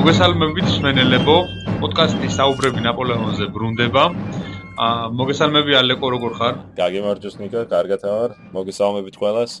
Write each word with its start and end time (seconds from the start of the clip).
მოგესალმებით 0.00 0.78
მენელებო 0.80 1.32
პოდკასტი 1.82 2.28
საუბრები 2.32 2.80
ნაპოლეონზე 2.86 3.48
ბრუნდება. 3.52 4.04
ა 4.80 4.86
მოგესალმები 5.12 5.74
ალეკო 5.76 6.08
როგორ 6.14 6.36
ხარ? 6.38 6.54
გაგემარჯოს 6.78 7.36
ნიკა 7.36 7.64
კარგად 7.68 8.06
ვარ 8.08 8.32
მოგესალმებით 8.54 9.18
ყველას. 9.20 9.52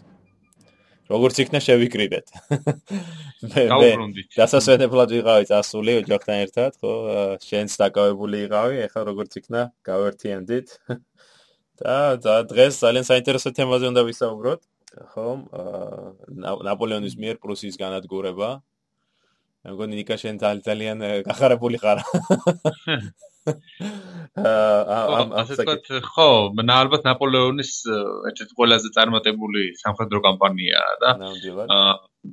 როგორც 1.12 1.36
იქნა 1.44 1.60
შევიკრიბეთ. 1.66 2.32
მე 3.52 3.66
მე 3.68 4.24
დასასვენებლად 4.38 5.12
ვიყავი 5.16 5.44
წასული 5.52 5.98
ოჯახთან 6.08 6.36
ერთად 6.48 6.72
ხო? 6.80 6.94
შენს 7.44 7.76
დაკავებული 7.84 8.40
იყავი 8.48 8.80
ეხლა 8.88 9.04
როგორც 9.12 9.36
იქნა 9.44 9.60
გავერთიანდით. 9.84 10.66
და 11.84 12.16
და 12.16 12.34
დღეს 12.48 12.80
ძალიან 12.80 13.04
საინტერესო 13.12 13.52
თემაზე 13.60 13.92
უნდა 13.92 14.08
ვისაუბროთ. 14.08 14.60
ხო 15.12 15.28
ნაპოლეონის 16.64 17.20
მიერ 17.20 17.36
პრუსიის 17.44 17.76
განადგურება 17.76 18.64
მგონი 19.68 19.98
ნიკა 20.00 20.16
შენ 20.20 20.38
ძალიან 20.40 21.02
გახარებული 21.26 21.76
ხარ. 21.80 22.00
აა 23.50 25.20
ასე 25.40 25.56
ვთქვათ, 25.58 25.86
ხო, 26.12 26.28
ნა 26.60 26.74
ალბათ 26.84 27.06
ნაპოლეონის 27.08 27.72
ერთ-ერთი 28.30 28.56
ყველაზე 28.56 28.88
წარმატებული 28.96 29.62
სამხედრო 29.80 30.20
კამპანიაა 30.26 30.92
და 31.04 31.10
აა 31.76 31.92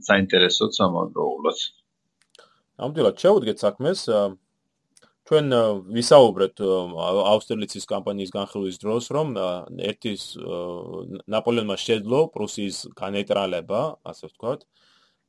საინტერესოც 0.10 0.80
ამავდროულად. 0.88 1.64
ნამდვილად 2.80 3.16
შევუდგეთ 3.24 3.64
საქმეს. 3.64 4.02
ჩვენ 5.28 5.48
ვისაუბრეთ 5.96 6.56
აუსტერლიცის 6.64 7.86
კამპანიის 7.92 8.32
განხილვის 8.32 8.78
დროს, 8.84 9.12
რომ 9.12 9.36
ერთის 9.92 10.24
ნაპოლეონმა 11.28 11.76
შეძლო 11.76 12.20
პრუსიის 12.36 12.78
განეტრალება, 12.96 13.82
ასე 14.08 14.32
ვთქვათ. 14.32 14.64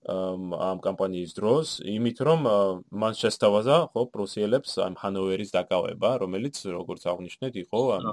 ამ 0.08 0.78
კამპანიის 0.80 1.32
დროს, 1.36 1.66
იმით 1.84 2.18
რომ 2.24 2.40
მან 3.02 3.14
შესთავაზა 3.20 3.76
ხო 3.92 4.02
პრუსიელებს 4.14 4.78
ამ 4.80 4.94
ჰანოვერის 4.96 5.52
დაკავება, 5.52 6.10
რომელიც 6.24 6.56
როგორც 6.64 7.02
აღნიშნეთ, 7.12 7.52
იყო 7.64 7.80
ამ 7.98 8.04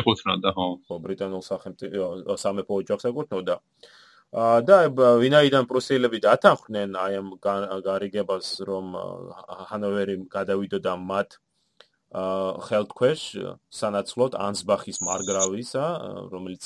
ეკუთვნოდა 0.00 0.50
ხო 0.56 0.66
ხო 0.88 0.94
ბრიტანულ 1.04 1.42
სახელმწიფო 1.44 2.36
სამეფო 2.44 2.72
ოჯახს 2.80 3.04
ეკუთვნოდა. 3.12 3.56
და 4.34 4.76
ვინაიდან 5.22 5.64
პრუსიელები 5.70 6.18
დათანხმდნენ 6.26 6.96
აი 6.98 7.12
ამ 7.22 7.28
გარიგებას, 7.86 8.46
რომ 8.66 8.86
ჰანოვერი 9.70 10.16
გადავიდოდა 10.26 10.92
მათ 11.10 11.38
ხელთქვეშ 12.66 13.20
სანაცვლოდ 13.70 14.32
ანსბახის 14.34 14.98
მარგრავისა, 15.06 15.84
რომელიც 16.34 16.64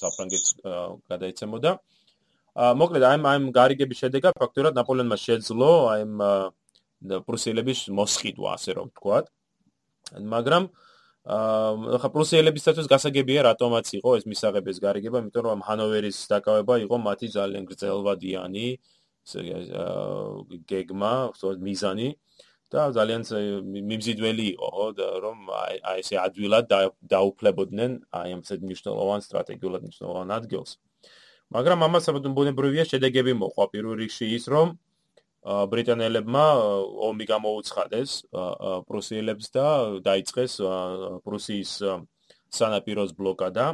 საფრანგეთს 0.00 0.50
გადაეცემოდა. 1.12 1.70
მოკლედ 2.56 3.04
აი 3.06 3.18
ამ 3.30 3.44
გარიგების 3.54 3.98
შედეგად 4.04 4.34
ფაქტურად 4.40 4.74
ნაპოლეონმა 4.74 5.16
შეძლო 5.16 5.70
აი 5.94 6.02
ამ 6.06 6.14
პრუსიელების 7.26 7.88
მოსყიდვა, 7.96 8.48
ასე 8.58 8.70
რომ 8.76 8.86
ვთქვათ. 8.90 9.26
მაგრამ 10.34 10.64
აა 11.30 11.98
ხა 12.00 12.08
პრუსიელებისთვის 12.16 12.86
გასაგებია 12.90 13.40
რატომაც 13.50 13.86
იყო 14.00 14.10
ეს 14.18 14.24
მისაღების 14.26 14.76
გარიგება, 14.80 15.20
იმიტომ 15.22 15.44
რომ 15.46 15.60
ჰანოვერის 15.68 16.18
დაკავება 16.32 16.74
იყო 16.84 16.96
მათი 16.98 17.28
ძალიან 17.36 17.64
გრძელვადიანი 17.70 18.66
გეგმა, 20.70 21.12
თორე 21.40 21.58
მიზანი 21.60 22.08
და 22.72 22.80
ძალიან 22.96 23.22
მიმზიდველი 23.74 24.44
იყო, 24.54 24.70
ხო, 24.70 25.08
რომ 25.24 25.38
აი 25.50 25.74
ესე 26.00 26.16
ადვილად 26.26 26.64
დაუფლებოდნენ 27.12 27.90
აი 28.10 28.28
ამ 28.34 28.42
ცეთ 28.46 28.60
მნიშვნელოვან 28.66 29.20
სტრატეგიულად 29.26 29.80
მნიშვნელოვან 29.86 30.28
ადგილს. 30.38 30.78
მაგრამ 31.50 31.82
ამას 31.86 32.06
ბუნებრივია 32.36 32.84
შედეგები 32.86 33.32
მოყვა. 33.42 33.64
პირველ 33.74 33.94
რიგში 34.02 34.26
ის 34.38 34.44
რომ 34.54 34.78
ბრიტანელებმა 35.72 36.44
ომი 37.08 37.24
გამოუცხადეს 37.32 38.10
პრუსიელებს 38.88 39.46
და 39.56 39.66
დაიწყეს 40.04 40.52
პრუსიის 41.26 41.70
სანაპიროს 42.58 43.10
ბლოკადა 43.18 43.66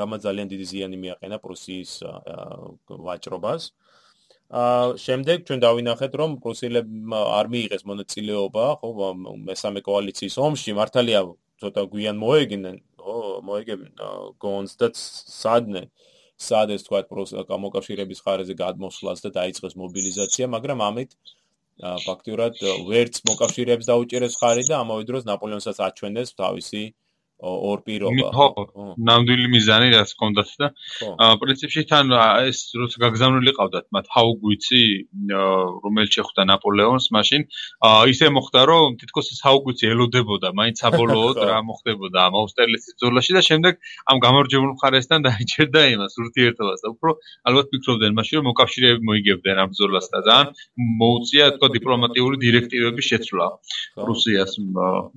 რამაც 0.00 0.20
ძალიან 0.26 0.48
დიდი 0.52 0.66
ზიანი 0.72 0.96
მიაყენა 1.04 1.36
პრუსიის 1.44 1.90
ვაჭრობას. 3.06 3.62
ა 4.54 4.62
შემდეგ 5.00 5.36
ჩვენ 5.48 5.60
დავინახეთ 5.66 6.12
რომ 6.20 6.30
პრუსიელებმა 6.44 7.20
არ 7.38 7.46
მიიღეს 7.52 7.82
მონაწილეობა 7.90 8.64
ხო 8.80 9.08
მესამე 9.48 9.80
კოალიციის 9.88 10.36
ომში. 10.46 10.70
მართალია 10.80 11.20
ცოტა 11.60 11.82
გვიან 11.92 12.16
მოეგნენ 12.24 12.76
ხო 13.00 13.16
მოეგებინ 13.48 13.92
გონს 14.44 14.72
და 14.80 14.88
სადნე 14.92 15.88
სად 15.88 15.94
ეს 16.74 16.84
თქვა 16.86 17.00
მოკავშირეების 17.64 18.22
ხარეზე 18.26 18.54
გადმოსვლას 18.58 19.24
და 19.24 19.30
დაიწყეს 19.38 19.76
მობილიზაცია, 19.80 20.48
მაგრამ 20.54 20.82
ამით 20.88 21.16
ფაქტურად 22.06 22.60
ვერც 22.90 23.20
მოკავშირეებს 23.28 23.88
დაუჭერეს 23.90 24.38
ხარი 24.42 24.64
და 24.70 24.80
ამავე 24.82 25.06
დროს 25.10 25.26
ნაპოლეონსაც 25.30 25.80
აჩვენეს 25.88 26.34
თავისი 26.38 26.82
ორ 27.42 27.78
პირობა. 27.84 28.30
ხო, 28.30 28.46
ნამდვილი 28.94 29.48
მიზანი 29.52 29.88
რაც 29.94 30.10
ჰქონდათ 30.14 30.50
და 30.60 30.68
პრინციპში 31.42 31.82
თან 31.90 32.06
ეს 32.46 32.58
როცა 32.78 32.96
გაგზავნილი 33.04 33.52
ყავდათ 33.58 33.86
მათ 33.90 34.06
ჰაუგვიცი 34.14 34.82
რომელიც 35.84 36.10
შეხვდა 36.18 36.42
ნაპოლეონს 36.50 37.06
მაშინ 37.16 37.40
ისე 38.14 38.26
მოხდა 38.36 38.60
რომ 38.70 38.96
თითქოს 39.02 39.26
ეს 39.34 39.40
ჰაუგვიცი 39.44 39.84
ელოდებოდა 39.94 40.48
მაინც 40.54 40.76
საბოლოოდ 40.84 41.36
რა 41.50 41.58
მოხდებოდა 41.68 42.18
ამ 42.28 42.34
აუსტერლიცის 42.38 42.94
ბრძოლაში 43.02 43.32
და 43.34 43.42
შემდეგ 43.50 43.74
ამ 44.14 44.16
გამარჯვებულ 44.24 44.70
მხარესთან 44.78 45.20
დაიჭერდა 45.28 45.82
იმას 45.94 46.14
ურთიერთობას 46.24 46.80
და 46.86 46.88
უფრო 46.94 47.10
ალბათ 47.50 47.66
ფიქრობდნენ 47.74 48.12
მაშინ 48.18 48.34
რომ 48.40 48.46
მოკავშირეები 48.50 49.02
მოიგებდნენ 49.10 49.56
ამ 49.64 49.68
ბრძოლას 49.74 50.06
და 50.14 50.18
ძალიან 50.28 50.48
მოუწია 51.02 51.44
თქო 51.58 51.66
დიპლომატიური 51.76 52.36
დირექტივების 52.46 53.04
შეცვლა 53.10 53.46
რუსიას 54.08 54.52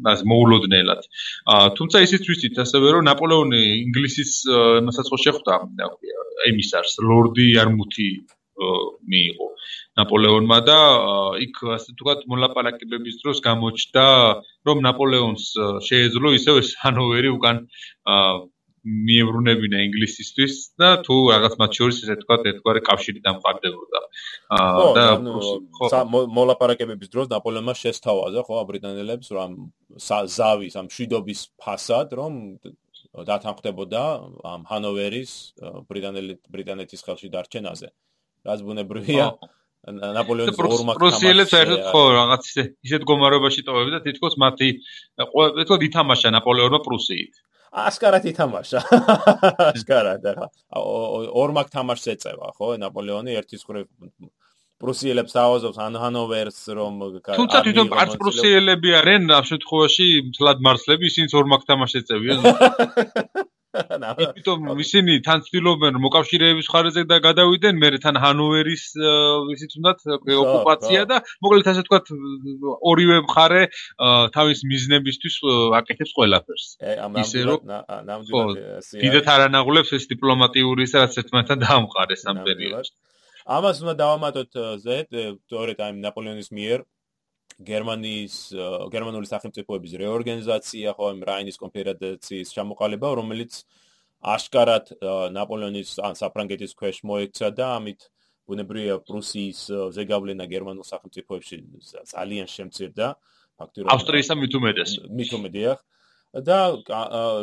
მას 0.06 0.20
მოულოდნელად. 0.32 1.02
თუმცა 1.78 1.98
ისიც 2.18 2.30
ვიცით 2.34 2.58
ასევე 2.66 2.88
რომ 2.98 3.06
ნაპოლეონი 3.08 3.62
ინგლისის 3.86 4.32
მასაც 4.90 5.06
ხო 5.14 5.18
შეხვდა. 5.26 5.54
ემისარს 6.50 6.98
ლორდი 7.02 7.48
არმუთი 7.62 8.10
მიიღო 8.58 9.48
ნაპოლეონმა 10.02 10.58
და 10.66 10.78
იქ 11.46 11.56
ასე 11.78 11.94
ვთქვათ 11.94 12.26
მოლაპარაკებების 12.32 13.16
დროს 13.22 13.42
გამოჩნდა 13.46 14.06
რომ 14.70 14.78
ნაპოლეონს 14.88 15.46
შეეძლო 15.90 16.34
ისევ 16.38 16.62
ჰანოვერი 16.84 17.30
უკან 17.38 17.62
მიევრუნებინა 18.88 19.80
ინგლისისთვის 19.88 20.54
და 20.80 20.90
თუ 21.04 21.16
რაღაც 21.34 21.54
მათ 21.60 21.72
შორის 21.78 21.98
ესე 22.06 22.16
თქვა 22.22 22.36
ერთგვარი 22.52 22.82
კავშირი 22.88 23.20
დამყარდებოდა. 23.28 24.00
აა 24.58 24.88
და 24.98 25.06
ხო 25.78 26.02
მოლაპარაკებების 26.38 27.12
დროს 27.14 27.28
ნაპოლეონმა 27.34 27.74
შესთავაზა 27.84 28.42
ხო 28.48 28.64
ბრიტანელებს 28.72 29.28
რომ 29.38 29.52
ზავის 30.38 30.80
ამ 30.80 30.88
შვიდობის 30.96 31.42
ფასად 31.60 32.16
რომ 32.20 32.34
დათანხმდებოდა 33.28 34.04
ამ 34.54 34.62
ჰანოვერის 34.72 35.32
ბრიტანელი 35.92 36.34
ბრიტანეთის 36.54 37.02
ხელში 37.08 37.30
დარჩენაზე. 37.36 37.88
რაც 38.48 38.60
ბუნებრივია 38.68 39.28
ნაპოლეონის 39.88 40.58
ორმაგ 40.60 40.96
პრუსიელებს 41.00 41.52
საერთოდ 41.54 41.84
ხო 41.92 42.04
რაღაც 42.16 42.42
ისე 42.52 42.64
ისეთ 42.88 43.04
გომარობაში 43.08 43.62
ტოვებდა 43.68 44.00
თითქოს 44.08 44.36
მათი 44.44 44.70
ყველა 45.32 45.64
თქო 45.68 45.76
ითამაშა 45.88 46.30
ნაპოლეონმა 46.36 46.80
პრუსიით. 46.88 47.34
ასკარად 47.72 48.26
ითამაშა. 48.32 48.82
ასკარად 49.74 50.28
ახლა 50.32 50.50
ორმაგ 51.44 51.72
თამაშს 51.74 52.12
ეწევა, 52.16 52.52
ხო, 52.58 52.76
ნაპოლეონი 52.84 53.38
ერთის 53.42 53.66
ხრივ 53.68 53.88
პრუსიელებს 54.78 55.34
აავაზობს 55.42 55.78
ან 55.82 55.98
ჰანოვერს 55.98 56.60
რომ 56.78 57.00
თუმცა 57.26 57.62
თვითონ 57.66 57.88
არც 57.98 58.14
პრუსიელები 58.22 58.94
არიან 59.00 59.24
ამ 59.34 59.46
შემთხვევაში 59.50 60.08
მთლად 60.30 60.62
მარცლები 60.68 61.10
ისინიც 61.10 61.34
ორმაგ 61.42 61.66
თამაშს 61.66 62.02
ეწევიან. 62.04 62.46
იმიტომ 64.24 64.68
ისინი 64.84 65.16
თან 65.26 65.44
ცდილობენ 65.46 66.00
მოკავშირეების 66.04 66.70
ხარეზე 66.72 67.04
და 67.12 67.18
გადავიდნენ 67.26 67.80
მე 67.82 67.90
თან 68.04 68.20
ჰანოვერის 68.24 68.84
ისიც 69.56 69.78
უნდათ 69.80 70.06
ოკუპაცია 70.18 71.06
და 71.12 71.22
მოკლედ 71.46 71.70
ასე 71.72 71.84
ვთქვათ 71.86 72.12
ორივე 72.92 73.18
მხარე 73.28 73.64
თავის 74.38 74.60
მიზნებისთვის 74.72 75.36
აკეთებს 75.82 76.14
ყველაფერს. 76.18 76.66
ისე 77.24 77.40
რომ 77.50 77.60
ნამდვილად 78.10 78.92
დიდათ 79.06 79.28
არანაღულებს 79.36 79.94
ეს 79.98 80.10
დიპლომატიური 80.14 80.90
სადაც 80.94 81.22
ერთმანეთთან 81.24 81.64
დაამყარეს 81.66 82.28
ამ 82.32 82.44
პერიოდში. 82.48 82.94
ამას 83.48 83.78
უნდა 83.84 83.96
დავამატოთ 84.04 84.52
ზეთ 84.84 85.10
თორედ 85.48 85.78
აი 85.80 85.92
ნაპოლეონის 86.04 86.50
მიერ 86.52 86.84
გერმანიის 87.58 88.36
გერმანული 88.94 89.26
სახელმწიფოების 89.26 89.94
რეორგანიზაცია, 89.98 90.94
ხო, 90.94 91.08
იმ 91.18 91.22
რაინის 91.26 91.58
კონფედერაციის 91.58 92.54
ჩამოყალიბება, 92.54 93.10
რომელიც 93.18 93.66
აშკარად 94.22 94.94
ნაპოლეონის 95.34 95.98
ან 96.06 96.14
საფრანგეთის 96.18 96.78
ქვეშ 96.78 97.02
მოექცა 97.06 97.50
და 97.58 97.66
ამით 97.82 98.10
ბუნებრივია 98.48 99.02
პრუსიის 99.04 99.60
ზეგავლენა 99.98 100.46
გერმანულ 100.48 100.86
სახელმწიფოებში 100.86 101.58
ძალიან 102.14 102.48
შემცირდა. 102.48 103.08
ფაქტობრივად 103.58 103.94
ავსტრიისა 103.94 104.34
მით 104.38 104.54
უმეტეს. 104.58 104.92
მით 105.10 105.32
უმეტეს. 105.38 105.78
და 106.46 106.58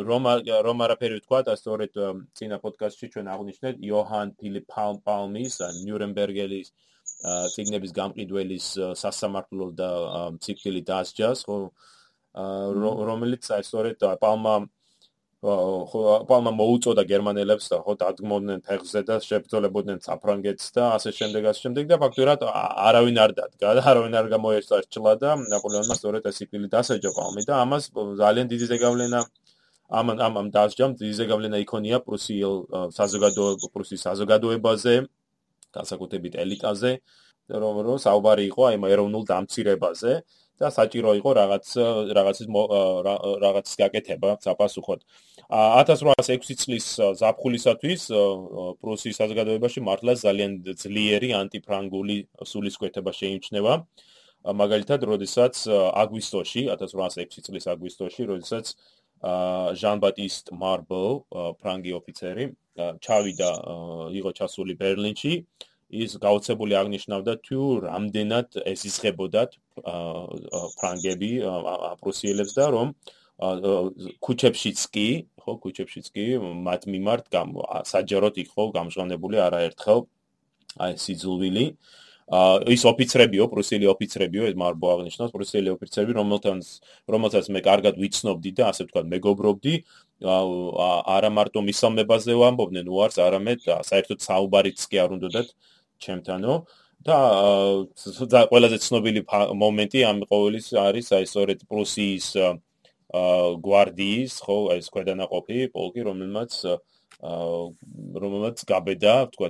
რომ 0.07 0.23
რომ 0.67 0.83
არაფერი 0.85 1.19
ვთქვა 1.19 1.39
და 1.47 1.55
სწორედ 1.59 1.97
წინა 2.37 2.57
პოდკასტში 2.63 3.07
ჩვენ 3.15 3.27
აღნიშნეთ 3.35 3.75
იოჰან 3.83 4.31
ფილიპ 4.39 4.65
პალმის 5.07 5.59
ნიურენბერგელის 5.83 6.71
ციგნების 7.55 7.91
გამყიდველის 7.99 8.67
სასამართლო 9.01 9.67
და 9.79 9.89
ციკლი 10.45 10.81
დასჯას 10.87 11.43
ხო? 11.49 11.59
რომელიც 13.09 13.51
აი 13.57 13.63
სწორედ 13.67 13.99
პალმა 14.23 14.55
ხო 14.63 14.69
პალმა 15.45 16.51
მოუწოდა 16.57 17.03
გერმანელებს 17.09 17.67
და 17.71 17.77
ხო 17.85 17.93
დადგმოდნენ 18.01 18.59
ფეხზე 18.65 19.01
და 19.09 19.15
შეფრთხილებოდნენ 19.21 19.99
საფრანგეთს 20.05 20.67
და 20.77 20.83
ასე 20.97 21.11
შემდეგ 21.19 21.49
ასე 21.51 21.61
შემდეგ 21.65 21.89
და 21.91 21.97
ფაქტურად 22.01 22.45
არავინ 22.89 23.19
არ 23.25 23.31
დადგა 23.39 23.73
და 23.77 23.83
არავინ 23.91 24.15
არ 24.21 24.29
გამოესწრჩლა 24.33 25.13
და 25.21 25.35
ნაპოლეონმა 25.53 25.97
სწორედ 25.99 26.29
ეს 26.31 26.39
ციკლი 26.41 26.69
დასაჯა 26.75 27.11
პალმი 27.17 27.43
და 27.49 27.53
ამას 27.61 27.83
ძალიან 27.93 28.47
დიდი 28.53 28.65
ზეგავლენა 28.73 29.19
ამ 29.99 30.07
ამ 30.17 30.33
ამ 30.41 30.47
დასჯამ 30.55 30.97
დიდი 31.01 31.13
ზეგავლენა 31.21 31.57
იქონია 31.65 31.97
პრუსიელ 32.07 32.55
საზოგადოებაზე 32.97 33.69
პრუსის 33.75 34.01
საზოგადოებაზე 34.07 34.95
განსაკუთრებით 35.77 36.33
ელიტაზე 36.41 36.91
რომ 37.61 37.75
რომ 37.85 37.97
საუბარი 38.01 38.43
იყო 38.49 38.61
აი 38.71 38.77
ეროვნულ 38.95 39.23
დამცირებაზე 39.29 40.13
და 40.59 40.67
საჭირო 40.71 41.11
იყო 41.19 41.31
რაღაც 41.35 41.65
რაღაცის 42.17 42.47
რაღაცის 43.45 43.75
გაკეთება 43.81 44.29
საპასუხოდ. 44.45 44.99
1806 45.51 46.55
წლის 46.63 46.85
ზაფხულისათვის 47.21 48.01
პრუსიის 48.81 49.19
საზოგადოებაში 49.21 49.79
მართლა 49.87 50.13
ძალიან 50.25 50.51
ძლიერი 50.83 51.29
ანტიფრანგული 51.41 52.17
სულისკვეთება 52.51 53.11
შეიმჩნევა. 53.19 53.73
მაგალითად, 54.45 54.99
როდესაც 55.09 55.55
აგვისტოში, 56.01 56.61
1806 56.69 57.41
წლის 57.45 57.65
აგვისტოში, 57.73 58.21
როდესაც 58.31 58.65
ჟან 59.81 59.97
ბატისტ 60.03 60.53
მარბო, 60.53 61.03
ფრანგი 61.61 61.91
ოფიცერი, 61.99 62.45
ჩავიდა 63.01 63.49
იყო 64.19 64.31
ჩასული 64.37 64.73
ბერლინში, 64.77 65.33
ის 65.89 66.17
გაოცებული 66.21 66.73
აღნიშნავდა 66.81 67.33
თუ 67.45 67.59
რამდენად 67.85 68.61
ეს 68.65 68.85
ისხებოდათ 68.89 69.57
ფრანგები 69.83 71.31
პრუსიელებს 72.01 72.53
და 72.55 72.65
რომ 72.75 72.95
ქუჩებშიც 74.23 74.79
კი 74.95 75.07
ხო 75.43 75.53
ქუჩებშიც 75.63 76.07
კი 76.15 76.25
მათ 76.39 76.87
მიმართ 76.87 77.25
საჯაროდ 77.91 78.35
იყო 78.45 78.63
გამჟღავნებული 78.77 79.37
არაერთხელ 79.47 79.99
აი 80.79 80.91
სიძულვილი. 81.03 81.65
ის 82.25 82.81
ოფიცრებიო 82.89 83.45
პრუსიელი 83.53 83.85
ოფიცრებიო 83.85 84.43
ეს 84.49 84.55
მარბო 84.57 84.87
აღნიშნავს 84.93 85.29
პრუსიელი 85.35 85.69
ოფიცრები 85.77 86.11
რომელთანაც 86.17 86.67
რომელთაც 87.05 87.45
მე 87.53 87.61
კარგად 87.61 87.99
ვიცნობდი 88.01 88.51
და 88.57 88.63
ასე 88.73 88.87
ვთქვათ 88.87 89.05
მეგობრობდი 89.13 89.73
არა 90.25 91.29
მარტო 91.37 91.61
მისამებაზე 91.69 92.33
ვამბობდნენ 92.41 92.89
უარს 92.89 93.21
არამედ 93.21 93.69
საერთოდ 93.69 94.25
საუბარიც 94.25 94.79
კი 94.89 94.97
არ 95.05 95.13
უნდათ 95.21 95.53
ჩემთანო 96.01 96.53
და 97.05 98.41
ყველაზე 98.49 98.77
ცნობილი 98.81 99.21
მომენტი 99.61 99.99
ამ 100.09 100.17
ყოველის 100.25 100.73
არის 100.73 101.11
აი 101.13 101.25
სწორედ 101.29 101.59
პრუსიის 101.69 102.27
გვარდიის 103.65 104.33
ხო 104.41 104.57
ეს 104.75 104.89
ქვედანაყოფი 104.89 105.69
პოლკი 105.75 106.01
რომელმაც 106.09 106.51
რომელმაც 108.25 108.57
გაბედა 108.71 109.13
თქვა 109.33 109.49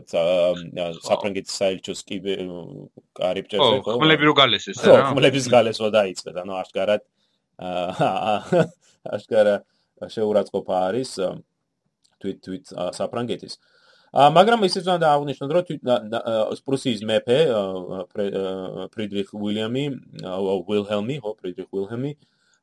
საფრანგეთის 1.08 1.56
საელჩოს 1.60 2.02
კი 2.06 2.18
კარიბჭეზე 3.20 3.80
ხო 3.88 3.96
ხმლები 4.04 4.24
რო 4.30 4.34
გალესეს 4.38 4.84
რა. 4.86 5.00
ხმლების 5.16 5.46
გალესვა 5.56 5.90
დაიწყეთ 5.96 6.36
ანუ 6.44 6.54
აღკარად 6.62 7.02
აღკარა 9.16 9.56
შეურაცხყოფა 10.12 10.76
არის 10.92 11.12
თვით 12.20 12.38
თვით 12.46 12.66
საფრანგეთის 13.00 13.54
მაგრამ 14.16 14.64
ისიც 14.64 14.86
უნდა 14.88 15.08
აღნიშნოთ, 15.12 15.50
რომ 15.56 15.64
პრუსიის 16.64 17.02
მეფე 17.04 17.40
ფრიდრიხ 18.96 19.28
უილიამი, 19.36 19.84
უილჰელმი, 20.24 21.16
ხო, 21.20 21.32
ფრიდრიხ 21.36 21.68
უილჰელმი, 21.76 22.12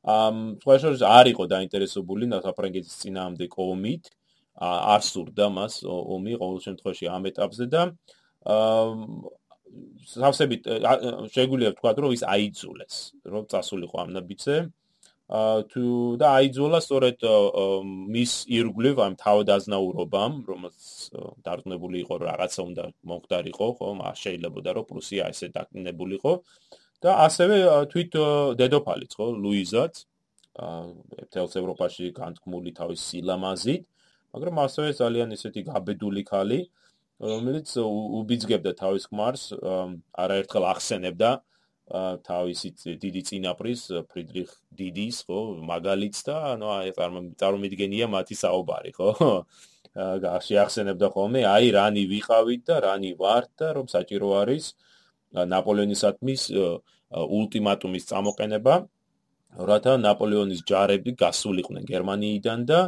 ამ 0.03 0.35
სხვაშორის 0.65 1.01
არ 1.05 1.25
იყო 1.33 1.43
დაინტერესებული 1.53 2.25
საფრანგეთის 2.33 2.95
წინააღმდეგ 3.05 3.51
ომით, 3.53 4.03
არ 4.57 5.01
სურდა 5.05 5.45
მას 5.53 5.73
ომი 5.85 6.33
ყოველ 6.41 6.59
შემთხვევაში 6.65 7.05
ამ 7.13 7.23
ეტაპზე 7.29 7.65
და 7.69 7.81
ამ 8.43 8.97
სავსებით 10.09 10.61
შეგვიძლია 11.33 11.69
ვთქვა, 11.73 11.91
რომ 12.01 12.11
ის 12.17 12.23
აიძულეს, 12.33 12.95
რომ 13.29 13.43
წასულიყო 13.49 13.95
ამ 14.03 14.09
ნაბიჯზე. 14.17 14.57
თუ 15.31 15.83
და 16.19 16.27
აიძულა 16.37 16.79
სწორედ 16.83 17.23
მის 17.87 18.31
ირგვლივ 18.51 18.95
ამ 19.07 19.13
თავდაზნაურობამ, 19.23 20.33
რომელიც 20.51 20.83
დარწმუნებული 21.47 21.97
იყო 22.03 22.13
რომ 22.19 22.27
რაღაცა 22.27 22.61
უნდა 22.69 22.83
მომხდარიყო, 23.07 23.67
ხო, 23.79 23.87
მას 24.03 24.17
შეიძლებოდა 24.19 24.69
რომ 24.75 24.85
პრუსია 24.91 25.31
ესე 25.31 25.47
დაკნებულიყო. 25.55 26.33
და 27.03 27.11
ასევე 27.27 27.55
თვით 27.91 28.13
დედოფალიც, 28.59 29.11
ხო, 29.19 29.25
ლუიზაც 29.43 29.93
თელს 31.33 31.53
ევროპაში 31.59 32.15
განთქმული 32.15 32.71
თავის 32.79 33.01
სილამაზით, 33.11 33.83
მაგრამ 34.31 34.55
ასევე 34.63 34.89
ძალიან 34.95 35.29
ისეთი 35.35 35.61
გაბედული 35.67 36.23
ქალი, 36.23 36.59
რომელიც 37.19 37.67
უბიძგებდა 38.19 38.71
თავის 38.79 39.03
ქმარს, 39.11 39.43
არაერთხელ 40.23 40.63
ახსენებდა 40.73 41.29
თავისი 41.91 42.69
დიდი 42.95 43.21
წინაპრის 43.27 43.81
ფრიდრიხ 44.07 44.51
დიდის 44.71 45.17
ხო 45.27 45.39
მაგალიც 45.67 46.15
და 46.23 46.35
ანუ 46.55 46.67
აი 46.79 46.93
წარმომიდგენია 47.35 48.07
მათი 48.07 48.35
საუბარი 48.39 48.91
ხო? 48.95 49.09
შეახსენებდა 50.47 51.07
ხოლმე 51.13 51.41
აი 51.45 51.67
რანი 51.75 52.03
ვიყავით 52.07 52.61
და 52.71 52.75
რანი 52.87 53.11
ვართ 53.19 53.49
და 53.59 53.67
რომ 53.77 53.87
საჭირო 53.91 54.29
არის 54.41 54.65
ნაპოლეონისათმის 55.53 56.43
ულტიმატუმის 57.13 58.07
წამოყენება 58.09 58.75
რათა 59.69 59.93
ნაპოლეონის 60.01 60.63
ჯარები 60.65 61.11
გასულიყვნენ 61.19 61.83
გერმანიიდან 61.91 62.65
და 62.65 62.79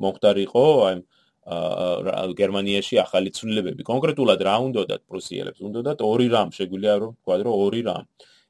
მომხდარიყო 0.00 0.66
აი 0.88 1.02
გერმანიაში 1.44 2.96
ახალი 3.04 3.28
ცვლილებები. 3.28 3.84
კონკრეტულად 3.84 4.40
რა 4.40 4.56
უნდათ 4.64 5.02
პრუსიელებს? 5.04 5.60
უნდათ 5.60 6.00
ორი 6.00 6.28
რამ 6.32 6.48
შეგვიძლია 6.56 6.94
რომ 7.02 7.12
ვთქვა 7.12 7.36
რომ 7.44 7.54
ორი 7.64 7.82
რამ 7.84 8.04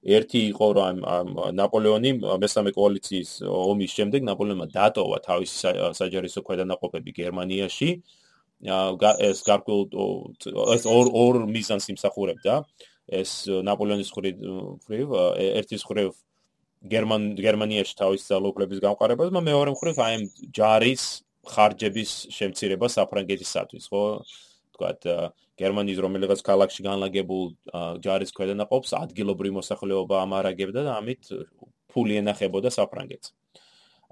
ერთი 0.04 0.40
იყო 0.52 0.66
რომ 0.76 0.98
ნაპოლეონი 1.56 2.10
მესამე 2.20 2.70
კოალიციის 2.76 3.30
ომის 3.48 3.90
შემდეგ 3.96 4.26
ნაპოლეონმა 4.28 4.66
დატოვა 4.74 5.18
თავისი 5.24 5.72
საჯარისო 6.00 6.44
ქვედანაყოფები 6.44 7.10
გერმანიაში. 7.20 7.88
ეს 8.64 9.38
გარკვეულ 9.48 9.84
ეს 10.76 10.84
ორ 10.86 11.06
ორ 11.12 11.34
მიზანს 11.48 11.88
იმსახურებდა. 11.94 12.64
ეს 13.08 13.48
ნაპოლეონის 13.48 14.10
ხრივ 14.16 15.08
ერთის 15.60 15.82
ხრივ 15.84 16.08
გერმან 16.88 17.22
გერმანიაში 17.36 17.94
თავის 17.96 18.22
ძალაუფლების 18.28 18.80
გამყარებას 18.84 19.28
და 19.32 19.40
მეორე 19.44 19.70
მხრივ 19.76 20.00
აი 20.04 20.16
ჯარის 20.56 21.04
ხარჯების 21.44 22.10
შემცირება 22.32 22.88
საფრანგეთისათვის 22.88 23.84
ხო 23.92 24.04
თქვათ 24.74 25.00
გერმანიის 25.60 25.98
რომელიღაც 26.04 26.40
ქალაქში 26.44 26.82
განლაგებულ 26.86 27.44
ჯარის 28.04 28.34
ქვედანაყოფს 28.36 28.92
ადგილობრივი 28.98 29.54
მოსახლეობა 29.60 30.22
ამარაგებდა 30.26 30.80
და 30.88 30.92
ამით 31.00 31.32
ფული 31.94 32.18
ენახებოდა 32.20 32.74
საფრანგეთს. 32.74 33.32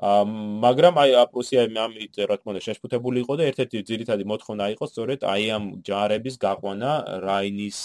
მაგრამ 0.02 0.94
აი 1.02 1.10
პრუსია 1.30 1.66
ამით 1.68 2.14
რა 2.26 2.36
თქმა 2.40 2.50
უნდა 2.54 2.62
შეშფუთებული 2.66 3.18
იყო 3.22 3.34
და 3.38 3.44
ერთ-ერთი 3.50 3.82
ძირითადი 3.90 4.24
მოთხოვნა 4.32 4.64
იყო 4.74 4.84
სწორედ 4.90 5.20
აი 5.32 5.44
ამ 5.56 5.64
ჯარების 5.86 6.34
გაყვანა 6.42 6.90
რაინის 7.26 7.78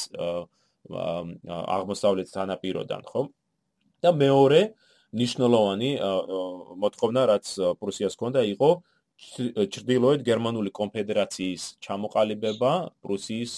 აღმოსავლეთ 0.88 2.28
სანაპიროდან, 2.32 3.02
ხო? 3.12 3.22
და 4.02 4.10
მეორე 4.14 4.62
ნიშნულოვანი 5.18 5.90
მოთხოვნა 6.84 7.22
რაც 7.32 7.46
პრუსიას 7.82 8.14
ჰქონდა 8.18 8.42
იყო 8.56 8.70
ჩრდილოეთ 9.18 10.22
გერმანული 10.22 10.70
კონფედერაციის 10.70 11.64
ჩამოყალიბება 11.82 12.74
პრუსიის 13.02 13.54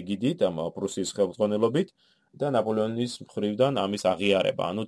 ეგიდით, 0.00 0.44
ამ 0.48 0.56
პრუსიის 0.72 1.10
ხელმძღვანელობით 1.16 1.92
და 2.40 2.48
ნაპოლეონის 2.54 3.12
მხრიდან 3.26 3.78
ამის 3.82 4.02
აღიარება. 4.06 4.64
ანუ 4.70 4.82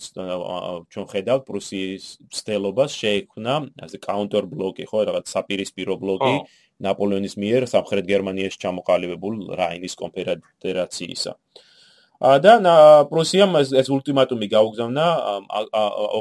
ჩვენ 0.88 1.06
ხედავთ 1.12 1.42
პრუსიის 1.44 2.04
ცდელობას 2.32 2.90
შეექმნა 2.96 3.54
ასე 3.82 3.98
კაუნტერ 3.98 4.44
ბლოკი, 4.46 4.86
ხო, 4.86 4.98
რაღაც 5.10 5.26
საპირისპირო 5.34 5.94
ბლოკი 5.98 6.34
ნაპოლეონის 6.86 7.34
მიერ 7.42 7.66
სამხრეთ 7.66 8.06
გერმანიაში 8.08 8.58
ჩამოყალიბებულ 8.62 9.34
რაინის 9.58 9.94
კონფედერაციისა. 9.98 11.32
და 12.22 12.52
პრუსიამ 13.10 13.58
ეს 13.58 13.88
ულტიმატუმი 13.90 14.46
გაუგზავნა 14.46 15.06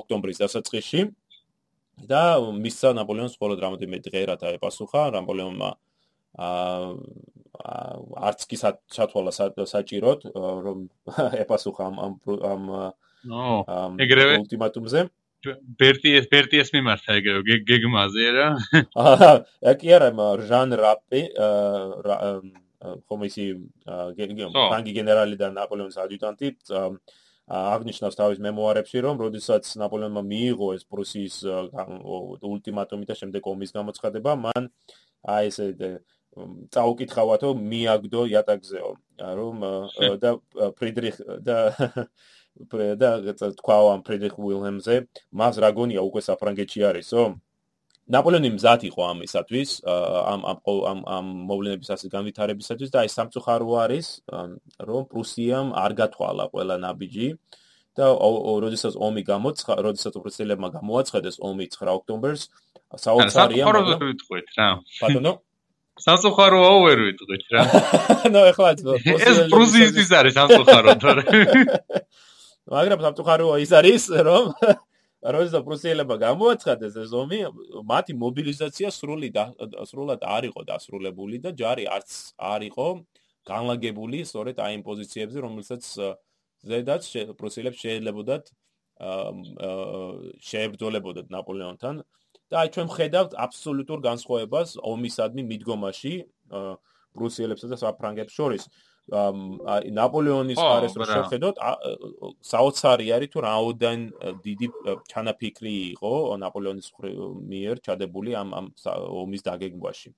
ოქტომბრის 0.01 0.41
დასაწყისში 0.41 1.01
და 2.09 2.23
მისცა 2.57 2.93
ნაპოლეონს 2.97 3.37
მხოლოდ 3.37 3.63
რამოდენიმე 3.65 3.99
დღე 4.07 4.21
რა 4.31 4.35
დაეპასუხა 4.41 5.03
ნაპოლეონმა 5.17 5.69
აა 6.41 7.31
არც 7.61 8.45
კი 8.49 8.57
სათვალა 8.61 9.31
საჭიროდ 9.35 10.29
რომ 10.35 10.85
ეპასუხა 11.43 11.89
ამ 11.91 11.95
ამ 12.01 12.13
ამ 12.51 12.63
ნო 13.27 13.65
ეგრევე? 14.01 14.39
ულტიმატუმზე. 14.41 15.09
ბერტიეს 15.81 16.25
ბერტიეს 16.31 16.69
მიმართა 16.73 17.17
ეგრე 17.19 17.57
გეგმაზე 17.69 18.27
რა. 18.37 18.47
აჰა 19.05 19.73
კი 19.81 19.93
არა 19.97 20.09
ჟან 20.49 20.75
რაპი 20.81 21.21
კომისი 23.09 23.45
ბანკი 23.85 24.93
გენერალი 24.97 25.37
და 25.37 25.51
ნაპოლეონის 25.53 25.97
ადიუტანტი 26.01 26.53
აღნიშნავს 27.51 28.15
თავის 28.15 28.39
მემუარებში 28.45 29.03
რომ 29.03 29.21
როდესაც 29.25 29.67
ნაპოლეონმა 29.81 30.23
მიიღო 30.23 30.67
ეს 30.77 30.83
პრუსიის 30.87 31.35
ულტიმატუმი 32.47 33.09
და 33.09 33.15
შემდეგ 33.21 33.49
ომის 33.51 33.75
გამოცხადება 33.75 34.35
მან 34.45 34.69
აი 35.35 35.51
ესე 35.51 35.67
წაუკითხავათო 36.71 37.49
მიაგდო 37.59 38.21
იატაკზეო 38.31 38.91
რომ 39.41 39.65
და 40.23 40.31
ფრიდრიხ 40.79 41.19
და 41.43 41.57
და 43.01 43.11
თქვა 43.59 43.77
ამ 43.95 44.01
ფრიდრიხ 44.07 44.39
უილჰემზე 44.39 44.95
მას 45.41 45.59
რა 45.63 45.71
გონია 45.75 46.01
უკვე 46.07 46.23
საფრანგეთში 46.23 46.87
არისო 46.87 47.23
ნაპოლეონი 48.09 48.49
მზად 48.57 48.81
იყო 48.89 49.01
ამისათვის 49.13 49.69
ამ 49.85 50.41
ამ 50.51 50.57
ამ 50.65 50.99
ამ 51.05 51.25
მოვლენების 51.49 51.89
ასე 51.95 52.07
განვითარებისათვის 52.15 52.89
და 52.93 53.03
აი 53.03 53.09
სამწუხარო 53.13 53.69
არის 53.85 54.07
რომ 54.89 55.03
პრუსიამ 55.11 55.67
არ 55.83 55.91
გათვალა 56.01 56.45
ყველა 56.53 56.75
ნაბიჯი 56.85 57.29
და 57.99 58.05
როდესაც 58.65 58.95
ომი 58.95 59.21
გამოცხა 59.27 59.73
როდესაც 59.85 60.13
პრუსელებმა 60.23 60.69
გამოაცხადეს 60.75 61.37
ომი 61.43 61.65
9 61.75 61.95
ოქტომბერს 61.99 62.43
საოცარია 62.97 63.65
ვიტყვით 63.71 64.47
რა. 64.57 64.67
ბატონო 64.99 65.33
სამწუხაროა 66.01 66.71
ვერ 66.83 66.99
ვიტყვით 67.07 67.43
რა. 67.53 67.63
ნუ 68.33 68.41
ეხლა 68.51 68.69
ეს 68.75 69.37
პრუსიისთვის 69.51 70.09
არის 70.19 70.33
სამწუხარო 70.39 70.95
თორე 71.03 71.23
მაგრამ 72.71 72.99
სამწუხაროა 73.05 73.59
ის 73.63 73.71
არის 73.75 74.03
რომ 74.27 74.55
როდესაც 75.21 75.61
პრუსიელებმა 75.65 76.17
გამოაცხადეს 76.17 76.95
ეს 76.97 77.11
ომი, 77.13 77.39
მათი 77.85 78.13
მობილიზაცია 78.17 78.89
სრული 78.89 79.29
და 79.29 79.53
სრულად 79.85 80.25
არ 80.25 80.49
იყო 80.49 80.61
დასრულებული 80.65 81.37
და 81.45 81.53
ჯარი 81.53 81.85
არც 81.85 82.09
არ 82.41 82.61
იყო 82.73 82.87
განლაგებული 83.45 84.25
სწორედ 84.25 84.57
აი 84.65 84.81
იმ 84.81 84.83
პოზიციებზე, 84.89 85.37
რომელსაც 85.45 85.83
ზედაც 86.65 87.03
პრუსიელებს 87.37 87.79
შეიძლებოდათ 87.85 88.49
შეებრძოლებოდათ 90.49 91.27
ნაპოლეონთან 91.33 91.95
და 92.51 92.55
აი 92.61 92.69
ჩვენ 92.75 92.87
ხედავთ 92.97 93.31
აბსოლუტურ 93.45 93.99
განსხვავებას 94.05 94.69
ომისადმი 94.81 95.43
მიდგომაში 95.51 96.13
პრუსიელებსა 97.17 97.67
და 97.71 97.77
საფრანგებს 97.81 98.33
შორის. 98.35 98.63
ნაპოლეონის 99.11 100.55
ხარეს 100.55 100.93
რო 100.95 101.05
შეხედოთ 101.09 101.55
საოცარი 102.47 103.07
არის 103.11 103.29
თუ 103.33 103.39
რაოდენ 103.43 103.99
დიდი 104.45 104.67
ჩანაფიქრი 105.11 105.73
იყო 105.99 106.13
ნაპოლეონის 106.43 106.87
მიერ 107.51 107.75
ჩადებული 107.83 108.31
ამ 108.39 108.49
ამ 108.55 108.65
ომის 109.23 109.41
დაგეგმვაში. 109.43 110.09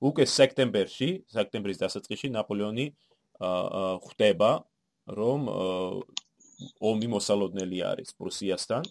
უკვე 0.00 0.24
სექტემბერში 0.26 1.08
სექტემბრის 1.30 1.78
დასაწყისში 1.84 2.28
ნაპოლეონი 2.34 2.86
ხვდება 3.38 4.50
რომ 5.20 5.40
ომი 6.90 7.06
მოსალოდნელი 7.14 7.78
არის 7.86 8.10
პრუსიასთან. 8.18 8.82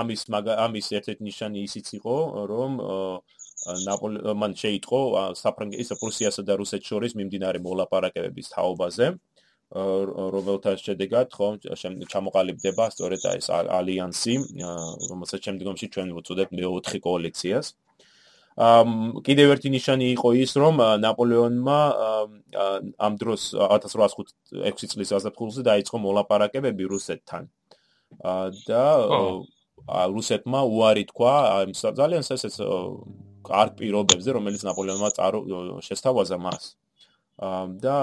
ამის 0.00 0.20
ამის 0.32 0.86
ერთ-ერთი 0.98 1.22
ნიშანი 1.28 1.58
ისიც 1.68 1.86
იყო 2.00 2.16
რომ 2.50 2.70
ნაპოლეონ 3.66 4.54
შეიტყო 4.62 5.00
საფრანგეთის 5.42 5.92
პრუსიასა 6.02 6.42
და 6.48 6.54
რუსეთს 6.60 6.88
შორის 6.92 7.12
მიმდინარე 7.18 7.58
მოლაპარაკებების 7.64 8.54
თაობაზე. 8.54 9.18
რომელთა 9.68 10.72
შედეგად 10.80 11.28
ხო 11.28 11.48
ჩამოყალიბდება 12.08 12.84
სწორედ 12.88 13.20
ეს 13.36 13.48
ალიანსი 13.52 14.34
რომელსაც 15.10 15.40
შემდგომში 15.44 15.86
ჩვენ 15.92 16.08
ვუწოდებთ 16.16 16.52
მეოთხე 16.56 16.98
კოალიციას 17.04 17.66
ამ 18.58 19.20
კიდევ 19.22 19.52
ერთი 19.54 19.70
ნიშანი 19.70 20.06
იყო 20.18 20.28
ის 20.42 20.52
რომ 20.58 20.80
ნაპოლეონმა 21.04 21.78
ამ 23.06 23.12
დროს 23.20 23.42
1806 23.54 24.90
წლის 24.90 25.12
გაზაფხულზე 25.14 25.62
დაიწყო 25.62 25.96
მოლაპარაკებები 26.02 26.84
რუსეთთან. 26.90 27.46
და 28.66 28.84
რუსეთმა 30.10 30.60
უარი 30.74 31.04
თქვა 31.12 31.34
ძალიან 31.94 32.22
ესეც 32.26 32.54
კარგ 33.44 33.70
პირობებზე, 33.78 34.30
რომელიც 34.38 34.62
ნაპოლეონმა 34.68 35.10
წარო 35.14 35.38
შესთავაზა 35.84 36.38
მას. 36.38 36.74
და 37.38 37.96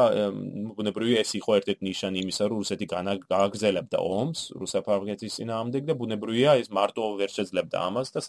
ბუნებრივია 0.80 1.20
ეს 1.20 1.36
იყო 1.36 1.60
ერთ-ერთი 1.60 1.84
ნიშანი 1.84 2.18
იმისა, 2.24 2.44
რომ 2.48 2.58
რუსეთი 2.64 2.86
გააგზელებდა 2.88 4.00
ომს 4.00 4.40
რუსაფრანგეთის 4.56 5.36
წინააღმდეგ 5.36 5.84
და 5.92 5.94
ბუნებრივია 6.00 6.52
ეს 6.64 6.72
მარტო 6.72 7.04
ვერ 7.20 7.30
შეძლებდა 7.36 7.78
ამას 7.84 8.16
და 8.16 8.20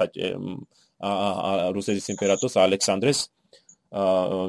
რუსეთის 1.78 2.06
იმპერატორს 2.10 2.58
ალექსანდრეს 2.58 3.18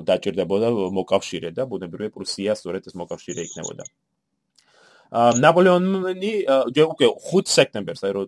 დაჭირდებოდა 0.09 0.67
მოკავშირე 0.97 1.49
და 1.53 1.63
ბუნებრივია 1.69 2.09
პრუსია 2.17 2.57
სწორედ 2.57 2.89
ეს 2.89 2.95
მოკავშირე 2.97 3.41
იქნებოდა. 3.47 3.83
ნაპოლეონი 5.13 6.33
უკვე 6.73 7.07
5 7.21 7.47
სექტემბერს, 7.53 8.01
აი 8.01 8.11
რომ 8.17 8.25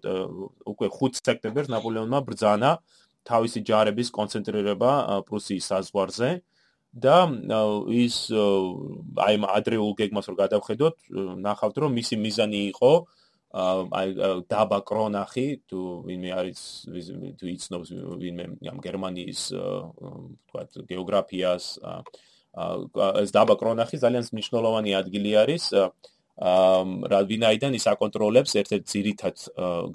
უკვე 0.69 0.87
5 0.93 1.17
სექტემბერს 1.17 1.69
ნაპოლეონმა 1.73 2.19
ბრძანა 2.29 2.77
თავისი 3.27 3.59
ჯარების 3.67 4.09
კონცენტრირება 4.15 4.91
პრუსიის 5.27 5.69
საზღვარზე 5.71 6.31
და 7.05 7.17
ის 7.93 8.17
აი 8.33 9.35
ადრეულ 9.45 9.93
გეგმას 9.99 10.29
რო 10.31 10.35
გადავხედოთ, 10.39 10.95
ნახავთ 11.45 11.75
რომ 11.83 11.91
მისი 11.99 12.15
მიზანი 12.25 12.61
იყო 12.73 12.93
აი 13.49 14.09
დაბა 14.45 14.79
კრონახი 14.85 15.45
თუ 15.69 15.79
ვინმე 16.05 16.31
არის 16.37 16.61
თუ 17.37 17.45
იცნობს 17.49 17.89
ვინმე 18.21 18.45
ამ 18.69 18.77
გერმანიის 18.77 19.41
თქვა 19.49 20.61
გეოგრაფიას 20.85 21.65
ეს 23.25 23.29
დაბა 23.33 23.55
კრონახი 23.57 23.97
ძალიან 24.05 24.29
მნიშვნელოვანი 24.29 24.93
ადგილი 25.01 25.31
არის 25.41 25.65
რა 26.39 27.19
ვინაიდან 27.27 27.75
ის 27.75 27.85
აკონტროლებს 27.91 28.55
ერთ-ერთ 28.61 28.83
ძირითად 28.87 29.35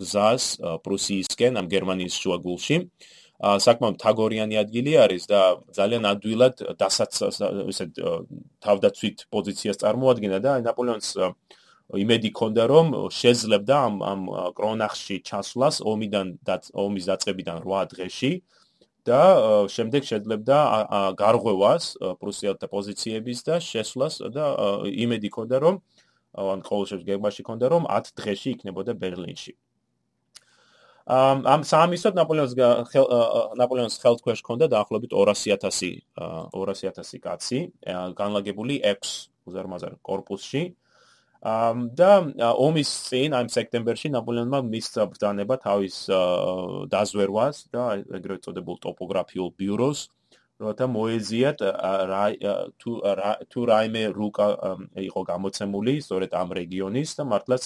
გზას 0.01 0.45
პრუსიისკენ 0.85 1.57
ამ 1.61 1.71
გერმანიის 1.73 2.19
შუაგულში 2.21 2.77
საკმაოდ 3.41 3.97
თაგორიანი 4.05 4.57
ადგილი 4.61 4.93
არის 5.05 5.25
და 5.31 5.41
ძალიან 5.73 6.05
ადვილად 6.13 6.61
დასაც 6.79 7.13
ესე 7.73 7.87
თავდაცვით 8.61 9.27
პოზიციას 9.33 9.81
წარმოადგენდა 9.83 10.39
და 10.45 10.53
ნაპოლეონს 10.69 11.09
იმედი 12.05 12.29
ჰქონდა 12.33 12.63
რომ 12.69 12.87
შეძლებდა 13.13 13.75
ამ 13.89 13.97
ამ 14.13 14.23
კრონახში 14.57 15.17
ჩასვლას 15.29 15.81
ომიდან 15.85 16.27
და 16.45 16.57
ომის 16.73 17.05
დაწყებიდან 17.11 17.57
8 17.65 17.93
დღეში 17.93 18.33
და 19.05 19.23
შემდეგ 19.69 20.03
შეძლებდა 20.09 20.59
გარღვევას 21.21 21.85
პრუსიელთა 22.21 22.67
პოზიციების 22.73 23.39
და 23.49 23.61
შესვლას 23.61 24.15
და 24.33 24.45
იმედი 24.89 25.29
ჰქონდა 25.29 25.57
რომ 25.61 25.77
ან 26.35 26.61
კოლშებს 26.67 27.05
გეგმაში 27.07 27.43
ჰქონდა 27.45 27.67
რომ 27.71 27.87
10 27.91 28.15
დღეში 28.19 28.49
იქნებოდა 28.55 28.93
ბერლინში. 28.99 29.53
ამ 31.05 31.45
ამ 31.45 31.61
სამისოთ 31.69 32.15
ნაპოლეონს 32.17 32.55
ნაპოლეონს 33.61 33.97
ხელთქვეშ 34.03 34.39
ჰქონდა 34.41 34.67
დაახლოებით 34.73 35.13
200.000 35.13 36.01
200.000 36.17 37.21
კაცი 37.21 37.61
განლაგებული 38.17 38.81
6 38.81 39.29
უზარმაზარ 39.45 40.01
корпуსში. 40.01 40.75
და 41.45 42.11
ომის 42.57 42.91
წინ 43.05 43.35
ამ 43.37 43.49
სექტემბერში 43.53 44.09
ნაპოლეონმა 44.17 44.65
მისცა 44.65 45.05
ბრძანება 45.13 45.61
თავის 45.61 45.97
დაზვერვას 46.89 47.57
და 47.69 47.83
ეგრეთ 48.17 48.49
წოდებულ 48.49 48.77
ტოპოგრაფიულ 48.81 49.51
ბიუროს 49.61 50.09
როცა 50.67 50.87
მოეზიათ 50.97 51.59
თუ 52.81 52.91
თუ 53.53 53.61
რაიმე 53.71 54.03
რუკა 54.19 54.49
იყო 55.09 55.21
გამოცემული 55.31 55.95
სწორედ 56.07 56.31
ამ 56.41 56.49
რეგიონის 56.61 57.11
და 57.19 57.25
მართლაც 57.33 57.65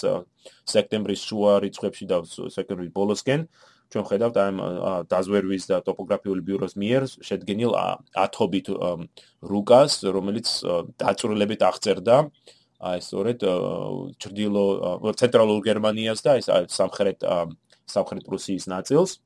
სექტემბრის 0.73 1.21
შუა 1.29 1.53
რიცხვებში 1.65 2.05
და 2.11 2.17
სექტემბრის 2.29 2.91
ბოლოსკენ 2.99 3.47
ჩვენ 3.89 4.05
ხედავთ 4.09 4.35
ამ 4.37 4.55
დაზვერვის 5.09 5.63
და 5.71 5.77
ტოპოგრაფიული 5.87 6.41
ბიუროს 6.45 6.73
მიერ 6.77 7.01
შედგენილ 7.29 7.71
ათობით 8.25 8.67
რუკას 9.51 9.93
რომელიც 10.15 10.47
დაწვრილებით 11.01 11.61
აღწერდა 11.69 12.17
აი 12.79 12.99
სწორედ 13.03 13.39
ჭრდილო 14.23 14.65
ცენტრალურ 15.19 15.59
გერმანიას 15.65 16.19
და 16.23 16.37
ეს 16.39 16.47
სამხრეთ 16.79 17.25
სამხრეთ 17.89 18.23
პრუსიის 18.29 18.69
ნაწილს. 18.71 19.19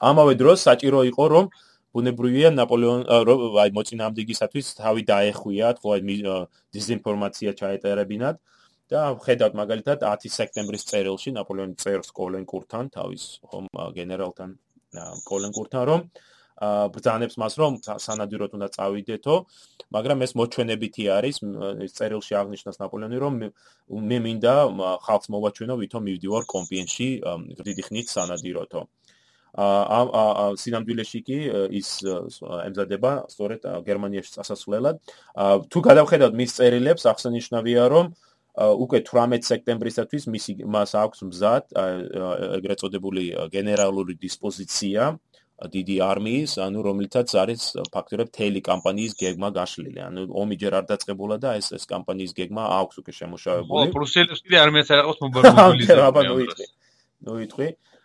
ამავე 0.00 0.34
დროს 0.40 0.64
საჭირო 0.64 1.00
იყო 1.12 1.24
რომ 1.28 1.46
ბუნებრივია 1.96 2.50
ნაპოლეონ 2.54 3.04
აი 3.64 3.74
მოწინააღმდეგისათვის 3.76 4.66
თავი 4.80 5.02
დაეხვიათ 5.10 5.82
ხო 5.82 5.94
აი 5.96 6.18
დიზინფორმაცია 6.76 7.50
ჩაეტარებინათ 7.60 8.36
და 8.90 9.00
ხედავთ 9.26 9.54
მაგალითად 9.62 10.04
10 10.06 10.34
სექტემბრის 10.38 10.86
წერილში 10.90 11.34
ნაპოლეონი 11.38 11.78
წერს 11.82 12.10
კოლენკურთან 12.20 12.90
თავის 12.98 13.24
ხომ 13.50 13.70
გენერალთან 13.98 14.54
კოლენკურთან 15.30 15.84
რომ 15.90 16.06
ბრძანებს 16.60 17.38
მას 17.40 17.54
რომ 17.56 17.76
სანადიროდ 17.80 18.52
უნდა 18.56 18.68
წავიდეთო, 18.76 19.34
მაგრამ 19.96 20.24
ეს 20.26 20.32
მოჩვენებითი 20.36 21.04
არის, 21.16 21.36
წერილში 21.96 22.36
აღნიშნავს 22.36 22.80
ნაპოლეონი 22.84 23.18
რომ 23.24 23.34
მე 24.10 24.18
მინდა 24.26 24.54
ხალხს 25.06 25.32
მოვაჩვენო 25.32 25.74
ვითომ 25.80 26.02
მივდივარ 26.04 26.44
კომპიენში 26.54 27.08
დიდი 27.64 27.82
ხნით 27.88 28.12
სანადიროთო. 28.12 28.80
სინამდვილეში 29.56 31.20
კი 31.26 31.38
ის 31.74 31.88
ემზადება 32.06 33.12
სწორედ 33.32 33.66
გერმანიაში 33.86 34.34
წასასვლელად. 34.38 34.96
თუ 35.70 35.78
გადავხედავთ 35.88 36.34
მის 36.38 36.50
წერილებს, 36.58 37.06
აღსანიშნავია 37.10 37.88
რომ 37.90 38.14
უკვე 38.60 38.98
18 39.06 39.46
სექტემბრისათვის 39.46 40.26
მისი 40.30 40.52
მას 40.66 40.94
აქვს 40.98 41.18
მზად 41.30 41.64
ეგრეთ 42.58 42.78
წოდებული 42.82 43.24
გენერალური 43.50 44.14
დისპოზიცია 44.18 45.18
დიდი 45.68 45.96
არმიის, 46.00 46.56
ანუ 46.64 46.80
რომლითაც 46.80 47.28
არის 47.36 47.62
ფაქტობრივად 47.92 48.30
თელი 48.32 48.60
კამპანიის 48.64 49.12
გეგმა 49.20 49.48
გაშლილი. 49.52 50.00
ანუ 50.00 50.20
ომი 50.32 50.56
ჯერ 50.56 50.72
არ 50.80 50.84
დაწყებულა 50.88 51.36
და 51.36 51.60
ეს 51.60 51.68
ეს 51.76 51.84
კამპანიის 51.84 52.32
გეგმა 52.32 52.64
აქვს 52.80 52.96
უკვე 53.04 53.12
შემოშავებული. 53.20 53.84
ხო, 53.84 53.92
პრუსიელებს 53.92 54.40
კიდე 54.40 54.56
არმიაც 54.56 54.88
არ 54.88 55.00
აქვს 55.04 55.18
მობილიზებული. 55.20 55.84
აბა 56.08 56.22
ნუიტყვი. 56.30 56.66
ნუიტყვი. 57.28 57.68
ამ 57.68 57.99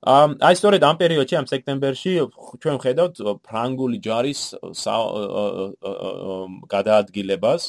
აი 0.00 0.56
სწორედ 0.56 0.80
ამ 0.80 0.96
პერიოდში 0.96 1.36
ამ 1.36 1.46
სექტემბერში 1.50 2.12
ჩვენ 2.64 2.76
ვხედავთ 2.80 3.18
ფრანგული 3.44 3.98
ჯარის 4.00 4.56
გადაადგილებას 6.72 7.66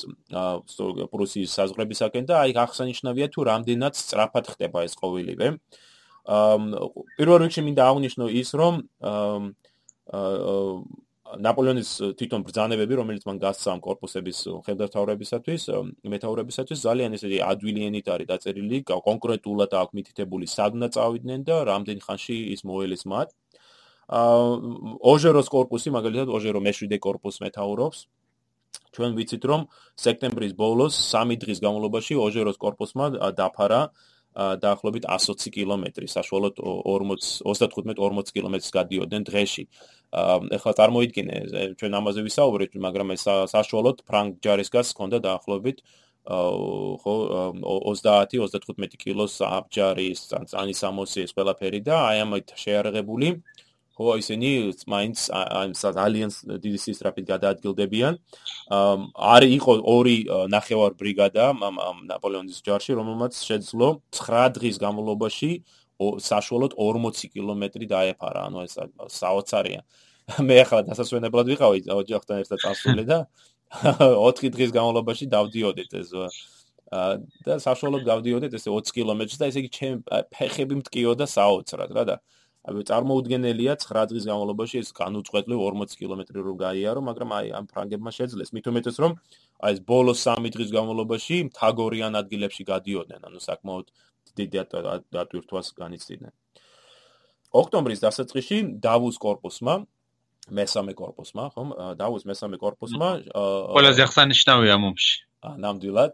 პრუსიის 1.11 1.55
საზღვრებისაკენ 1.59 2.29
და 2.31 2.39
აი 2.47 2.55
ახსანიშნავია 2.63 3.27
თუ 3.35 3.39
რამდენად 3.51 3.99
სწრაფად 3.99 4.45
ხდება 4.47 4.79
ეს 4.87 4.95
ყოველივე. 4.95 5.59
პირველ 7.19 7.37
რიგში 7.43 7.61
მინდა 7.67 7.83
აღვნიშნო 7.91 8.25
ის 8.31 8.49
რომ 8.55 8.75
ნაპოლეონის 11.39 11.89
თვითონ 12.19 12.43
ბრძანებები, 12.47 12.97
რომელიც 12.99 13.23
მან 13.27 13.37
გასცა 13.39 13.69
ამ 13.71 13.81
корпуსების 13.85 14.39
ხელდართავრებისათვის, 14.67 15.63
მეტაურებისათვის 16.13 16.79
ძალიან 16.83 17.15
ესეთი 17.15 17.39
ადვილიანით 17.47 18.07
არის 18.11 18.27
დაწერილი, 18.31 18.77
კონკრეტულად 18.89 19.71
აქვს 19.81 19.95
მითითებული 19.95 20.45
სადნა 20.51 20.91
წავიდნენ 20.91 21.45
და 21.47 21.55
რამდენი 21.71 22.01
ხანში 22.03 22.37
ის 22.55 22.61
მოელეს 22.67 23.03
მათ. 23.07 23.29
აა 24.11 24.39
ოჟეროს 25.07 25.47
корпуსი, 25.47 25.89
მაგალითად 25.95 26.27
ოჟერო 26.35 26.59
მე-7 26.59 26.99
корпуს 26.99 27.39
მეტაურობს. 27.39 27.99
ჩვენ 28.91 29.11
ვიცით, 29.15 29.43
რომ 29.47 29.61
სექტემბრის 29.95 30.53
ბოლოს 30.55 30.93
3 31.15 31.39
დღის 31.39 31.59
განმავლობაში 31.63 32.13
ოჟეროს 32.19 32.57
корпуსმა 32.59 33.31
დაფარა 33.39 33.81
აა 33.87 34.10
დაახლოებით 34.35 35.05
120 35.11 35.51
კილომეტრი, 35.51 36.07
საშუალოდ 36.07 36.61
40 36.63 37.41
35-40 37.43 38.31
კილომეტრს 38.35 38.71
გადიოდნენ 38.71 39.23
დღეში. 39.27 39.63
ეხლა 40.55 40.71
წარმოიდგინე, 40.79 41.35
ჩვენ 41.79 41.91
ამაზე 41.99 42.21
ვისაუბრეთ, 42.27 42.71
მაგრამ 42.85 43.15
ეს 43.15 43.23
საშუალოდ 43.51 44.03
ფრანგ 44.07 44.39
ჯარისკაც 44.43 44.87
ჰქონდა 44.95 45.19
დაახლოებით 45.27 45.83
ხო 46.21 47.15
30-35 47.57 48.97
კილოს 49.01 49.41
აბჯარის, 49.41 50.19
წანის 50.53 50.79
60 50.85 51.25
ეს 51.25 51.33
ყველაფერი 51.33 51.81
და 51.81 51.95
აი 52.13 52.17
ამით 52.21 52.53
შეარაღებული 52.61 53.41
ხო 53.41 53.70
ისინი 54.21 54.49
მაინც 54.87 55.17
ალიანს 55.31 56.35
დიდი 56.63 56.79
სისწრაფით 56.83 57.25
გადაადგილდებიან. 57.31 58.13
არ 59.33 59.43
იყო 59.57 59.71
ორი 59.81 60.17
ნახევარ 60.51 60.95
ბრიგადა 61.01 61.45
ნაპოლეონის 62.11 62.61
ჯარში, 62.65 62.91
რომელმაც 62.99 63.33
შეძლო 63.35 63.87
9 64.11 64.55
დღის 64.57 64.77
განმავლობაში 64.83 65.51
საშუალოდ 66.01 66.73
40 66.77 67.29
კილომეტრი 67.33 67.85
დაეფარა, 67.93 68.47
ანუ 68.49 68.65
ეს 68.65 68.75
საოცარია. 69.21 69.81
მე 70.39 70.55
ახლა 70.63 70.81
დასასვენებლად 70.87 71.47
ვიყავი 71.51 71.79
ოჯახთან 71.91 72.41
ერთად 72.45 72.59
წასული 72.63 73.03
და 73.09 73.17
4 74.27 74.51
დღის 74.55 74.71
განმავლობაში 74.75 75.25
დავდიოდეთ 75.31 75.91
ეს 76.01 76.11
და 76.91 77.55
საშუალოდ 77.63 78.03
გავდიოდეთ 78.03 78.55
ესე 78.59 78.69
20 78.71 78.95
კილომეტრს 78.95 79.39
და 79.39 79.47
ესე 79.47 79.63
იგი 79.63 79.71
ჩემ 79.75 79.99
ფეხები 80.35 80.75
მტკიოდა 80.81 81.27
საოცრად 81.33 81.91
რა 81.95 82.03
და 82.09 82.15
წარმოუდგენელია 82.61 83.73
9 83.81 84.05
დღის 84.11 84.25
განმავლობაში 84.29 84.77
ეს 84.85 84.89
განუწყვეტლივ 84.93 85.59
40 85.65 85.97
კილომეტრი 85.97 86.39
რომ 86.45 86.57
გაიარო, 86.61 87.01
მაგრამ 87.09 87.29
აი 87.37 87.47
ამ 87.57 87.65
ფრანგებმა 87.65 88.11
შეძლეს. 88.13 88.53
მით 88.53 88.65
უმეტეს 88.69 88.97
რომ 89.01 89.11
აი 89.65 89.71
ეს 89.73 89.79
ბოლო 89.81 90.13
3 90.13 90.53
დღის 90.53 90.69
განმავლობაში 90.69 91.35
მთაგორიან 91.49 92.13
ადგილებში 92.21 92.63
გადიოდნენ, 92.69 93.21
ანუ 93.25 93.39
საკმაოდ 93.41 93.85
დიდი 94.37 94.57
დატვირთვას 95.09 95.67
განიცდიდნენ. 95.81 96.33
ოქტომბრის 97.51 97.99
დასაწყისში 98.05 98.57
დავუს 98.79 99.17
корпуსმა 99.17 99.75
მესამე 100.49 100.93
корпуსმა, 100.97 101.43
ხომ, 101.53 101.69
დავუს 101.97 102.23
მესამე 102.29 102.57
корпуსმა 102.61 103.07
ყველაზე 103.73 104.01
აღსანიშნავია 104.05 104.75
მომში. 104.77 105.13
ნამდვილად 105.65 106.13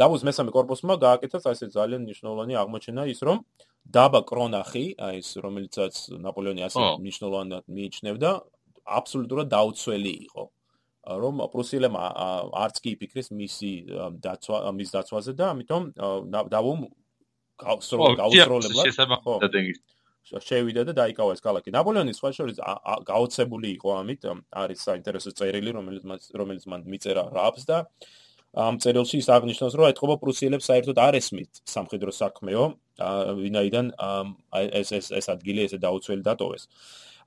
დავუს 0.00 0.22
მესამე 0.28 0.50
корпуსმა 0.56 0.94
გააკეთეს 1.04 1.44
ასე 1.52 1.66
ძალიან 1.76 2.00
მნიშვნელოვანი 2.06 2.54
აღმოჩენა 2.62 3.02
ის, 3.12 3.20
რომ 3.26 3.44
დაბა 3.88 4.20
კრონახი, 4.28 4.84
აი 5.00 5.20
ეს 5.22 5.28
რომელიცაც 5.40 5.94
ნაპოლეონი 6.20 6.62
ასე 6.68 6.84
მნიშვნელოვნად 7.00 7.64
მიიჩნევდა, 7.66 8.30
აბსოლუტურად 9.00 9.48
დაუცველი 9.50 10.14
იყო. 10.30 10.44
რომ 11.00 11.40
პრუსიელებმა 11.48 12.00
არც 12.60 12.76
კი 12.84 12.90
იფიქრეს 12.92 13.32
მისი 13.32 13.70
დაცვა 14.20 14.58
მის 14.76 14.90
დაცვაზე 14.92 15.32
და 15.32 15.46
ამიტომ 15.56 15.82
დავუმ 16.52 16.80
გაუსროლებლად 17.56 18.20
შევიდა 20.44 20.84
და 20.84 20.92
დაიკავა 21.00 21.32
ეს 21.34 21.40
ქალაქი. 21.40 21.72
ნაპოლეონის 21.72 22.20
სხვა 22.20 22.30
შორის 22.36 22.56
გაოცებული 23.08 23.68
იყო 23.80 23.90
ამით, 23.96 24.20
არის 24.52 24.78
საინტერესო 24.84 25.32
წერილი, 25.32 25.72
რომელიც 25.72 26.04
რომელიც 26.36 26.64
მან 26.68 26.84
მიწერა 26.84 27.24
რაბს 27.32 27.64
და 27.64 27.78
ამ 28.54 28.76
წერილში 28.82 29.16
ის 29.24 29.28
აღნიშნავს, 29.30 29.74
რომ 29.78 29.86
ეთყობა 29.94 30.14
პრუსიელებს 30.20 30.68
საერთოდ 30.68 30.96
არ 31.00 31.14
ესმით 31.16 31.64
სამხედრო 31.64 32.12
საქმეო, 32.12 32.64
ვინაიდან 33.40 33.86
ეს 34.80 34.92
ეს 34.98 35.06
ეს 35.18 35.26
ადგილი 35.34 35.64
ესე 35.66 35.78
დაუცველი 35.80 36.22
დატოვეს. 36.28 36.62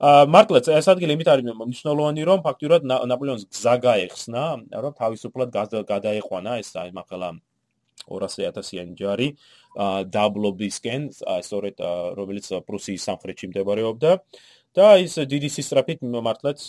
ა 0.00 0.26
მართლაც 0.26 0.68
ეს 0.74 0.86
ადგილი 0.90 1.12
იმით 1.16 1.28
არის 1.32 1.44
მნიშვნელოვანი, 1.54 2.22
რომ 2.30 2.38
ფაქტურად 2.46 2.82
ნაპოლეონს 2.84 3.44
გზა 3.50 3.74
გაეხსნა, 3.86 4.44
რომ 4.84 4.92
თავისუფლად 5.00 5.48
გადაეყვანა 5.92 6.58
ეს 6.62 6.70
აი 6.76 6.90
მაგალა 6.98 7.28
200.000-იანი 8.08 8.94
ჯარი 8.98 9.28
დაბლობისკენ, 10.14 11.02
სწორედ 11.46 11.76
რომელიც 12.18 12.46
პრუსიის 12.68 13.06
სამხრეთში 13.08 13.46
მდებარეობდა. 13.50 14.12
და 14.74 14.98
ის 14.98 15.14
დიდი 15.30 15.48
სისტრაფით 15.54 16.00
მართლაც 16.02 16.66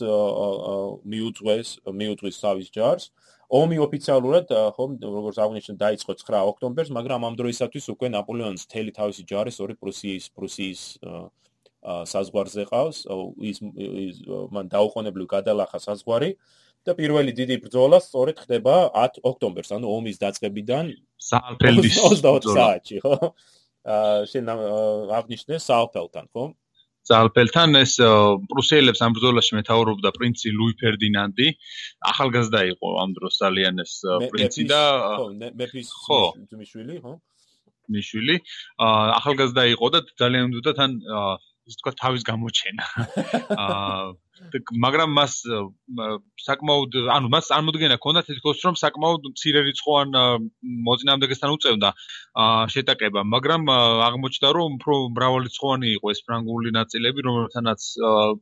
მიუძღვეს 1.10 1.70
მიუძღვის 1.90 2.36
თავის 2.38 2.68
ჯარს. 2.70 3.10
ომი 3.56 3.78
ოფიციალურად 3.86 4.52
ხომ 4.76 4.92
როგორც 5.06 5.38
აღნიშნე 5.46 5.76
დაიწყო 5.80 6.14
9 6.22 6.44
ოქტომბერს, 6.52 6.90
მაგრამ 6.98 7.22
ამ 7.30 7.34
დროისათვის 7.40 7.86
უკვე 7.94 8.08
ნაპოლეონს 8.16 8.68
თელი 8.72 8.92
თავისი 8.96 9.24
ჯარი 9.32 9.52
სწორი 9.56 9.76
პრუსიის 9.80 10.26
პრუსიის 10.36 10.82
საზღვარზე 11.86 12.64
ყავს. 12.72 12.98
ის 13.52 13.58
მან 14.56 14.66
დაუყოვნებლივ 14.74 15.28
გადალახა 15.30 15.80
საზღვარი 15.88 16.32
და 16.86 16.94
პირველი 16.98 17.32
დიდი 17.34 17.56
ბრძოლა 17.66 17.98
სწორედ 18.02 18.38
ხდება 18.46 18.74
10 18.94 19.22
ოქტომბერს, 19.26 19.70
ანუ 19.78 19.86
ომის 19.90 20.18
დაწყებიდან 20.22 20.86
საალფელდის 21.18 21.98
24 22.02 22.54
საათში, 22.58 22.98
ხო? 23.06 23.34
აა 23.86 24.26
შენ 24.30 24.46
აღნიშნე 25.14 25.56
საალფელთან, 25.62 26.26
ხო? 26.34 26.44
ზალფელთან 27.10 27.78
ეს 27.82 27.94
პრუსიელებს 28.50 29.02
ამ 29.06 29.16
ბრძოლაში 29.18 29.58
მეთაურობდა 29.60 30.10
პრინცი 30.18 30.50
ლუი 30.58 30.74
ფერდინანდი. 30.82 31.48
ახალგაზრდა 32.12 32.62
იყო 32.74 32.90
ამ 33.04 33.10
დროს 33.18 33.34
ძალიან 33.44 33.76
ეს 33.86 33.94
პრინცი 34.34 34.64
და 34.74 34.82
ხო 35.14 35.30
მეფის 35.60 35.90
ძმისშვილი 36.50 36.96
ხო? 37.06 37.14
მიშვილი 37.94 38.36
ახალგაზრდა 39.20 39.64
იყო 39.76 39.88
და 39.94 40.00
ძალიან 40.22 40.44
უნდა 40.60 40.72
თან 40.80 40.92
ის 41.70 41.76
თქვა 41.82 41.92
თავის 42.02 42.22
გამოჩენა. 42.26 42.86
აა 43.62 44.14
მაგრამ 44.86 45.10
მას 45.16 45.34
საკმაოდ 46.46 46.96
ანუ 47.16 47.30
მას 47.32 47.50
წარმოდგენა 47.52 47.96
ჰქონდა 48.00 48.22
თითქოს 48.28 48.60
რომ 48.68 48.76
საკმაოდ 48.80 49.30
მცირე 49.32 49.62
რიცხოვან 49.68 50.10
მოწინააღმდეგესთან 50.88 51.54
უწევდა 51.56 51.90
შეტაკება, 52.74 53.24
მაგრამ 53.36 53.62
აღმოჩნდა 53.72 54.50
რომ 54.58 54.76
უფრო 54.80 54.96
მრავალრიცხოვანი 55.16 55.88
იყო 55.98 56.08
ეს 56.14 56.20
ფრანგული 56.28 56.70
ნაწილები, 56.76 57.20
რომელთანაც 57.28 57.82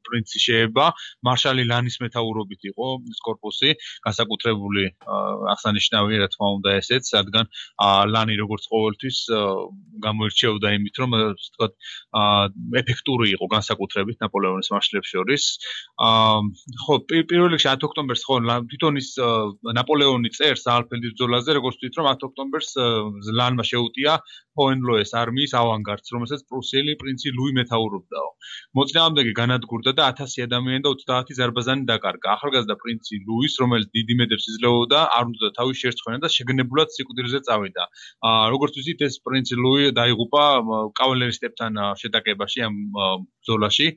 პრინცი 0.07 0.39
შეება, 0.47 0.85
მარშალი 1.27 1.63
ლანის 1.69 1.97
მეთაურობით 2.03 2.61
იყო 2.73 2.87
ეს 3.13 3.19
корпуსი 3.27 3.69
განსაკუთრებული 4.07 4.83
აღსანიშნავია 5.53 6.17
რა 6.25 6.27
თქმა 6.33 6.47
უნდა 6.57 6.69
ესეც, 6.81 7.03
რადგან 7.17 7.45
ლანი 8.13 8.35
როგორც 8.41 8.63
ყოველთვის 8.73 9.17
გამოირჩეოდა 10.07 10.67
იმით, 10.77 10.95
რომ 11.03 11.09
თქვა 11.53 11.67
ეფექტური 12.81 13.29
იყო 13.37 13.45
განსაკუთრებით 13.55 14.17
ნაპოლეონის 14.25 14.73
მარშლებს 14.73 15.09
შორის. 15.13 15.43
ხო 16.83 16.95
პირველ 17.09 17.49
რიგში 17.53 17.69
10 17.69 17.87
ოქტომბერს 17.89 18.23
ხო 18.27 18.39
თვითონ 18.69 19.01
ის 19.01 19.09
ნაპოლეონი 19.79 20.33
წერს 20.37 20.65
ალფელდის 20.75 21.15
ბრძოლაზე 21.15 21.57
როგორც 21.59 21.75
თვით 21.81 21.99
რომ 22.01 22.09
10 22.13 22.27
ოქტომბერს 22.29 22.69
ლანმა 23.39 23.63
შეუტია 23.71 24.17
ჰოენლოეს 24.57 25.11
არმიის 25.21 25.53
ავანგარდს 25.61 26.13
რომელსაც 26.15 26.41
პრუსიელი 26.49 26.97
პრინცი 27.01 27.35
ლუი 27.37 27.51
მეთაურობდაო 27.59 28.29
მოწინააღმდეგე 28.77 29.33
განადგურდა 29.37 29.91
და 29.97 30.09
1000 30.17 30.45
ადამიანი 30.47 30.83
და 30.85 30.91
30 30.97 31.37
ზარბაზანი 31.39 31.85
დაკარგა. 31.89 32.27
ახალგაზრდა 32.37 32.75
პრინცი 32.83 33.15
ლუის 33.27 33.53
რომელიც 33.61 33.87
დიდი 33.97 34.13
მედებს 34.21 34.45
იძლეოდა 34.53 34.99
არ 35.17 35.23
უნდა 35.31 35.47
თავის 35.57 35.77
შერცხვენა 35.83 36.19
და 36.23 36.29
შეგნებულად 36.35 36.87
სიკვდილზე 36.95 37.39
წავიდა. 37.47 37.83
როგორც 38.53 38.73
ვთქვით 38.79 39.01
ეს 39.07 39.15
პრინცი 39.25 39.55
ლუი 39.63 39.83
დაიღუპა 39.99 40.43
კავალერისტებთან 40.99 41.71
შეტაკებაში 42.01 42.59
ამ 42.67 42.75
ბრძოლაში. 43.43 43.87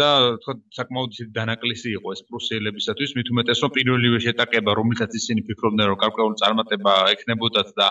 და 0.00 0.10
თქვა 0.42 0.52
საკმაოდ 0.78 1.05
ისეთი 1.14 1.32
დანაკლისი 1.36 1.88
იყო 1.98 2.08
ეს 2.16 2.22
პრუსიელებისათვის. 2.30 3.10
მით 3.16 3.28
უმეტეს 3.32 3.58
რომ 3.64 3.70
პირველივე 3.76 4.18
შეტაკება 4.26 4.70
რომელსაც 4.80 5.10
ისინი 5.20 5.40
ფიქრობდნენ 5.48 5.86
რომ 5.90 5.98
გარკვეული 6.04 6.36
წარმატება 6.42 6.94
ექნებოდათ 7.14 7.68
და 7.80 7.86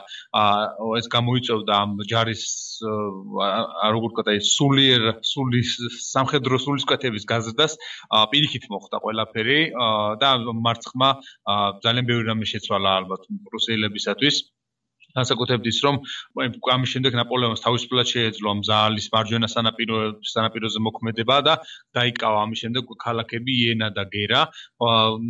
ეს 0.99 1.05
გამოიწვევდა 1.15 1.73
ამ 1.83 1.91
ჯარის 2.11 2.43
როგორ 3.95 4.09
ვთქვა 4.11 4.35
ეს 4.39 4.45
სულიერ 4.57 5.01
სულის 5.31 5.69
სამხედრო 6.11 6.59
სულისკვეთების 6.65 7.27
გაზრდას 7.31 7.77
პირიქით 8.31 8.65
მოხდა 8.73 8.97
ყველაფერი 9.05 9.59
და 10.21 10.29
მარცხმა 10.67 11.09
ძალიან 11.85 12.05
ბევრი 12.09 12.25
რამე 12.31 12.45
შეცვალა 12.51 12.91
ალბათ 12.99 13.31
პრუსიელებისათვის 13.49 14.35
განსაკუთრებით 15.17 15.67
ის 15.71 15.79
რომ 15.85 15.99
ამის 16.75 16.89
შემდეგ 16.93 17.17
ნაპოლეონს 17.19 17.63
თავისუფლად 17.65 18.11
შეეძლო 18.13 18.47
ამ 18.53 18.61
ზაალის 18.69 19.07
მარჯვენა 19.15 19.49
სანაპიროზე 19.55 20.31
სანაპიროზე 20.33 20.79
მოქმედება 20.87 21.37
და 21.47 21.53
დაიკავა 21.97 22.41
ამის 22.45 22.63
შემდეგ 22.65 22.95
ქალაქები 23.05 23.51
იენა 23.65 23.89
და 23.97 24.03
გერა. 24.15 24.41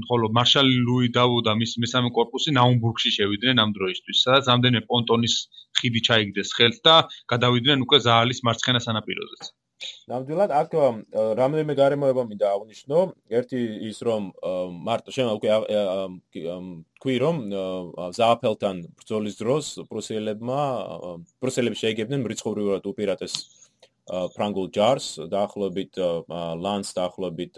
ხოლო 0.10 0.32
მარშალი 0.38 0.78
ლუი 0.88 1.08
დავუ 1.18 1.38
და 1.48 1.54
მის 1.60 1.78
მესამე 1.86 2.10
корпуსი 2.18 2.56
ნაუმბურგში 2.58 3.10
შევიდნენ 3.18 3.62
ამ 3.64 3.70
დროისთვის 3.78 4.24
სადაც 4.26 4.50
რამდენიმე 4.54 4.88
პონტონის 4.90 5.36
ხიდი 5.80 6.02
ჩაიგდეს 6.08 6.50
ხელთ 6.58 6.82
და 6.88 6.96
გადავიდნენ 7.34 7.86
უკვე 7.86 7.98
ზაალის 8.08 8.44
მარცხენა 8.48 8.82
სანაპიროზეც. 8.88 9.54
ნამდვილად 10.12 10.52
აქ 10.60 10.72
რამდენიმე 11.40 11.74
გარემოება 11.80 12.24
მინდა 12.30 12.48
აღნიშნო. 12.56 13.00
ერთი 13.40 13.60
ის 13.90 13.98
რომ 14.08 14.32
მარტო 14.88 15.12
შემა 15.16 15.32
უკვე 15.38 15.50
თქვი 17.00 17.16
რომ 17.26 17.36
ზააფელთან 18.20 18.76
ბრძოლის 19.02 19.36
დროს 19.42 19.66
პრუსიელებმა 19.92 20.62
პრუსიელები 21.44 21.78
შეიგებდნენ 21.84 22.26
მრიცხობრივად 22.26 22.92
უპირატეს 22.94 23.34
ფრანგულ 24.06 24.68
ჯარს 24.70 25.06
დაახლოებით 25.34 25.98
ლანს 26.62 26.94
დაახლოებით 26.94 27.58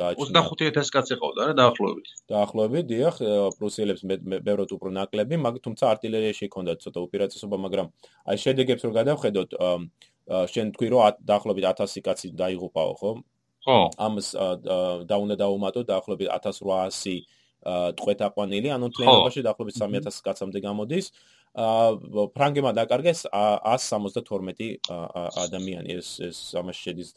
გააჩნდა 0.00 0.42
25000 0.48 0.92
კაცი 0.96 1.18
ყავდა 1.20 1.42
რა 1.48 1.54
დაახლოებით. 1.60 2.08
დაახლოებით, 2.32 2.84
დიახ, 2.88 3.16
პრუსიელებს 3.60 4.02
ბევრად 4.48 4.72
უფრო 4.72 4.88
ნაკლები, 4.96 5.36
მაგრამ 5.44 5.64
თუმცა 5.68 5.84
артиლერიაში 5.92 6.48
ჰქონდათ 6.48 6.78
ცოტა 6.88 7.00
უპირატესობა, 7.04 7.56
მაგრამ 7.68 7.86
აი 8.32 8.36
შედეგებს 8.44 8.82
რო 8.88 8.92
გადავხედოთ 8.96 9.50
შენ 10.28 10.66
თქვი 10.76 10.88
რომ 10.92 11.00
დაახლოებით 11.24 11.64
1000 11.72 12.04
კაცი 12.04 12.28
დაიღუპაო 12.36 12.92
ხო? 13.00 13.10
ხო. 13.64 13.78
ამას 13.96 14.26
და 15.08 15.16
უნდა 15.24 15.36
დაუმატო 15.42 15.80
დაახლოებით 15.88 16.28
1800 16.28 17.26
ტყვეთაყვანილი, 17.98 18.68
ანუ 18.70 18.86
თლიანობაში 18.94 19.40
დაახლოებით 19.46 19.76
3000 19.82 20.22
კაცამდე 20.22 20.60
გამოდის. 20.62 21.06
აა 21.58 22.26
ფრანგებმა 22.36 22.72
დაკარგეს 22.76 23.26
172 23.34 24.78
ადამიანი 25.44 25.96
ეს 25.98 26.08
ეს 26.22 26.38
ამას 26.60 26.76
შედის 26.76 27.08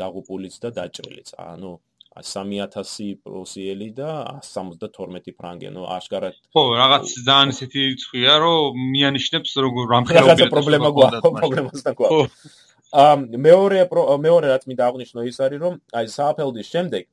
დაღუპულიც 0.00 0.54
და 0.62 0.68
დაჭრილიც. 0.78 1.34
ანუ 1.36 1.72
3000 2.10 3.22
პრუსიელი 3.22 3.88
და 3.94 4.42
172 4.42 5.34
ფრანგი, 5.38 5.70
ну, 5.70 5.86
აშკარად. 5.86 6.34
ხო, 6.50 6.62
რაღაც 6.74 7.06
ძალიან 7.22 7.54
ისეთი 7.54 7.78
რიცხვია, 7.86 8.32
რომ 8.42 8.80
მიანიშნებს 8.94 9.52
როგორ 9.64 9.84
რამხელა 9.94 10.34
პრობლემა 10.50 10.90
გვაქვს, 10.90 11.22
პრობლემას 11.38 11.86
და 11.86 11.92
გვაქვს. 11.94 12.58
აა 12.90 13.14
მეორე 13.46 13.86
მეორე 14.26 14.46
რაც 14.50 14.66
მინდა 14.66 14.82
აღნიშნო 14.90 15.20
ის 15.30 15.38
არის, 15.38 15.58
რომ 15.62 15.74
აი 15.94 16.06
საფელდის 16.10 16.68
შემდეგ 16.74 17.04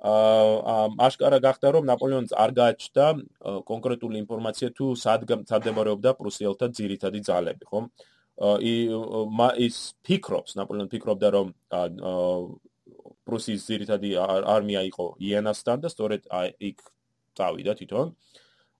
აა 0.00 0.84
აშკარა 1.10 1.38
გახდა, 1.42 1.66
რომ 1.74 1.84
ნაპოლეონს 1.90 2.32
არ 2.32 2.50
გააჩნდა 2.54 3.06
კონკრეტული 3.66 4.16
ინფორმაცია 4.22 4.68
თუ 4.78 4.94
სად 4.94 5.26
გამწარდებოდა 5.26 6.10
პრუსიელთა 6.14 6.66
ძირითადი 6.78 7.20
ძალები, 7.26 7.64
ხო? 7.66 7.80
ის 9.66 9.76
ფიქრობს, 10.06 10.54
ნაპოლეონი 10.56 10.88
ფიქრობდა, 10.94 11.28
რომ 11.34 11.48
პრუსიის 13.30 13.62
ძირითადი 13.70 14.10
არმია 14.54 14.82
იყო 14.90 15.06
იენასთან 15.22 15.86
და 15.86 15.88
სწორედ 15.94 16.26
იქ 16.70 16.78
წავიდა 17.38 17.72
თვითონ. 17.78 18.08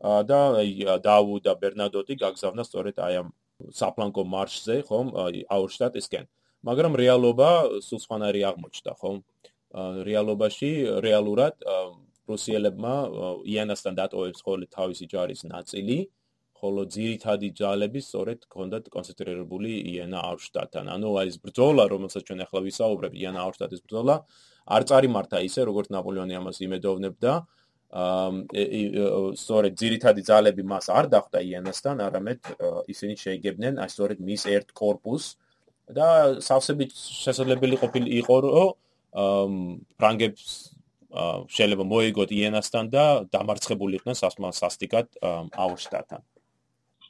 და 0.00 0.40
დაუ 1.04 1.34
და 1.44 1.52
ბერნადოტი 1.60 2.14
გაგზავნა 2.24 2.64
სწორედ 2.64 2.96
აი 3.06 3.14
ამ 3.20 3.28
საფლანკო 3.68 4.22
მარშზე, 4.24 4.76
ხომ, 4.88 5.08
აუშტატისკენ. 5.56 6.24
მაგრამ 6.64 6.92
რეალობა 6.96 7.50
სულ 7.84 8.00
სხვანაირი 8.04 8.40
აღმოჩნდა, 8.50 8.92
ხომ? 9.00 9.16
რეალობაში 10.08 10.70
რეალურად 11.04 11.54
პრუსიელებმა 12.26 12.94
იენასთან 13.46 13.94
დატოვებს 14.00 14.40
ხოლმე 14.44 14.66
თავისი 14.72 15.04
ჯარის 15.12 15.44
ნაწილი. 15.46 15.98
ხოლო 16.60 16.82
ძირითადი 16.94 17.48
ჯალები 17.60 18.00
სწორედ 18.04 18.38
ჰქონდათ 18.46 18.84
კონცენტრირებული 18.94 19.70
იანა 19.96 20.18
აუშტატთან. 20.30 20.84
ანუ 20.94 21.08
აი 21.20 21.26
ეს 21.32 21.36
ბრძოლა, 21.44 21.84
რომელსაც 21.92 22.22
ჩვენ 22.28 22.40
ახლა 22.44 22.60
ვისაუბრებთ, 22.68 23.16
იანა 23.16 23.40
აუშტატის 23.44 23.80
ბრძოლა, 23.86 24.14
არ 24.76 24.82
წარიმართა 24.88 25.38
ისე, 25.48 25.60
როგორც 25.70 25.88
ნაპოლეონი 25.96 26.34
ამას 26.40 26.56
იმედოვნებდა. 26.66 27.32
სწორედ 27.90 29.72
ძირითადი 29.82 30.22
ძალები 30.22 30.62
მას 30.62 30.86
არ 30.94 31.06
დახვდა 31.10 31.38
იანასთან, 31.42 31.96
არამედ 32.06 32.40
ისინი 32.86 33.14
შეიგებდნენ 33.18 33.82
აი 33.82 33.90
სწორედ 33.90 34.18
მის 34.22 34.42
ერთ 34.46 34.68
корпуს 34.70 35.24
და 35.90 36.38
სავსებით 36.38 36.94
შესაძლებელი 36.94 37.76
ყოფილი 37.82 38.08
იყო, 38.22 38.36
რომ 38.46 39.50
ფრანგებს 39.98 40.44
შეიძლება 41.50 41.84
მოიგოთ 41.90 42.30
იენასთან 42.30 42.84
და 42.94 43.04
დამარცხებულიყვნენ 43.34 44.14
სასტიკად 44.54 45.06
აუშტატთან. 45.50 46.20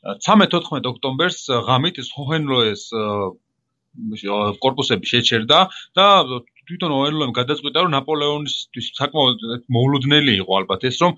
13-14 0.04 0.88
ოქტომბერს 0.90 1.40
ღამით 1.68 2.00
ჰოჰენლოეს 2.16 2.84
корпуსები 4.64 5.10
შეჩერდა 5.12 5.60
და 5.98 6.06
თვითონ 6.70 6.94
ოენლოემ 6.94 7.32
გადაწყვიტა 7.36 7.84
რომ 7.84 7.94
ნაპოლეონისთვის 7.96 8.90
საკმაოდ 9.00 9.46
მოულოდნელი 9.76 10.36
იყო 10.40 10.58
ალბათ 10.60 10.86
ეს 10.90 11.00
რომ 11.04 11.16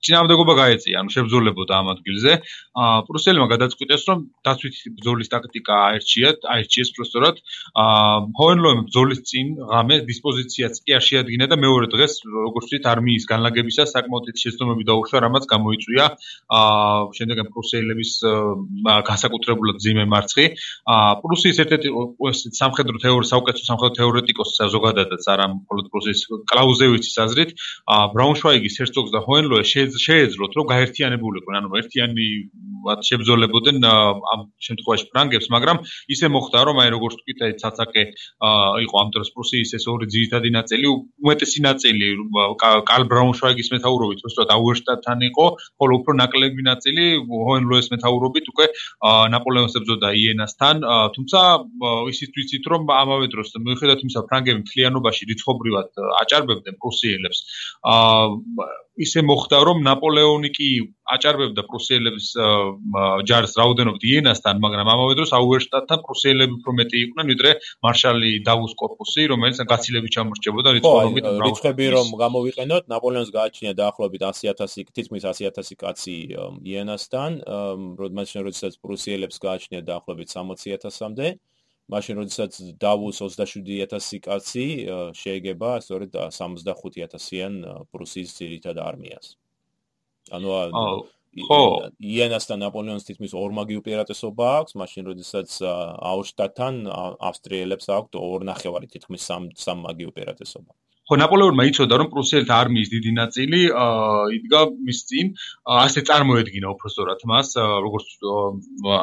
წინააღმდეგობა 0.00 0.54
გაეწია, 0.56 1.00
ანუ 1.00 1.12
შებრძოლებოდა 1.12 1.72
ამ 1.76 1.88
ადგილზე. 1.92 2.32
აა 2.80 3.00
პრუსელებმა 3.08 3.46
გადაწყვიტეს, 3.52 4.02
რომ 4.08 4.18
დაცვითი 4.48 4.92
ბრძოლის 4.96 5.28
ტაქტიკა 5.34 5.74
აერჩიათ, 5.90 6.38
აერჩიეს 6.54 6.90
პროსტორად. 6.96 7.36
აა 7.76 8.16
ჰოენლოემ 8.40 8.80
ბრძოლის 8.88 9.20
წინ 9.28 9.46
ღამე 9.70 9.96
დისპოზიციაც 10.08 10.74
კი 10.84 10.90
არ 10.96 11.04
შეადგინა 11.04 11.46
და 11.52 11.56
მეორე 11.60 11.86
დღეს 11.92 12.12
როგორც 12.24 12.64
ვთქვით, 12.70 12.84
არმიის 12.92 13.24
განლაგებისას 13.28 13.92
საკმაოდ 13.96 14.24
დიდი 14.30 14.40
შეცდომები 14.44 14.84
დაუშვა, 14.88 15.18
რამაც 15.26 15.44
გამოიწვია 15.52 16.04
აა 16.48 16.98
შემდეგ 17.18 17.36
პრუსელების 17.52 18.12
განსაკუთრებულად 19.10 19.76
ძიმე 19.84 20.04
მარცხი. 20.14 20.46
აა 20.96 21.12
პრუსიის 21.20 21.56
ერთ-ერთი 21.60 21.88
სამხედრო 22.56 22.96
თეორი, 23.04 23.26
საუკეთესო 23.32 23.64
სამხედრო 23.68 23.94
თეორეტიკოსისა 24.00 24.64
ზოგადადაც 24.76 25.22
არა 25.34 25.46
მხოლოდ 25.60 25.86
პრუსიის 25.92 26.20
კлауზევიცის 26.50 27.16
აზრით, 27.24 27.50
აა 27.90 28.04
ბრაუნშვაიგის 28.14 28.74
ჰერცოგს 28.80 29.10
და 29.14 29.20
ჰოენლოე 29.28 29.64
შე 29.66 29.89
შეეძლოთ 30.06 30.52
რომ 30.58 30.66
გაერთიანებულიყვნენ 30.74 31.58
ანუ 31.60 31.78
ერთიანი 31.80 32.26
შებძოლებოდნენ 32.80 33.76
ამ 33.84 34.40
შემთხვევაში 34.66 35.06
ფრანგებს 35.12 35.48
მაგრამ 35.54 35.76
ისე 36.14 36.26
მოხდა 36.34 36.60
რომ 36.68 36.76
აი 36.82 36.88
როგორც 36.96 37.14
თქვით 37.20 37.42
აი 37.46 37.52
ცაცაკე 37.62 38.04
იყო 38.84 38.94
ამ 39.02 39.08
დროს 39.14 39.28
პრუსიის 39.36 39.70
ეს 39.78 39.84
ორი 39.92 40.06
ძირითადი 40.14 40.50
ნაწილი 40.56 40.86
უმეტესი 40.90 41.60
ნაწილი 41.68 42.08
კარლ 42.90 43.04
ბრაუნშვაიგის 43.12 43.68
მეთაურობით 43.74 44.24
უბრალოდ 44.24 44.54
აუერშტატთან 44.56 45.18
იყო 45.30 45.46
ხოლო 45.80 45.92
უფრო 46.00 46.12
ნაკლები 46.22 46.62
ნაწილი 46.70 47.04
ჰოენლოეს 47.30 47.88
მეთაურობით 47.94 48.46
უკვე 48.52 48.66
ნაპოლეონს 49.34 49.74
ებრძოდა 49.80 50.08
იენასთან 50.22 50.84
თუმცა 51.16 51.40
ისიც 52.14 52.30
ვიცით 52.40 52.64
რომ 52.72 52.82
ამავე 52.96 53.26
დროს 53.34 53.54
მიუხედავად 53.60 54.04
იმისა 54.04 54.26
ფრანგები 54.30 54.58
მთლიანობაში 54.64 55.22
რიცხობრივად 55.32 55.88
აჭარბებდნენ 56.22 56.80
პრუსიელებს 56.80 57.38
ისე 59.04 59.20
მოხდა, 59.24 59.58
რომ 59.66 59.78
ნაპოლეონი 59.86 60.50
კი 60.54 60.68
აჭარბებდა 61.10 61.62
პრუსიელების 61.70 62.26
ჯარს 63.28 63.52
რაოდენობით 63.60 64.02
იენასთან, 64.10 64.60
მაგრამ 64.64 64.88
ამავე 64.94 65.14
დროს 65.18 65.30
აუერშტატთან 65.40 65.98
პრუსიელები 66.06 66.52
უფრო 66.60 66.70
მეტი 66.80 66.96
იყვნენ, 67.04 67.26
ვიდრე 67.32 67.50
მარშალი 67.86 68.30
დავუს 68.46 68.72
корпуსი, 68.78 69.22
რომელიც 69.32 69.56
გაცილებით 69.72 70.10
ჩამორჩებოდა 70.16 70.68
რიცხვებით. 70.76 71.24
ხო, 71.26 71.42
რიცხვები 71.48 71.86
რომ 71.96 72.06
გამოვიყენოთ, 72.22 72.82
ნაპოლეონს 72.94 73.30
გააჩნია 73.34 73.72
დაახლოებით 73.80 74.22
100000 74.30 74.94
თითქმის 74.94 75.22
100000 75.26 75.74
კაცი 75.80 76.16
იენასთან, 76.70 77.30
როდმაშინ 77.98 78.38
როდესაც 78.46 78.72
პრუსიელებს 78.84 79.36
გააჩნია 79.40 79.80
დაახლოებით 79.90 80.28
60000-მდე. 80.36 81.28
მაშინ 81.90 82.20
როდესაც 82.22 82.52
დავუს 82.80 83.18
27000 83.26 84.20
კაცი 84.26 84.66
შეეგება 85.20 85.70
სწორედ 85.84 86.18
75000-იან 86.38 87.54
პრუსიის 87.90 88.30
ძირითად 88.40 88.76
არმიას. 88.78 89.34
ანუ 90.30 90.48
ხო 91.30 91.58
იენასთან 92.02 92.58
ნაპოლეონის 92.64 93.06
თითქმის 93.06 93.32
ორმაგი 93.38 93.76
უპირატესობა 93.78 94.46
აქვს, 94.60 94.74
მაშინ 94.82 95.02
როდესაც 95.10 95.50
აუშტატთან 96.10 96.74
ავსტრიელებს 97.30 97.86
აქვთ 97.96 98.18
ორნახევარი 98.18 98.90
თითქმის 98.94 99.26
სამ 99.30 99.46
სამმაგი 99.54 100.10
უპირატესობა. 100.10 100.72
ხო 101.10 101.16
ნაპოლეონმა 101.22 101.64
იცოდა 101.70 101.94
რომ 102.02 102.08
პრუსიელთა 102.14 102.54
არმიის 102.62 102.90
დიდი 102.90 103.12
ნაწილი 103.18 103.60
იდგა 104.38 104.60
მის 104.90 105.00
წინ, 105.10 105.30
ასე 105.86 106.00
წარმოედგინა 106.10 106.68
უბრალოდ 106.74 107.24
მას, 107.30 107.48
როგორც 107.86 108.08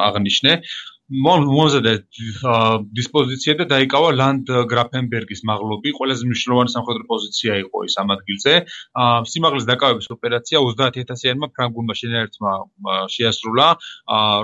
აღნიშნე. 0.08 0.52
მომზადე 1.08 1.92
დისპოზიცია 2.98 3.54
და 3.62 3.66
დაიკავა 3.72 4.10
ლანდ 4.12 4.50
გრაფენბერგის 4.68 5.40
მაღლობი, 5.48 5.94
ყველაზე 5.96 6.28
მნიშვნელოვანი 6.28 6.74
სამხედრო 6.74 7.04
პოზიცია 7.08 7.56
იყო 7.64 7.84
ის 7.88 7.96
ამ 8.02 8.12
ადგილზე. 8.12 8.54
სიმაღლის 9.32 9.68
დაკავების 9.72 10.10
ოპერაცია 10.12 10.60
30000-იანმა 10.68 11.48
ფრანგულმა 11.56 11.94
შენერცმა 12.02 12.52
შეასრულა, 13.16 13.68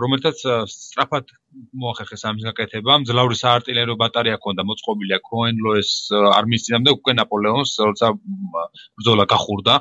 რომელთაც 0.00 0.38
სწრაფად 0.72 1.36
მოახერხეს 1.54 2.24
ამის 2.28 2.44
გაკეთება. 2.48 2.96
მძლავრი 3.02 3.36
საარტილერიო 3.38 3.96
ბატარეა 4.00 4.36
ჰქონდა 4.38 4.62
მოწყობილი 4.68 5.18
კოენლოეს 5.28 5.90
არმიის 6.38 6.64
წინააღმდეგ 6.66 6.94
უკვე 7.00 7.12
ნაპოლეონს, 7.20 7.72
როცა 7.88 8.08
ბრძოლა 8.98 9.24
გახურდა. 9.32 9.74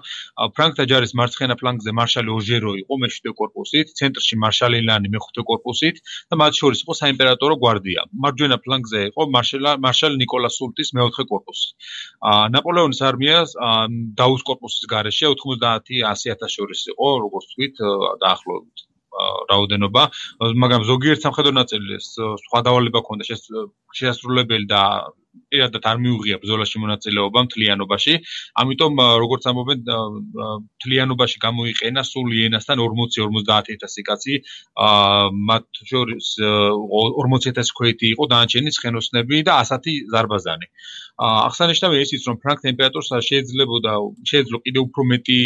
ფრანკთა 0.57 0.83
ჯარის 0.91 1.13
მარცხენა 1.19 1.55
ფლანგზე 1.61 1.91
მარშალი 1.99 2.29
ოჟერო 2.37 2.71
იყო 2.83 2.93
მე-7 3.03 3.33
корпуსით, 3.39 3.93
ცენტრში 3.99 4.35
მარშალი 4.43 4.79
ლანი 4.89 5.13
მე-5 5.15 5.45
корпуსით 5.49 6.01
და 6.29 6.39
მათ 6.43 6.53
შორის 6.61 6.79
იყო 6.85 6.93
საიმპერატორო 7.01 7.55
გვარდია. 7.63 8.01
მარჯვენა 8.23 8.57
ფლანგზე 8.65 8.99
იყო 9.09 9.21
მარშალა 9.35 9.71
მარშალი 9.85 10.15
ნიკოლა 10.23 10.49
სულტის 10.57 10.93
მე-4 10.97 11.27
корпуსი. 11.33 11.67
ნაპოლეონის 12.55 13.01
არმია 13.09 13.43
დაუს 14.21 14.41
корпуსის 14.49 14.89
გარეშე 14.93 15.33
90-100 15.43 16.33
ათას 16.37 16.51
შორის 16.57 16.81
იყო, 16.93 17.07
როგორც 17.25 17.45
ვთქვით, 17.53 17.75
დაახლოებით. 18.23 18.92
რაოდენობა, 19.51 20.03
მაგრამ 20.63 20.85
ზოგიერთ 20.89 21.25
სამხედრო 21.25 21.53
ნაწილს 21.59 22.09
სხვა 22.45 22.63
დავალება 22.69 23.03
ქონდა 23.09 23.29
შეასრულებელი 23.29 24.69
და 24.73 24.83
პირადად 25.51 25.83
არ 25.91 25.97
მიუღია 26.03 26.37
ბრძოლაში 26.43 26.77
მონაწილეობა 26.83 27.39
მთლიანობაში. 27.47 28.13
ამიტომ 28.61 28.93
როგორც 29.23 29.43
ამობენ 29.51 29.79
მთლიანობაში 29.83 31.37
გამოიყენა 31.45 32.01
სულ 32.11 32.27
იენასთან 32.39 32.77
40-50000 32.85 34.07
კაცი. 34.09 34.35
აა 34.87 35.29
მათ 35.49 35.65
შორის 35.91 36.27
40000 36.41 37.73
ქვეითი 37.77 38.07
იყო 38.13 38.23
დანარჩენი 38.33 38.69
ცხენოსნები 38.77 39.37
და 39.47 39.53
100 39.61 39.97
ზარბაზანი. 40.13 40.67
აღსანიშნავია 41.13 42.03
ისიც 42.03 42.23
რომ 42.25 42.37
ფრანკ 42.41 42.59
ტემპერატორს 42.65 43.09
შეიძლებოდა 43.29 43.91
შეიძლება 44.29 44.59
კიდე 44.65 44.79
უფრო 44.81 45.01
მეტი 45.13 45.37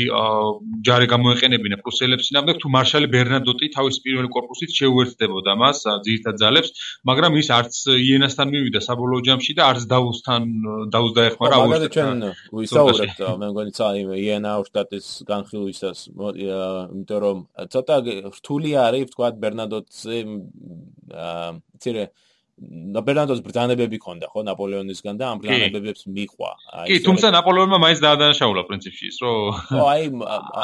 ჯარი 0.87 1.07
გამოეყენებინა 1.11 1.77
პრუსელებს 1.83 2.29
წინამდე 2.31 2.53
თუ 2.63 2.67
მარშალი 2.75 3.07
ბერნადოტი 3.11 3.67
თავის 3.75 3.99
პირველი 4.05 4.29
კორპუსით 4.31 4.71
შეუერთდებოდა 4.79 5.51
მას 5.59 5.77
ძირითად 6.07 6.39
ძალებს, 6.39 6.69
მაგრამ 7.03 7.31
ის 7.43 7.51
არც 7.51 7.75
იენასთან 7.99 8.47
მივიდა 8.55 8.79
საბოლოო 8.87 9.25
ჯამში 9.27 9.53
და 9.59 9.63
არც 9.77 9.85
დაუსთან 9.93 10.43
დაუს 10.91 11.11
დაეხმარა 11.17 11.55
აუშტატს. 11.57 11.71
მაგალითად 11.71 11.91
ჩვენ 11.95 12.19
ვისაუბრებთ 12.57 13.19
მე 13.41 13.47
მგონი 13.53 13.71
ცაი 13.77 14.01
იენა 14.17 14.49
აუშტატის 14.57 15.07
განხილვისას, 15.29 15.99
იმიტომ 16.17 17.19
რომ 17.23 17.37
ცოტა 17.73 17.95
რთული 18.33 18.71
არის 18.83 19.13
თქვა 19.13 19.27
ბერნადოტზე 19.43 20.17
აა 21.13 21.49
ცირე 21.77 22.05
და 22.09 22.13
ბერნადოს 22.57 23.43
ბრძანებები 23.45 23.99
ქონდა 24.01 24.31
ხო 24.33 24.41
ნაპოლეონისგან 24.47 25.17
და 25.19 25.25
ამ 25.29 25.41
ბრძანებებს 25.43 26.07
მიხვა. 26.09 26.51
აი 26.73 26.87
კი, 26.89 26.97
თუმცა 27.05 27.29
ნაპოლეონმა 27.35 27.77
მაინც 27.85 27.99
დაადანაშაულა 28.01 28.63
პრინციპში 28.65 29.05
ის, 29.13 29.17
რომ 29.21 29.37
ხო, 29.61 29.83
აი 29.85 30.03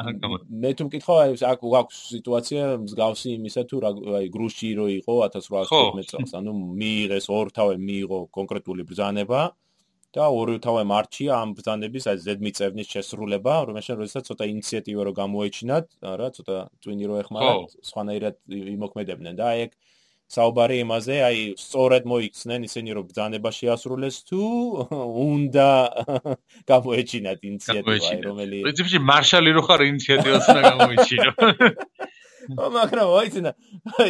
მე 0.64 0.72
თუ 0.74 0.88
მკითხო, 0.90 1.14
აი 1.22 1.38
აქ 1.54 1.62
აქვს 1.82 1.98
სიტუაცია 2.18 2.62
მსგავსი 2.82 3.30
იმისა 3.38 3.62
თუ 3.70 3.76
აი 3.94 4.26
გრუში 4.34 4.70
რო 4.74 4.88
იყო 5.06 5.14
1815 5.30 6.10
წელს, 6.10 6.34
ანუ 6.34 6.52
მიიღეს 6.82 7.30
ორთავე 7.30 7.78
მიიღო 7.78 8.20
კონკრეტული 8.34 8.82
ბრძანება 8.90 9.54
და 10.14 10.26
ორთავე 10.34 10.82
მარტში 10.90 11.26
ამ 11.30 11.54
ბრძანების 11.58 12.06
აი 12.10 12.18
ზედმიწევნის 12.26 12.90
შესრულება, 12.90 13.54
რომელშენ 13.70 13.96
როდესაც 14.02 14.30
ცოტა 14.30 14.46
ინიციატივა 14.50 15.02
რო 15.10 15.14
გამოეჩინათ, 15.18 15.86
რა, 16.06 16.28
ცოტა 16.38 16.58
ტვინი 16.86 17.06
რო 17.10 17.16
ეხმარათ, 17.22 17.74
სხვანაირად 17.90 18.36
იმოქმედებდნენ 18.78 19.42
და 19.42 19.46
აი 19.54 19.66
ეგ 19.66 19.72
საუბარი 20.32 20.78
იმაზე, 20.84 21.16
აი, 21.28 21.40
სწორედ 21.60 22.08
მოიქცნენ 22.10 22.62
ისინი, 22.68 22.90
რომ 22.98 23.06
ბძანება 23.12 23.50
შეასრულეს 23.54 24.18
თუ 24.30 24.42
უნდა 25.28 25.70
გამოეჩინათ 26.72 27.40
ინიციატივა, 27.50 28.12
რომელიც 28.28 28.64
პრინციპში 28.66 29.00
მარშალი 29.12 29.52
რო 29.58 29.64
ხარ 29.68 29.82
ინიციატივას 29.92 30.46
უნდა 30.50 30.62
გამოიჩინო. 30.70 31.32
ო 32.52 32.66
მაგრამ 32.78 33.08
ვაიცინა 33.16 33.52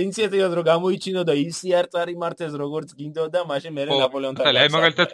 ინიციატივას 0.03 0.53
რო 0.57 0.63
გამოიჩინო 0.69 1.21
და 1.29 1.33
ისი 1.37 1.69
არ 1.79 1.87
წარიმართეს 1.93 2.53
როგორც 2.63 2.95
გინდოდა 2.97 3.43
მაშინ 3.51 3.73
მე 3.77 3.83
ნაპოლეონთან 3.91 4.47
ხალე 4.47 4.63
აი 4.63 4.71
მაგალითად 4.75 5.09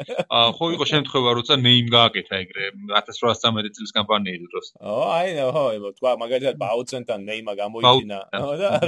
ხო 0.59 0.65
იყო 0.75 0.85
შემთხვევა 0.93 1.29
როცა 1.39 1.59
ნეიმ 1.65 1.87
გააკეთა 1.95 2.35
ეგრე 2.43 2.63
1813 2.95 3.75
წლის 3.75 3.91
კამპანიის 3.97 4.47
დროს. 4.47 4.67
ო 4.79 4.95
აი 5.19 5.29
ხო 5.55 5.65
თქვა 5.99 6.11
მაგალითად 6.23 6.55
ბაუცენთან 6.63 7.19
ნეიმა 7.29 7.53
გამოიჩინა. 7.59 8.19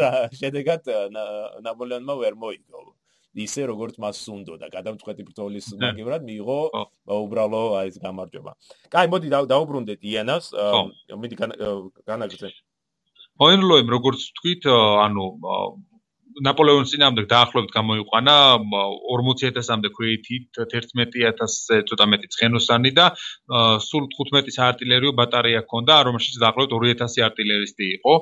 და 0.02 0.12
შედეგად 0.39 0.82
ნაპოლეონმა 1.67 2.13
ვერ 2.24 2.36
მოიგო. 2.39 2.80
ისე 3.32 3.63
როგორც 3.72 3.96
მას 4.04 4.17
სუნდო 4.28 4.58
და 4.60 4.67
გადამწყვეტი 4.67 5.24
ბრძოლის 5.24 5.67
მაგებრად 5.80 6.24
მიიღო 6.28 6.58
უბრალო 7.08 7.62
აი 7.80 7.88
ეს 7.91 7.98
გამარჯვება. 8.04 8.52
კაი, 8.91 9.08
მოდი 9.08 9.28
დაუბრუნდეთ 9.32 10.00
იანას. 10.04 10.52
მიდი 11.15 11.36
განაგრძე. 12.04 12.52
ჰოენლოემ 13.41 13.89
როგორც 13.89 14.25
თქვით, 14.38 14.67
ანუ 15.06 15.27
ნაპოლეონის 16.46 16.91
წინააღმდეგ 16.94 17.26
დაახლოებით 17.32 17.72
გამოიყვანა 17.76 18.36
40000-ამდე 18.72 19.89
ქვეითით 19.98 20.60
11000-ზე 20.63 21.80
ცოტა 21.89 22.06
მეტი 22.12 22.28
ცხენოსანი 22.36 22.91
და 22.98 23.06
სულ 23.86 24.08
15 24.15 24.56
საარტილერიო 24.58 25.12
ბატარეა 25.20 25.63
ჰქონდა, 25.65 25.98
რომელშიც 26.08 26.39
დაახლოებით 26.44 26.76
2000 27.02 27.26
არტილერისტი 27.28 27.86
იყო. 27.98 28.13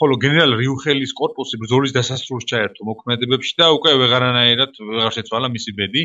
ხოლო 0.00 0.14
გენერალ 0.24 0.56
რიუხელის 0.60 1.12
корпуსი 1.20 1.60
ბრძოლის 1.62 1.96
დასასრულს 1.96 2.48
ჩაერთო 2.50 2.88
მოქმედებებში 2.90 3.54
და 3.60 3.72
უკვე 3.76 3.96
ვეღარანაირად 4.02 4.72
ვეღარ 4.76 5.12
შეცვალა 5.16 5.48
მისი 5.56 5.72
ბედი. 5.80 6.04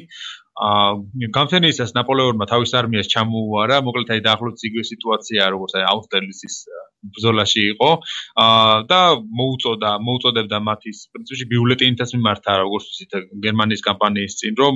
აა 0.61 1.27
გამთენიისას 1.35 1.95
ნაპოლეონმა 1.95 2.45
თავის 2.51 2.71
არმიას 2.75 3.07
ჩამოუვარა, 3.13 3.77
მოკლედ 3.87 4.09
აი 4.13 4.21
დაახლოებით 4.27 4.65
იგივე 4.67 4.83
სიტუაცია 4.91 5.47
როგორც 5.55 5.71
აი 5.79 5.85
აუსტერლიცის 5.91 6.55
ბრძოლაში 7.15 7.63
იყო. 7.73 7.89
აა 8.45 8.75
და 8.91 9.01
მოუწოდა, 9.39 9.91
მოუწოდებდა 10.05 10.57
მათის 10.67 11.00
პრინციპში 11.09 11.45
ბიულეტინითაც 11.51 12.09
მიმართა, 12.15 12.51
როგორც 12.61 12.85
ვთქვით, 12.91 13.11
გერმანიის 13.45 13.81
კამპანიის 13.87 14.33
წინ, 14.39 14.53
რომ 14.61 14.75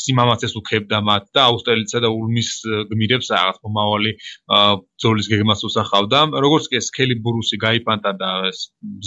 სიმამაცეს 0.00 0.52
უქებდა 0.60 0.98
მათ 1.08 1.24
და 1.36 1.40
აუსტერლიცსა 1.52 1.98
და 2.04 2.08
ულმის 2.14 2.50
გმირებს 2.92 3.28
რაღაც 3.34 3.56
მომავალი 3.64 4.12
ბრძოლის 4.48 5.26
გეგმას 5.32 5.60
უსახავდა. 5.68 6.18
როგორც 6.44 6.64
კი 6.70 6.76
ეს 6.80 6.88
ქელი 6.96 7.14
ბრუსი 7.24 7.56
გაიფანტა 7.62 8.12
და 8.18 8.30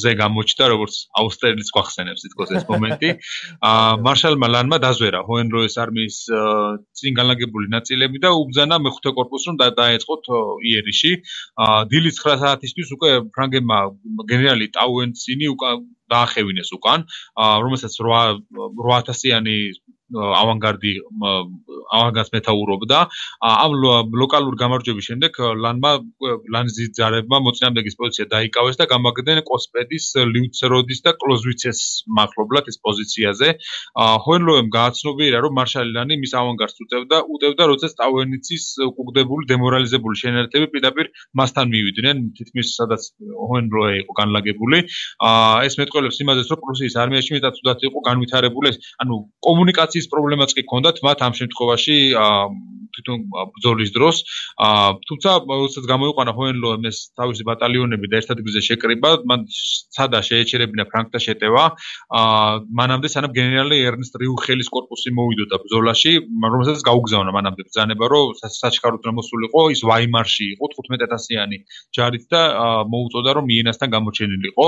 ზე 0.02 0.12
გამოჩნდა, 0.22 0.64
როგორც 0.74 0.94
აუსტერლიც 1.20 1.70
გვახსენებს 1.76 2.22
თითქოს 2.26 2.50
ეს 2.58 2.64
მომენტი. 2.72 3.10
მარშალმა 4.06 4.48
ლანმა 4.56 4.78
დაზვერა 4.86 5.20
ჰოენროეს 5.28 5.76
არმიის 5.84 6.18
წინ 6.98 7.12
განლაგებული 7.20 7.68
ნაწილები 7.76 8.18
და 8.24 8.30
უბძანა 8.36 8.76
მეხუთე 8.86 9.10
კორპუსს 9.18 9.48
რომ 9.50 9.56
დაეწყოთ 9.62 10.24
იერიში. 10.72 11.12
დილის 11.92 12.18
9 12.22 12.40
საათისთვის 12.42 12.90
უკვე 12.96 13.12
ფრანგებმა 13.36 13.78
გენერალი 14.32 14.68
ტაუენცინი 14.78 15.46
უკვე 15.56 15.70
დაახევინეს 16.12 16.72
უკან, 16.78 17.06
რომელსაც 17.38 17.98
8 18.04 18.44
8000-იანი 18.62 19.58
ავანგარდი 20.12 20.94
ავანგარდს 21.92 22.32
მეთაურობდა 22.36 23.00
ამ 23.48 23.72
ლოკალურ 24.22 24.56
გამარჯვების 24.62 25.06
შემდეგ 25.10 25.40
ლანმა 25.64 25.92
ლანზი 26.56 26.88
ძარებმა 26.98 27.38
მოწინააღმდეგის 27.48 27.98
პოზიცია 28.00 28.26
დაიკავეს 28.34 28.80
და 28.82 28.88
გამაგდნენ 28.92 29.42
კოსპედის 29.48 30.06
ლიუცეროდის 30.36 31.00
და 31.06 31.12
კლოზვიცეს 31.22 31.80
მახლობლად 32.20 32.70
ეს 32.72 32.78
პოზიციაზე. 32.86 33.48
ჰოენლოემ 34.26 34.70
გააცნობიერა 34.78 35.40
რომ 35.46 35.54
მარშალი 35.60 35.92
ლანი 35.98 36.16
მის 36.24 36.34
ავანგარდს 36.42 36.84
უტევდა 36.86 37.18
უტევდა 37.36 37.64
როცა 37.72 37.88
სტავენიცის 37.96 38.66
უკუგდებული 38.88 39.50
დემორალიზებული 39.52 40.16
შენერთები 40.24 40.68
პირდაპირ 40.74 41.12
მასთან 41.40 41.68
მივიდნენ. 41.76 42.18
თითქმის 42.38 42.68
სადაც 42.80 43.02
ჰოენლოე 43.20 43.94
იყო 44.02 44.14
განლაგებული. 44.22 44.78
ეს 45.68 45.74
მეტყველებს 45.82 46.18
იმაზეც 46.24 46.48
რომ 46.52 46.60
პრუსიის 46.66 46.96
არმიაში 47.04 47.32
მეტად 47.36 47.54
უდათ 47.62 47.80
იყო 47.90 48.00
განვითარებული 48.10 48.70
ანუ 49.04 49.16
კომუნიკაციის 49.48 50.01
სივრცის 50.02 50.10
პრობლემაც 50.12 50.54
კი 50.58 50.66
ჰქონდათ 50.66 51.02
მათ 51.06 51.20
ამ 51.28 51.34
შემთხვევაში 51.38 51.98
თვითონ 52.92 53.20
ბრძოლის 53.56 53.92
დროს. 53.96 54.16
თუმცა 55.08 55.30
როდესაც 55.48 55.86
გამოიყვანა 55.88 56.32
ჰოენლოემეს 56.36 56.98
თავისი 57.20 57.44
ბატალიონები 57.48 58.08
და 58.12 58.20
ერთად 58.22 58.38
გზზე 58.46 58.62
შეკრიბა, 58.68 59.12
მან 59.30 59.48
სადა 59.96 60.20
შეეჩერებინა 60.28 60.86
ფრანკთა 60.92 61.20
შეტევა. 61.26 61.64
მანამდე 62.80 63.08
სანამ 63.14 63.32
გენერალი 63.38 63.78
ერნსტ 63.88 64.14
რიუხელის 64.22 64.70
корпуსი 64.76 65.10
მოვიდოდა 65.18 65.56
ბრძოლაში, 65.64 66.12
რომელსაც 66.52 66.80
გაუგზავნა 66.90 67.32
მანამდე 67.38 67.62
ბრძანება, 67.68 68.06
რომ 68.12 68.36
საჩქაროდ 68.42 69.02
რომ 69.08 69.16
მოსულიყო, 69.20 69.62
ის 69.76 69.82
ვაიმარში 69.88 70.46
იყო 70.56 70.66
15000-იანი 70.76 71.58
ჯარით 71.96 72.26
და 72.32 72.42
მოუწოდა 72.92 73.32
რომ 73.40 73.46
იენასთან 73.56 73.90
გამოჩენილიყო. 73.96 74.68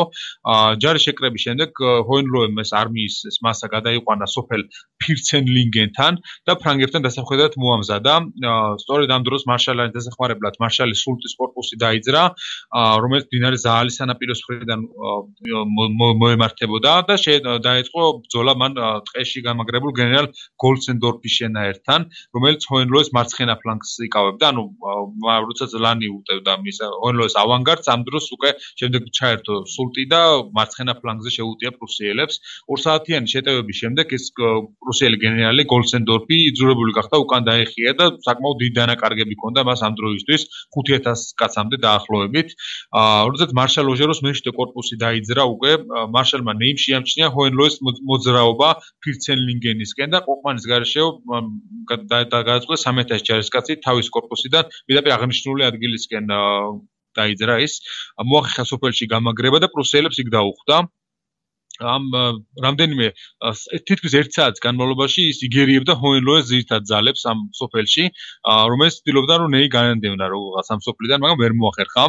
ჯარი 0.81 0.99
შეკრების 1.05 1.41
შემდეგ 1.47 1.69
ჰოენლოემეს 2.07 2.71
არმიის 2.81 3.15
ეს 3.29 3.37
მასა 3.43 3.67
გადაიყვანა 3.75 4.25
სოფელ 4.35 4.61
ფირ 4.99 5.19
ლიხცენლინგენთან 5.23 6.13
და 6.47 6.53
ფრანგებთან 6.59 7.01
დასახვედრად 7.07 7.53
მოამზადა. 7.63 8.13
სწორედ 8.83 9.09
ამ 9.15 9.23
დროს 9.23 9.43
მარშალის 9.47 9.93
დასახმარებლად 9.95 10.55
მარშალის 10.59 10.99
სულტის 11.03 11.33
корпуსი 11.39 11.75
დაიძრა, 11.79 12.23
რომელიც 13.03 13.25
მდინარე 13.31 13.57
ზაალის 13.63 13.95
სანაპიროს 13.99 14.39
მხრიდან 14.43 14.79
მოემართებოდა 16.19 16.93
და 17.07 17.15
დაეწყო 17.67 18.01
ბრძოლა 18.23 18.53
მან 18.61 18.71
ტყეში 19.07 19.39
გამაგრებულ 19.47 19.91
გენერალ 19.99 20.27
გოლცენდორფის 20.63 21.33
შენაერთთან, 21.39 22.01
რომელიც 22.35 22.61
ჰოენლოეს 22.71 23.09
მარცხენა 23.15 23.55
ფლანგს 23.63 23.91
იკავებდა, 24.07 24.45
ანუ 24.51 24.63
როცა 25.47 25.65
ზლანი 25.73 26.07
უტევდა 26.17 26.53
მის 26.63 26.77
ჰოენლოეს 27.03 27.35
ავანგარდს, 27.43 27.87
ამ 27.93 28.01
დროს 28.07 28.25
უკვე 28.35 28.49
შემდეგ 28.79 29.01
ჩაერთო 29.17 29.53
სულტი 29.75 30.03
და 30.13 30.21
მარცხენა 30.57 30.93
ფლანგზე 30.99 31.29
შეუტია 31.37 31.71
პრუსიელებს. 31.77 32.35
2 32.67 32.83
საათიანი 32.83 33.27
შეტევების 33.33 33.77
შემდეგ 33.83 34.07
ეს 34.17 34.25
პრუსიელი 34.33 35.12
მწვრთნელი 35.13 35.21
გენერალი 35.21 35.63
გოლცენდორფი 35.69 36.37
იძულებული 36.49 36.93
გახდა 36.97 37.17
უკან 37.23 37.45
დაეხია 37.45 37.93
და 37.99 38.05
საკმაოდ 38.25 38.57
დიდი 38.61 38.73
დანაკარგები 38.77 39.35
ჰქონდა 39.37 39.61
მას 39.67 39.79
ამ 39.85 39.93
დროისთვის 39.99 40.41
5000 40.73 41.33
კაცამდე 41.37 41.77
დაახლოებით. 41.85 42.49
როდესაც 43.29 43.49
მარშალ 43.59 43.87
ოჟეროს 43.93 44.19
მეშვიდე 44.25 44.51
корпуსი 44.57 44.95
დაიძრა 45.03 45.43
უკვე 45.53 45.71
მარშალმა 46.15 46.53
ნეიმ 46.61 46.77
შეამჩნია 46.85 47.27
ჰოენლოეს 47.35 47.75
მოძრაობა 48.09 48.69
ფირცენლინგენისკენ 49.03 50.09
და 50.13 50.19
ყოყმანის 50.25 50.65
გარეშე 50.71 51.01
გადაწყვეტა 52.33 52.81
3000 52.83 53.27
ჯარისკაცი 53.27 53.73
თავის 53.85 54.07
корпуსიდან 54.15 54.63
პირდაპირ 54.87 55.11
აღნიშნული 55.17 55.61
ადგილისკენ 55.69 56.25
დაიძრა 57.13 57.55
ის. 57.61 57.73
მოახერხა 58.17 58.63
სოფელში 58.65 59.05
გამაგრება 59.13 59.61
და 59.61 59.67
პრუსიელებს 59.69 60.17
იქ 60.23 60.33
დაუხვდა. 60.33 60.77
ამ 61.81 62.03
რამდენიმე 62.61 63.07
თითქმის 63.89 64.13
1 64.13 64.29
საათის 64.35 64.61
განმავლობაში 64.61 65.21
ის 65.33 65.39
იგერიებდა 65.47 65.93
ჰოენლოეს 65.97 66.45
ძირთად 66.51 66.85
ძალებს 66.85 67.23
ამ 67.25 67.39
სოფელში, 67.57 68.05
რომელიც 68.45 68.95
ცდილობდა 69.01 69.33
რომ 69.41 69.49
ნეი 69.57 69.67
განანდევნა 69.73 70.25
როგორღაც 70.33 70.67
ამ 70.69 70.79
სოფლიდან, 70.85 71.17
მაგრამ 71.23 71.39
ვერ 71.41 71.53
მოახერხა. 71.57 72.03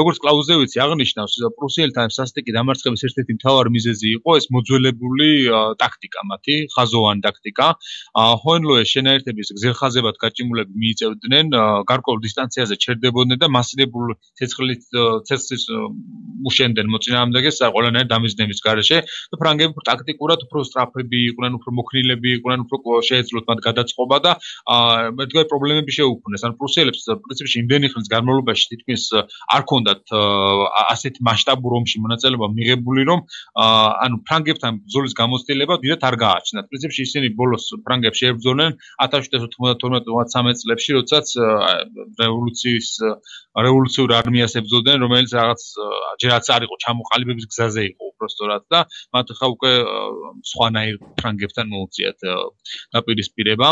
როგორც 0.00 0.16
კლაუზევიცი 0.24 0.76
აღნიშნავს, 0.84 1.34
პრუსიელთან 1.58 2.08
სასტიკი 2.18 2.50
დამარცხების 2.58 3.04
ერთ-ერთი 3.08 3.32
მთავარი 3.38 3.70
მიზეზი 3.76 4.08
იყო 4.20 4.30
ეს 4.38 4.46
მოძველებული 4.52 5.28
ტაქტიკა 5.80 6.20
მათი, 6.28 6.56
ხაზოვანი 6.76 7.20
ტაქტიკა. 7.24 7.66
ჰოენლოეს 8.44 8.88
შენაერთების 8.94 9.48
გზელხაზებად 9.56 10.14
გაჭიმულები 10.24 10.72
მიიწევდნენ, 10.84 11.46
გარკვეულ 11.88 12.20
დისტანციაზე 12.26 12.74
ჩერდებოდნენ 12.84 13.38
და 13.40 13.48
მასიდებულ 13.48 14.06
ცეცხლის 14.38 14.80
ცეცხლის 15.24 15.64
უშენდნენ 16.48 16.86
მოწინააღმდეგეს 16.94 17.56
ყველანაირ 17.74 18.08
დამიზნების 18.10 18.58
გარეშე 18.66 18.98
და 19.04 19.36
ფრანგები 19.40 19.84
ტაქტიკურად 19.88 20.38
უფრო 20.46 20.58
სტრაფები 20.68 21.18
იყვნენ, 21.30 21.52
უფრო 21.58 21.70
მოქნილები 21.78 22.28
იყვნენ, 22.38 22.58
უფრო 22.66 23.00
შეეძლოთ 23.08 23.44
მათ 23.50 23.58
გადაწყობა 23.68 24.16
და 24.24 24.32
მეტყვი 25.18 25.44
პრობლემები 25.52 25.90
შეუქმნეს. 25.98 26.42
ან 26.44 26.52
პრუსიელებს 26.60 27.02
პრინციპში 27.24 27.56
იმდენი 27.64 27.86
ხნის 27.94 28.08
განმავლობაში 28.14 28.64
თითქმის 28.72 29.02
არ 29.54 29.62
ქონდათ 29.70 30.02
ასეთ 30.94 31.14
მასშტაბურ 31.28 31.72
ომში 31.80 31.96
მონაწილეობა 32.04 32.46
მიღებული, 32.58 33.02
რომ 33.10 33.20
ანუ 34.04 34.16
ფრანგებთან 34.26 34.72
ბრძოლის 34.84 35.14
გამოცდილება 35.20 35.74
დიდათ 35.84 36.02
არ 36.08 36.16
გააჩნდათ. 36.24 36.64
პრინციპში 36.70 37.00
ისინი 37.08 37.28
ბოლოს 37.38 37.64
ფრანგებს 37.86 38.18
შეებრძოდნენ 38.22 38.70
1792-13 39.04 40.58
წლებში, 40.64 40.90
როდესაც 40.98 41.26
რევოლუციის 42.22 42.88
რევოლუციურ 43.54 44.10
არმიას 44.18 44.52
ებრძოდნენ, 44.60 44.96
რომელიც 45.04 45.30
რაღაც 45.38 45.62
რაც 46.34 46.46
არ 46.54 46.66
იყო 46.68 46.76
ჩამოყალიბების 46.84 47.46
გზაზე 47.54 47.82
იყო 47.94 48.04
უბრალოდ 48.14 48.64
და 48.72 48.80
მათ 49.14 49.26
ხა 49.38 49.46
უკვე 49.54 49.72
სხვანაირ 50.50 50.96
ფრანგებთან 51.18 51.66
მოუწიათ 51.74 52.18
დაპირისპირება. 52.94 53.68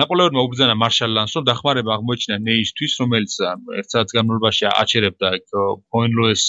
ნაპოლეონმა 0.00 0.40
უბრძანა 0.46 0.74
მარშალ 0.82 1.10
ლანს, 1.16 1.32
რომ 1.36 1.44
დახმარება 1.48 1.90
აღმოჩინა 1.98 2.36
ნეისთვის, 2.48 2.92
რომელიც 3.02 3.32
ერთსაც 3.80 4.08
განმავლობაში 4.16 4.64
აჩერებდა 4.72 5.28
პოენლოეს 5.92 6.44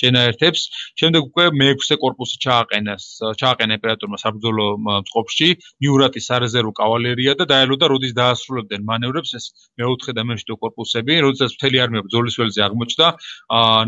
შენაერთებს. 0.00 0.60
შემდეგ 1.00 1.22
უკვე 1.30 1.44
მეექვსე 1.60 1.94
корпуსი 2.04 2.36
ჩააყენეს, 2.44 3.04
ჩააყენა 3.40 3.72
იმპერატორმა 3.78 4.18
საბრძოლო 4.24 4.66
წყობში 5.08 5.48
ნიურატის 5.84 6.24
სარეზერვო 6.30 6.72
კავალერია 6.80 7.32
და 7.38 7.44
დაელოდა 7.52 7.86
როდის 7.92 8.14
დაასრულებდნენ 8.20 8.80
მანევრებს 8.90 9.30
ეს 9.38 9.44
მეოთხე 9.78 10.12
და 10.16 10.22
მეშვიდე 10.28 10.54
корпуსები, 10.62 11.14
როდესაც 11.26 11.50
მთელი 11.58 11.76
არმია 11.84 12.02
ბრძოლის 12.06 12.34
ველზე 12.40 12.60
აღმოჩნდა. 12.68 13.06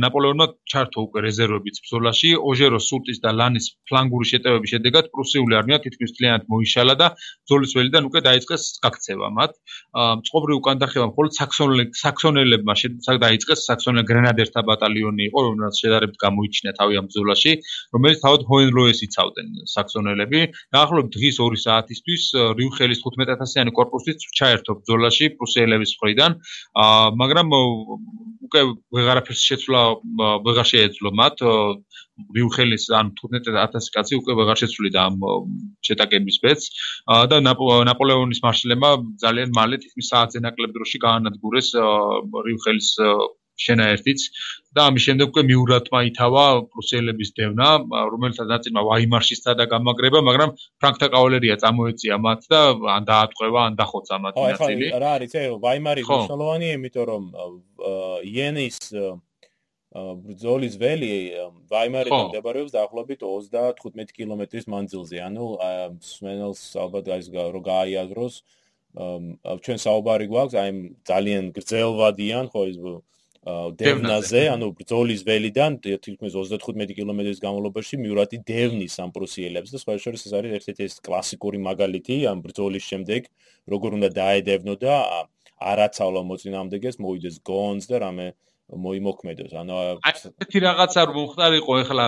ნაპოლეონმა 0.04 0.46
ჩართო 0.70 0.98
უკვე 1.06 1.18
რეზერვებით 1.26 1.76
ბრძოლაში. 1.84 2.30
ოჟეროს 2.50 2.84
სულტის 2.90 3.18
და 3.24 3.30
ლანის 3.38 3.66
ფლანგური 3.88 4.26
შეტევების 4.32 4.72
შედეგად 4.74 5.04
პრუსიული 5.14 5.54
არმია 5.60 5.78
თითქმის 5.84 6.10
მთლიანად 6.14 6.42
მოიშალა 6.52 6.94
და 7.00 7.06
ბრძოლის 7.16 7.72
ველიდან 7.76 8.02
უკვე 8.10 8.20
დაიწყეს 8.28 8.62
გაქცევა 8.84 9.28
მათ. 9.38 9.52
მწყობრი 10.20 10.52
უკან 10.60 10.76
დახევა 10.82 11.06
მხოლოდ 11.12 11.32
საქსონელებმა 12.02 12.74
დაიწყეს 13.26 13.60
საქსონელ 13.68 14.04
გრენადერთა 14.10 14.60
ბატალიონი 14.70 15.22
იყო, 15.30 15.38
რომელსაც 15.46 15.74
შედარებით 15.82 16.16
გამოიჩინა 16.24 16.72
თავი 16.78 16.94
ამ 17.00 17.06
ბრძოლაში, 17.10 17.52
რომელიც 17.94 18.18
თავად 18.24 18.40
ჰოენლოეს 18.50 18.98
იცავდნენ 19.06 19.46
საქსონელები. 19.76 20.40
დაახლოებით 20.74 21.10
დღის 21.16 21.36
2 21.40 21.62
საათისთვის 21.66 22.22
რიუხელის 22.58 23.00
15000-იანი 23.06 23.72
корпуსიც 23.78 24.18
ჩაერთო 24.38 24.72
ბრძოლაში 24.80 25.26
პრუსიელების 25.38 25.90
მხრიდან, 25.96 26.30
მაგრამ 27.22 27.46
უკვე 28.46 28.60
ვეღარაფერს 28.94 29.42
შეცვლა 29.48 29.80
ვეღარ 30.56 30.68
შეეძლო 30.72 31.10
მათ 31.20 31.42
რიუხელის 32.36 32.84
ან 32.96 33.12
15000 33.20 33.88
კაცი 33.92 34.18
უკვე 34.20 34.36
ვეღარ 34.40 34.60
შეცვლიდა 34.62 35.00
ამ 35.08 35.16
შეტაკების 35.84 36.36
ბედს 36.44 36.64
და 37.32 37.40
ნაპოლეონის 37.44 38.40
მარშალებმა 38.46 38.90
ძალიან 39.24 39.50
მალე 39.58 39.76
თითქმის 39.84 40.08
საათზე 40.12 40.40
ნაკლებ 40.48 40.72
დროში 40.76 40.98
გაანადგურეს 41.04 41.68
რიუხელის 42.48 42.90
შენაერთიც. 43.56 44.20
და 44.76 44.92
ამის 44.92 45.02
შემდეგ 45.08 45.26
უკვე 45.32 45.42
მიურატმა 45.48 46.00
ითავა 46.12 46.44
პრუსიელების 46.72 47.30
დევნა, 47.36 47.68
რომელსაც 48.12 48.46
ნაწილმა 48.52 48.82
ვაიმარში 48.88 49.34
სცადა 49.40 49.64
გამაგრება, 49.72 50.20
მაგრამ 50.28 50.50
ფრანკთა 50.80 51.06
კავალერია 51.16 51.56
წამოეწია 51.62 52.16
მათ 52.20 52.40
და 52.52 52.60
ან 52.96 53.02
დაატყვევა, 53.08 53.60
ან 53.68 53.72
დახოცა 53.80 54.16
მათ 54.20 54.34
ნაწილი. 54.36 54.86
რა 55.00 55.10
არის 55.16 55.32
ეს 55.32 55.56
ვაიმარი 55.64 56.02
მნიშვნელოვანია, 56.04 56.72
იმიტომ 56.76 57.04
რომ 57.08 57.24
იენის 58.36 58.76
ბრძოლის 59.96 60.76
ველი 60.80 61.10
ვაიმარიდან 61.72 62.28
მდებარეობს 62.28 62.72
დაახლოებით 62.74 63.24
35 63.24 64.12
კილომეტრის 64.16 64.66
მანძილზე. 64.68 65.16
ანუ 65.24 65.46
სმენელს 66.04 66.62
ალბათ 66.84 67.10
ის 67.16 67.28
რო 67.32 67.60
გაიაზროს 67.64 68.34
ჩვენ 68.96 69.78
საუბარი 69.86 70.26
გვაქვს 70.32 70.56
აი 70.60 70.70
ძალიან 71.10 71.44
გრძელვადიან 71.56 72.48
ხო 72.52 72.62
ის 72.72 72.78
დევნაზე, 73.78 74.42
ანუ 74.50 74.66
ბრძოლის 74.74 75.20
ველიდან 75.22 75.78
თითქმის 75.86 76.34
35 76.34 76.96
კილომეტრის 76.98 77.38
განმავლობაში 77.44 77.94
მიურატი 78.02 78.40
დევნის 78.42 78.96
ამ 78.98 79.10
პრუსიელებს 79.14 79.70
და 79.70 79.78
სხვა 79.78 79.94
შორის 80.02 80.26
ეს 80.26 80.32
არის 80.34 80.56
ერთ-ერთი 80.58 80.82
ეს 80.88 80.96
კლასიკური 81.06 81.58
მაგალითი 81.62 82.16
ამ 82.26 82.42
ბრძოლის 82.42 82.84
შემდეგ, 82.90 83.30
როგორ 83.70 83.90
უნდა 84.02 84.10
დაედევნო 84.18 84.74
და 84.82 84.94
არაცავლო 85.56 86.20
მოწინააღმდეგეს 86.26 86.98
მოვიდეს 87.00 87.36
გონს 87.46 87.86
და 87.86 88.02
რამე 88.02 88.26
მოიმოქმედოს. 88.66 89.52
ანუ 89.54 89.74
ერთი 90.42 90.58
რაღაცა 90.66 91.00
რომ 91.06 91.16
მოხდარიყო 91.16 91.72
ეხლა 91.86 92.04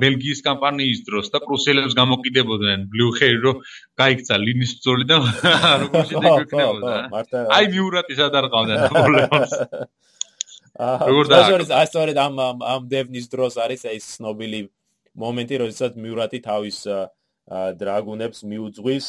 ბელგიის 0.00 0.40
კამპანიის 0.48 1.00
დროს 1.04 1.26
და 1.28 1.38
პრუსიელებს 1.44 1.92
გამოკიდებოდნენ 1.98 2.86
ბლუხერი 2.88 3.38
რომ 3.44 3.56
გაიქცა 4.00 4.34
ლინის 4.40 4.72
ბრძოლიდან 4.80 5.20
როგორ 5.84 6.02
შედეგებოდა. 6.08 6.94
აი 7.52 7.64
მიურატი 7.74 8.14
სადარ 8.16 8.44
ყავდა 8.48 8.74
ნაპოლეონს. 8.82 9.52
როგორ 10.80 11.24
და 11.28 11.40
აი 11.80 11.86
სწორედ 11.92 12.16
ამ 12.16 12.34
ამ 12.64 12.82
დევნის 12.88 13.26
დროს 13.28 13.60
არის 13.60 13.84
ეს 13.92 14.04
ცნობილი 14.16 14.60
მომენტი, 15.12 15.54
როდესაც 15.68 15.92
მიურატი 16.00 16.38
თავის 16.48 16.78
დრაგუნებს 17.76 18.40
მიუძღვის 18.48 19.06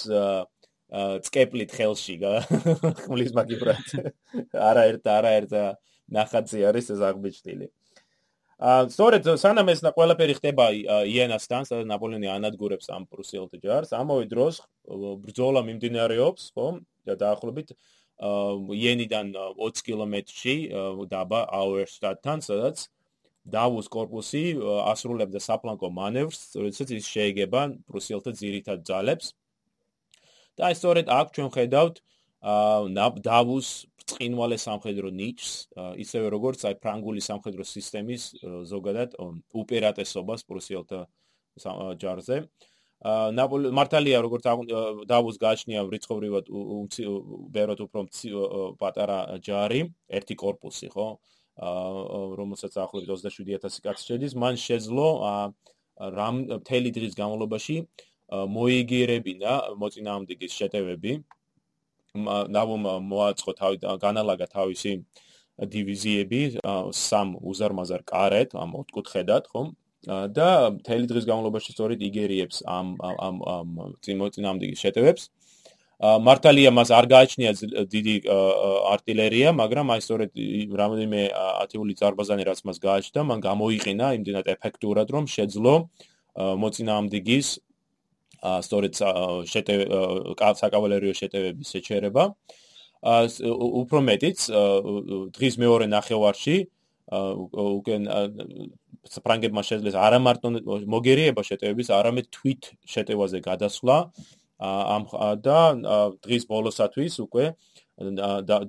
წკეპლით 1.23 1.71
ხელში, 1.73 2.15
ხმლის 3.07 3.31
მაგიბრად. 3.33 3.87
არაერთ 4.53 5.07
არაერთ 5.07 5.53
ნახატზე 6.13 6.61
არის 6.69 6.93
ეს 6.93 7.01
აღბეჭდილი. 7.09 7.67
სწორედ 8.63 9.27
სანამ 9.41 9.67
ეს 9.73 9.81
ყველაფერი 9.83 10.33
ხდება 10.39 10.65
იენასთან, 11.03 11.67
სადაც 11.67 11.85
ნაპოლეონი 11.89 12.29
ანადგურებს 12.31 12.87
ამ 12.95 13.03
პრუსიელთა 13.11 13.57
ჯარს, 13.59 13.91
ამავე 13.97 14.29
დროს 14.31 14.61
ბრძოლა 15.25 15.61
მიმდინარეობს, 15.67 16.43
ხო? 16.55 16.79
და 17.03 17.13
დაახლოებით 17.19 17.75
იენიდან 18.23 19.33
20 19.59 19.83
კილომეტრში 19.83 20.55
დაბა 21.11 21.39
აუერშტატთან, 21.59 22.37
სადაც 22.45 22.87
დავუს 23.43 23.91
корпуსი 23.91 24.55
ასრულებდა 24.63 25.39
საფლანკო 25.43 25.89
მანევრს, 25.91 26.55
როდესაც 26.55 26.95
ის 26.95 27.05
შეეგება 27.09 27.61
პრუსიელთა 27.89 28.31
ძირითად 28.31 28.87
ძალებს. 28.87 29.35
და 30.53 30.69
სწორედ 30.77 31.09
აქ 31.09 31.27
ჩვენ 31.33 31.49
ხედავთ 31.49 31.95
დავუს 33.25 33.67
წყინვალე 34.13 34.57
სამხედრო 34.61 35.09
ნიჭს, 35.13 35.51
ისევე 36.03 36.29
როგორც 36.33 36.63
აი 36.69 36.77
ფრანგული 36.83 37.21
სამხედრო 37.23 37.65
სისტემის 37.67 38.23
ზოგადად 38.69 39.17
უპირატესობას 39.61 40.45
პრუსიელთა 40.49 41.01
ჯარზე. 42.01 42.37
ნაპოლე 43.37 43.71
მართალია 43.75 44.21
როგორც 44.23 44.47
დავუს 45.11 45.37
გააჩნია 45.43 45.83
რიცხობრივად 45.91 46.45
ბეროთ 47.55 47.79
უფრო 47.85 48.05
პატარა 48.79 49.19
ჯარი, 49.43 49.81
ერთი 50.07 50.35
корпуსი, 50.39 50.87
ხო? 50.93 51.07
რომელსაც 52.39 52.73
ახლობით 52.85 53.09
27000 53.11 53.83
კაცი 53.83 54.03
შედის, 54.07 54.33
მან 54.39 54.55
შეძლო 54.57 55.07
რამ 56.17 56.35
მთელი 56.63 56.89
დღის 56.95 57.13
განმავლობაში 57.19 57.75
მოიგერებინა 58.31 59.51
მოწინააღმდეგის 59.77 60.51
შეტევები. 60.59 61.11
აა 61.19 61.42
ნავომ 62.13 62.83
მოაწყო 63.09 63.53
თავი 63.57 63.77
განალაგა 64.01 64.47
თავისი 64.53 64.91
დივიზიები 65.73 66.41
სამ 66.93 67.37
უზარმაზარ 67.41 68.01
კარეთ 68.05 68.53
ამ 68.53 68.75
ოთხკუთხედად 68.81 69.49
ხომ? 69.49 69.73
და 70.03 70.47
მთელი 70.77 71.07
დღის 71.09 71.25
განმავლობაში 71.25 71.73
სწორედ 71.73 71.99
იგერიებს 72.03 72.63
ამ 72.67 72.87
ამ 73.01 73.35
ამ 73.55 73.67
წინამდების 74.35 74.79
შეტევებს. 74.83 75.23
მართალია 76.03 76.69
მას 76.75 76.89
არ 76.91 77.05
გააჩნია 77.07 77.51
დიდი 77.87 78.15
არტილერია, 78.93 79.49
მაგრამ 79.55 79.87
აი 79.95 80.01
სწორედ 80.03 80.31
რამოდენიმე 80.81 81.21
ათეული 81.63 81.93
ძარბაზანი 81.95 82.43
რაც 82.43 82.59
მას 82.67 82.77
გააჩნდა, 82.83 83.19
მან 83.23 83.39
გამოიყენა 83.39 84.07
იმდენად 84.19 84.45
ეფექტურად, 84.55 85.07
რომ 85.15 85.23
შეძლო 85.35 85.73
მოწინააღმდეგის 86.35 87.47
სწორედ 88.41 88.93
შეტევ 89.47 89.79
საკავალერიო 90.59 91.13
შეტევების 91.21 91.67
შეჩერება 91.75 92.23
უფრო 93.83 93.99
მეტიც 94.09 94.39
დღის 95.35 95.55
მეორე 95.59 95.85
ნახევარში 95.91 96.57
უკენ 97.11 98.01
ფრანგებმა 99.23 99.61
შეძლეს 99.67 99.95
არა 99.99 100.19
მარტო 100.23 100.47
მოგერიება 100.87 101.43
შეტევების, 101.43 101.87
არამედ 101.91 102.25
თვით 102.31 102.61
შეტევაზე 102.87 103.39
გადასვლა 103.43 103.97
ამ 104.63 105.03
და 105.43 105.59
დღის 106.23 106.43
ბოლოსათვის 106.47 107.13
უკვე 107.27 107.45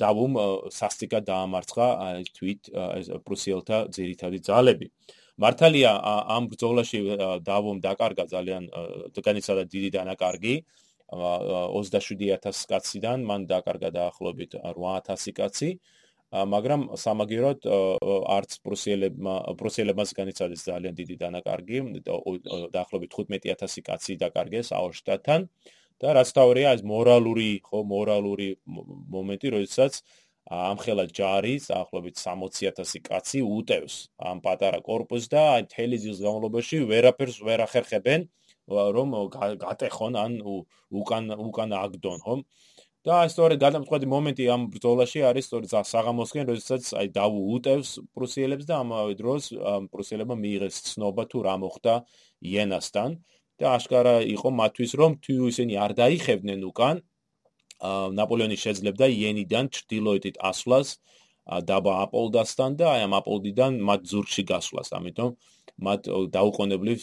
დავუმ 0.02 0.32
სასტიკად 0.74 1.22
დაამარცხა 1.30 1.86
თვით 2.34 2.60
პრუსიელთა 3.24 3.78
ძირითადი 3.94 4.38
ძალები. 4.48 4.86
მართალია 5.42 5.90
ამ 6.30 6.46
ბრძოლაში 6.52 6.98
დავომ 7.42 7.82
დაკარგა 7.82 8.24
ძალიან 8.30 8.70
განიცადა 9.18 9.64
დიდი 9.66 9.90
დანაკარგი. 9.98 10.54
27000 11.14 12.66
კაციდან 12.70 13.26
მან 13.26 13.46
დაკარგა 13.50 13.90
დაახლოებით 13.98 14.56
8000 14.62 15.34
კაცი. 15.34 15.70
მაგრამ 16.34 16.80
სამაგიეროდ 16.98 17.66
არც 18.36 18.50
პრუსიელებმა 18.66 19.34
პრუსიელებმაც 19.58 20.10
განიცადეს 20.18 20.60
ძალიან 20.70 20.94
დიდი 20.94 21.16
დანაკარგი. 21.24 21.78
დაახლოებით 22.74 23.10
15000 23.18 23.82
კაცი 23.86 24.12
დაკარგეს 24.22 24.72
აუშტატთან 24.74 25.40
და 26.02 26.08
რაც 26.18 26.28
თავია 26.34 26.74
ეს 26.74 26.82
მორალური 26.82 27.62
ხო 27.62 27.80
მორალური 27.86 28.48
მომენტი 29.14 29.48
როდესაც 29.54 30.02
ამხელა 30.44 31.04
ჯარი, 31.16 31.54
დაახლოებით 31.64 32.16
60000 32.20 33.00
კაცი 33.08 33.40
უტევს 33.40 33.94
ამ 34.20 34.40
პატარა 34.44 34.80
корпуს 34.84 35.28
და 35.32 35.42
აი 35.56 35.62
მთელი 35.68 35.96
ძილს 36.04 36.20
განმავლობაში 36.20 36.80
ვერაფერს 36.90 37.38
ვერ 37.48 37.64
ახერხებენ, 37.64 38.28
რომ 38.68 39.08
გატეხონ 39.64 40.14
ან 40.20 40.32
უკან 40.44 41.24
უკან 41.48 41.70
აგდონ, 41.80 42.18
ხომ? 42.24 42.40
და 43.04 43.16
სწორედ 43.28 43.60
გადამწყვეტი 43.60 44.06
მომენტი 44.08 44.44
ამ 44.48 44.62
ბრძოლაში 44.72 45.20
არის 45.28 45.44
სწორედ 45.48 45.72
საღამოსკენ, 45.92 46.44
როდესაც 46.48 46.84
აი 47.00 47.08
დაუუტევს 47.12 47.90
პრუსიელებს 48.16 48.64
და 48.64 48.78
ამავე 48.80 49.16
დროს 49.20 49.48
პრუსიელებმა 49.92 50.36
მიიღეს 50.40 50.76
ცნობა 50.88 51.24
თუ 51.28 51.42
რა 51.44 51.56
მოხდა 51.64 51.94
იენასთან 52.48 53.10
და 53.60 53.66
აშკარა 53.76 54.14
იყო 54.24 54.48
მათთვის 54.60 54.92
რომ 55.00 55.20
თუ 55.20 55.36
ისინი 55.52 55.74
არ 55.84 55.92
დაიხევნენ 56.00 56.64
უკან, 56.64 57.04
ნაპოლეონი 57.82 58.56
შეძლებდა 58.64 59.06
იენიდან 59.10 59.68
ჩრდილოეთით 59.74 60.36
ასვლას 60.50 60.98
დაბა 61.44 61.94
აპოლდასთან 62.08 62.76
და 62.80 62.86
აი 62.94 63.00
ამ 63.04 63.14
აპოლდიდან 63.20 63.76
მათ 63.84 64.00
ზურგში 64.08 64.42
გასვლას, 64.48 64.88
ამიტომ 64.96 65.30
მათ 65.84 66.08
დაუყოვნებლივ 66.32 66.98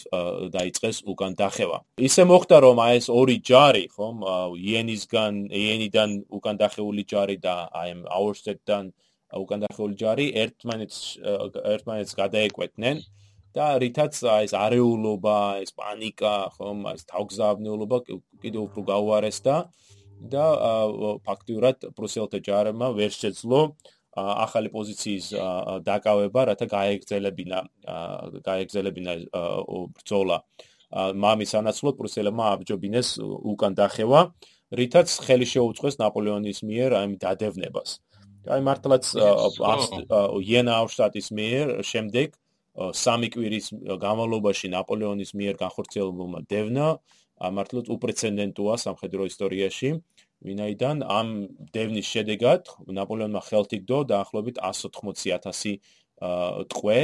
დაიწყეს 0.56 0.96
უკან 1.12 1.32
დახევა. 1.38 1.78
ისე 2.08 2.22
მოხდა 2.26 2.56
რომ 2.64 2.76
აი 2.82 2.96
ეს 2.98 3.06
ორი 3.12 3.36
ჯარი, 3.38 3.84
ხომ, 3.94 4.16
იენისგან, 4.58 5.32
იენიდან 5.52 6.10
უკან 6.32 6.56
დახეული 6.58 7.04
ჯარი 7.06 7.36
და 7.38 7.54
აი 7.70 7.88
ამ 7.94 8.00
აურსტედთან 8.18 8.84
უკან 9.44 9.58
დახეული 9.64 9.94
ჯარი 10.02 10.26
ერთმანეთს 10.42 10.98
ერთმანეთს 11.74 12.12
გადაეკვეთნენ 12.18 12.96
და 13.54 13.66
რითაც 13.78 14.16
აი 14.24 14.48
ეს 14.48 14.54
არეულობა, 14.56 15.38
ეს 15.62 15.70
პანიკა, 15.76 16.34
ხომ, 16.56 16.78
ეს 16.96 17.02
თავგზავნეულობა 17.12 17.98
კიდევ 18.42 18.60
უფრო 18.66 18.80
გაუარესდა. 18.90 19.54
და 19.68 19.91
ფაქტიურად 20.30 21.76
პრუსიელთა 21.96 22.38
ჯარმა 22.46 22.88
ვერ 22.94 23.12
შეძლო 23.12 23.60
ახალი 24.12 24.68
პოზიციის 24.68 25.26
დაკავება, 25.88 26.40
რათა 26.52 26.66
გაეგზელებინა 26.68 27.58
გაეგზელებინა 28.44 29.12
ბრძოლა. 29.96 30.36
მამის 30.92 31.50
ანაცვლოდ 31.56 31.94
პრუსიელებმა 31.96 32.44
აბჯობინეს 32.54 33.08
უკან 33.24 33.72
დახევა, 33.72 34.20
რითაც 34.76 35.08
ხელი 35.24 35.46
შეუწყეს 35.48 35.96
ნაპოლეონის 36.04 36.58
მიერ 36.68 36.90
აი 37.00 37.16
დადევნებას. 37.24 37.90
აი 38.52 38.60
მართლაც 38.68 39.04
იენა 39.16 40.72
აუშტატის 40.82 41.26
მიერ 41.32 41.66
შემდეგ 41.80 42.28
სამი 42.72 43.28
კვირის 43.32 43.66
განმავლობაში 44.02 44.66
ნაპოლეონის 44.72 45.30
მიერ 45.36 45.54
განხორციელებულმა 45.60 46.40
დევნა 46.52 46.86
მართლაც 47.40 47.86
უპრეცედენტოა 47.96 48.74
სამხედრო 48.84 49.22
ისტორიაში. 49.32 49.90
ვინაიდან 50.42 51.06
ამ 51.06 51.28
დევნის 51.74 52.06
შედეგად 52.14 52.70
ნაპოლეონმა 52.98 53.40
ხელთიგდო 53.46 53.98
დაახლოებით 54.10 54.56
180000 54.58 55.78
ტყვე 56.72 56.98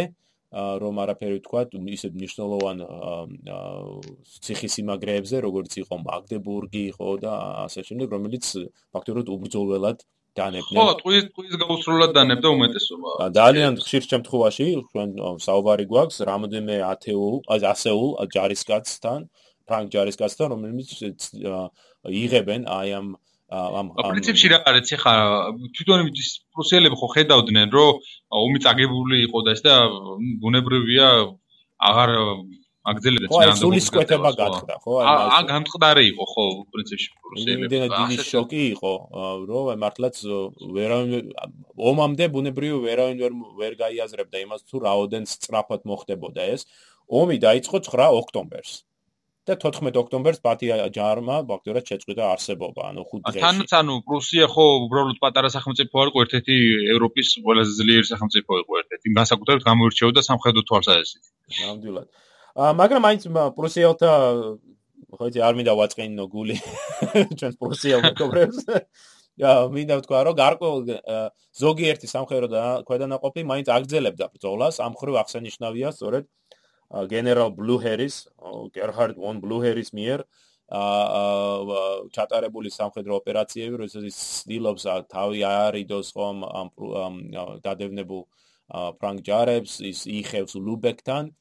რომ 0.83 0.99
არაფერი 1.05 1.41
თქვა 1.45 1.63
ისეთ 1.95 2.13
მნიშვნელოვან 2.19 2.79
ციხისიმაგრეებზე 4.45 5.41
როგორც 5.45 5.73
იყო 5.85 5.97
მაგდებურგი 6.09 6.85
ხო 6.97 7.11
და 7.25 7.33
ასე 7.69 7.85
შემდეგ 7.89 8.15
რომელიც 8.17 8.45
ფაქტობრივად 8.97 9.29
უბრძოლველად 9.35 9.99
დანებდნენ 10.39 10.81
ხო 10.81 10.95
ტყვის 11.03 11.25
ტყვის 11.29 11.59
გაუსრულებლად 11.63 12.15
დანებდა 12.17 12.49
უმეტესობა 12.57 13.29
ძალიან 13.39 13.77
ხშირ 13.85 14.03
შემთხვევაში 14.13 14.67
ჩვენ 14.89 15.09
საუბარი 15.47 15.85
გვაქვს 15.93 16.19
რამოდენიმე 16.31 16.77
ათეულ 16.95 17.35
ასეულ 17.75 18.11
ჯარისკაცთან 18.35 19.21
ფრანგ 19.69 19.93
ჯარისკაცთან 19.95 20.55
რომელიც 20.55 20.89
იღებენ 22.23 22.69
აი 22.79 22.93
ამ 22.99 23.09
ამ 23.49 23.93
პრინციპში 23.97 24.49
რა 24.53 24.59
არის 24.69 24.93
ხა 25.01 25.13
თვითონ 25.77 26.09
ის 26.13 26.31
პრუსიელები 26.53 26.97
ხო 27.01 27.09
ხედავდნენ 27.17 27.69
რომ 27.73 28.01
ომი 28.45 28.59
წაგებული 28.65 29.21
იყო 29.25 29.39
და 29.47 29.55
ეს 29.57 29.63
და 29.65 29.75
ბუნებრივია 30.43 31.09
აღარ 31.91 32.11
აგძელებდეს 32.89 33.33
რა 33.33 33.53
ხო 33.53 33.61
სულის 33.61 33.89
კვეთება 33.95 34.31
გახდა 34.41 34.75
ხო 34.85 34.93
აა 35.13 35.41
გამწყდარი 35.49 36.05
იყო 36.13 36.25
ხო 36.33 36.45
პრინციპში 36.75 37.09
პრუსიელები 37.25 37.65
იმდენად 37.69 37.95
დიდი 37.97 38.27
შოკი 38.29 38.63
იყო 38.75 38.93
რომ 39.49 39.81
მართლაც 39.85 40.21
ვერავინ 40.77 41.33
ომამდე 41.93 42.29
ბუნებრივი 42.37 42.79
ვერავინ 42.85 43.17
ვერ 43.25 43.33
ვერ 43.61 43.73
გაიაზრებდა 43.85 44.45
იმას 44.45 44.69
თუ 44.69 44.85
რაოდენ 44.89 45.25
სწრაფად 45.33 45.89
მოხდებოდა 45.89 46.53
ეს. 46.53 46.69
ომი 47.09 47.37
დაიწყო 47.41 47.77
9 47.89 48.21
ოქტომბერს 48.21 48.73
და 49.49 49.57
14 49.65 49.99
ოქტომბერს 50.03 50.41
პატია 50.45 50.77
ჯარმა 50.97 51.37
ფაქტურად 51.51 51.85
შეწყვიტა 51.91 52.25
არსებობა, 52.35 52.83
ანუ 52.93 53.03
5 53.13 53.23
დღეში. 53.27 53.43
თანაც 53.45 53.71
ანუ 53.81 53.95
პრუსია 54.09 54.47
ხო 54.53 54.67
უბრალოდ 54.85 55.19
პატარა 55.25 55.51
სახელმწიფო 55.57 55.95
არ 56.03 56.09
იყო, 56.13 56.19
ერთ-ერთი 56.25 56.57
ევროპის 56.95 57.29
ყველაზე 57.45 57.73
ძლიერი 57.81 58.07
სახელმწიფო 58.13 58.53
იყო 58.63 58.73
ერთ-ერთი. 58.83 59.07
განსაკუთრებით 59.19 59.63
გამოირჩეოდა 59.71 60.21
სამხედრო 60.31 60.63
თვალსაზრისით. 60.69 61.25
ნამდვილად. 61.59 62.09
აა 62.59 62.73
მაგრამ 62.81 63.03
აიც 63.09 63.23
პრუსიელთა 63.59 64.13
ხო 65.19 65.25
იცი 65.31 65.41
არ 65.49 65.55
მინდა 65.59 65.73
ვაწყენინო 65.81 66.25
გული 66.29 66.57
ჩვენს 67.39 67.57
პრუსიელ 67.63 68.01
მეგობრებს. 68.05 68.59
მინდა 69.39 69.95
ვთქვა 70.03 70.21
რომ 70.27 70.35
გარკვეულ 70.35 70.81
ზოგიერთი 71.55 72.07
სამხედრო 72.11 72.49
და 72.51 72.63
ქვედანაყოფი 72.89 73.45
მაინც 73.47 73.69
აგრძელებდა 73.71 74.27
ბრძოლას 74.35 74.83
ამ 74.83 74.99
ხრივ 74.99 75.15
აღსანიშნავია 75.23 75.95
სწორედ 75.95 76.27
გენერალ 76.89 77.51
ბლუჰერის 77.57 78.17
გერჰარდ 78.73 79.17
ვონ 79.21 79.41
ბლუჰერის 79.45 79.93
მიერ 79.93 80.25
აა 80.69 81.81
ჩატარებული 82.13 82.69
სამხედრო 82.69 83.17
ოპერაციები, 83.21 83.81
როდესაც 83.81 84.17
ცდილობს 84.45 84.85
თავი 85.09 85.41
აარიდოს 85.49 86.13
ხომ 86.13 86.45
ამ 86.45 87.17
დადევნებულ 87.65 88.23
ფრანგ 89.01 89.21
ჯარებს, 89.25 89.81
ის 89.81 90.05
იხევს 90.05 90.57
ლუბეკთან 90.61 91.33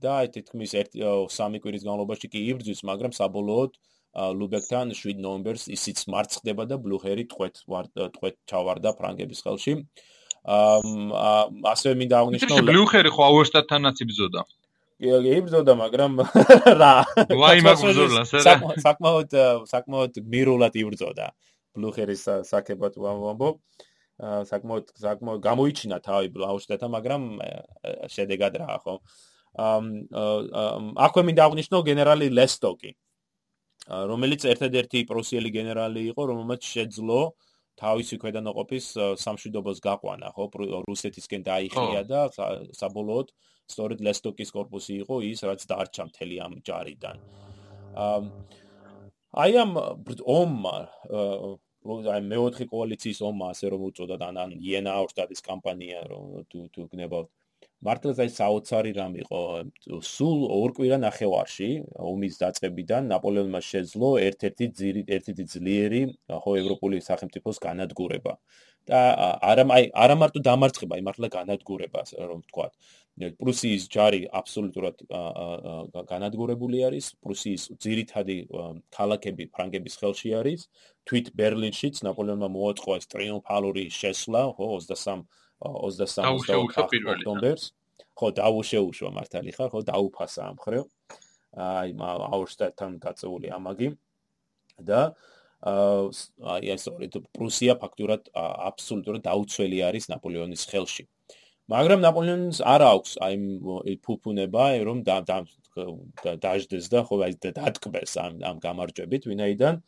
და 0.00 0.10
აი 0.24 0.32
თითქმის 0.36 0.72
ერთი 0.80 1.04
სამი 1.28 1.60
კვირის 1.60 1.84
განმავლობაში 1.84 2.32
კი 2.32 2.40
იბრძვის, 2.52 2.80
მაგრამ 2.88 3.12
საბოლოოდ 3.20 3.76
ლუბეკთან 4.40 4.96
7 4.96 5.20
ნოემბერს 5.20 5.68
ისიც 5.76 6.08
მარცხდება 6.08 6.64
და 6.72 6.80
ბლუჰერი 6.80 7.28
ტყვეთ 7.30 7.60
ტყვეთ 8.16 8.36
ჩავარდა 8.48 8.96
ფრანგების 8.96 9.44
ხელში. 9.44 9.76
აა 10.40 11.36
ასევე 11.74 11.94
მინდა 12.00 12.16
აღნიშნო 12.24 12.64
ბლუჰერი 12.72 13.12
ხო 13.12 13.22
აუერშტატთანაც 13.28 13.96
იბრძოდა. 14.08 14.42
იბრძოდა, 15.00 15.74
მაგრამ 15.80 16.12
რა. 16.80 16.94
ვაი 17.32 17.64
მაგბრძოლას 17.64 18.32
რა. 18.36 18.56
საკმაოდ 18.84 19.30
საკმაოდ 19.70 20.12
მირულად 20.20 20.74
იბრძოდა. 20.76 21.26
ბლუხერის 21.76 22.24
საკებად 22.44 23.00
ვამბობ. 23.00 23.56
საკმაოდ 24.20 24.92
საკმაოდ 25.00 25.40
გამოიჩინა 25.40 25.98
თავი 26.04 26.28
ბლაუშტეთა, 26.36 26.86
მაგრამ 26.92 27.22
შედეგად 28.12 28.52
რა 28.60 28.76
ხო. 28.84 28.94
ამ 29.56 29.84
აქვე 31.00 31.22
მინდა 31.26 31.42
აღნიშნო 31.48 31.76
გენერალი 31.88 32.28
ლესტოკი. 32.28 32.92
რომელიც 33.88 34.44
ერთადერთი 34.44 35.08
პროსიელი 35.08 35.50
გენერალი 35.50 36.02
იყო, 36.12 36.22
რომელმაც 36.28 36.60
შეძლო 36.60 37.20
თავისი 37.80 38.20
ქვედანაყოფის 38.20 38.86
სამშვიდობოს 39.24 39.78
გაყვანა, 39.80 40.28
ხო, 40.36 40.44
რუსეთისკენ 40.84 41.42
დაიხია 41.48 42.02
და 42.04 42.20
საბოლოოდ 42.76 43.32
სწორედ 43.72 43.98
ლესტოკის 44.06 44.50
корпуსი 44.56 44.94
იყო 45.04 45.16
ის, 45.30 45.42
რაც 45.48 45.60
დარჩა 45.70 46.02
მთელი 46.10 46.36
ამ 46.46 46.52
ჯარიდან. 46.66 47.16
აი 49.40 49.52
ამ 49.62 49.72
ომმა 50.38 50.76
აი 52.14 52.22
მეოთხე 52.30 52.64
კოალიციის 52.70 53.20
ომმა, 53.24 53.46
ასე 53.54 53.66
რომ 53.72 53.84
უწოდათ, 53.88 54.22
ან 54.28 54.36
ან 54.44 54.50
იენა 54.58 54.90
აუშტადის 55.00 55.40
კამპანია, 55.48 56.00
რომ 56.12 56.24
თუ 56.50 56.58
თუ 56.74 56.82
გნებავთ. 56.92 57.28
მართლაც 57.86 58.18
აი 58.20 58.30
საოცარი 58.36 58.90
რამ 58.96 59.14
იყო. 59.24 59.40
სულ 60.04 60.40
ორკვირა 60.56 60.98
ნახევარში 61.00 61.68
ომის 62.10 62.34
დაწყებიდან 62.42 63.08
ნაპოლეონმა 63.12 63.60
შეძლო 63.64 64.10
ერთ-ერთი 64.28 64.66
ძირი 64.80 65.02
ერთ-ერთი 65.16 65.44
ძლიერი 65.54 66.02
ხო 66.44 66.52
ევროპული 66.60 67.00
სახელმწიფოს 67.08 67.56
განადგურება. 67.66 68.36
და 68.88 69.00
არა 69.44 69.64
აი 69.76 69.84
არა 70.02 70.14
მარტო 70.20 70.40
დამარცხება, 70.46 70.96
აი 70.96 71.02
მართლა 71.08 71.28
განადგურება, 71.36 72.00
რომ 72.30 72.40
თქვა. 72.48 72.66
პრუსიის 73.20 73.84
ჯარი 73.92 74.20
აბსოლუტურად 74.32 75.02
განადგურებული 76.08 76.80
არის 76.88 77.10
პრუსიის 77.20 77.66
ძირითადი 77.84 78.36
ქალაქები 78.96 79.44
ფრანგების 79.52 79.94
ხელში 80.00 80.30
არის. 80.40 80.60
თვით 81.04 81.32
ბერლინშიც 81.36 82.00
ნაპოლეონმა 82.06 82.48
მოაწყო 82.56 82.96
ეს 82.96 83.06
ტრიუმფალური 83.12 83.84
შესვლა 83.92 84.42
ხო 84.56 84.66
23 84.80 85.26
23 85.60 87.04
ოქტომბერს. 87.12 87.64
ხო 88.16 88.28
დაუშეუშვა 88.40 89.10
მართალი 89.16 89.50
ხარ 89.56 89.68
ხო 89.68 89.80
დაუფასა 89.90 90.40
ამ 90.48 90.56
ხრევ 90.64 90.84
აი 91.56 91.90
აუშტატთან 92.00 92.90
გაწეული 93.04 93.48
ამაგი. 93.52 93.88
და 94.80 95.12
აი 95.60 96.72
ეს 96.72 96.88
ორი 96.88 97.12
პრუსია 97.36 97.76
ფაქტურად 97.76 98.32
აბსოლუტურად 98.32 99.22
დაუცველი 99.28 99.78
არის 99.84 100.08
ნაპოლეონის 100.08 100.64
ხელში 100.72 101.04
მაგრამ 101.70 102.00
ნაპოლეონს 102.02 102.58
არ 102.66 102.82
აქვს 102.82 103.12
აი 103.22 103.96
ფუფუნება 104.02 104.64
რომ 104.86 105.02
დაждდეს 105.06 106.86
და 106.90 107.00
ხო 107.06 107.16
აი 107.26 107.34
დატკბეს 107.46 108.16
ამ 108.18 108.40
ამ 108.42 108.56
გამარჯვებით 108.64 109.28
ვინაიდან 109.30 109.78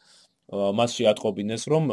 მას 0.78 0.90
შეატყობინეს 0.98 1.64
რომ 1.72 1.88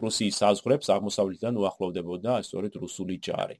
პრუსიის 0.00 0.38
საზღვრებს 0.40 0.88
აღმოსავლეთიდან 0.94 1.58
უახლოვდებოდა 1.60 2.32
სწორედ 2.48 2.72
რუსული 2.80 3.18
ჯარი. 3.20 3.58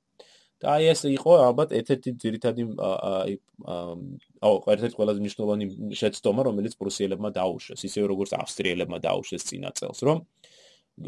და 0.63 0.79
აი 0.79 0.85
ეს 0.95 1.01
იყო 1.13 1.33
ალბათ 1.45 1.75
ერთ-ერთი 1.77 2.11
ძირითადი 2.23 2.63
აი 2.89 3.33
აუ 4.49 4.57
ერთ-ერთი 4.75 4.97
ყველაზე 4.97 5.19
მნიშვნელოვანი 5.21 5.67
შეცდომა 6.01 6.43
რომელიც 6.49 6.75
პრუსიელებმა 6.81 7.31
დაუშვეს, 7.37 7.81
ისე 7.85 8.07
როგორც 8.09 8.31
ავსტრიელებმა 8.39 8.99
დაუშვეს 9.07 9.43
წინა 9.51 9.71
წელს, 9.77 10.01
რომ 10.09 10.19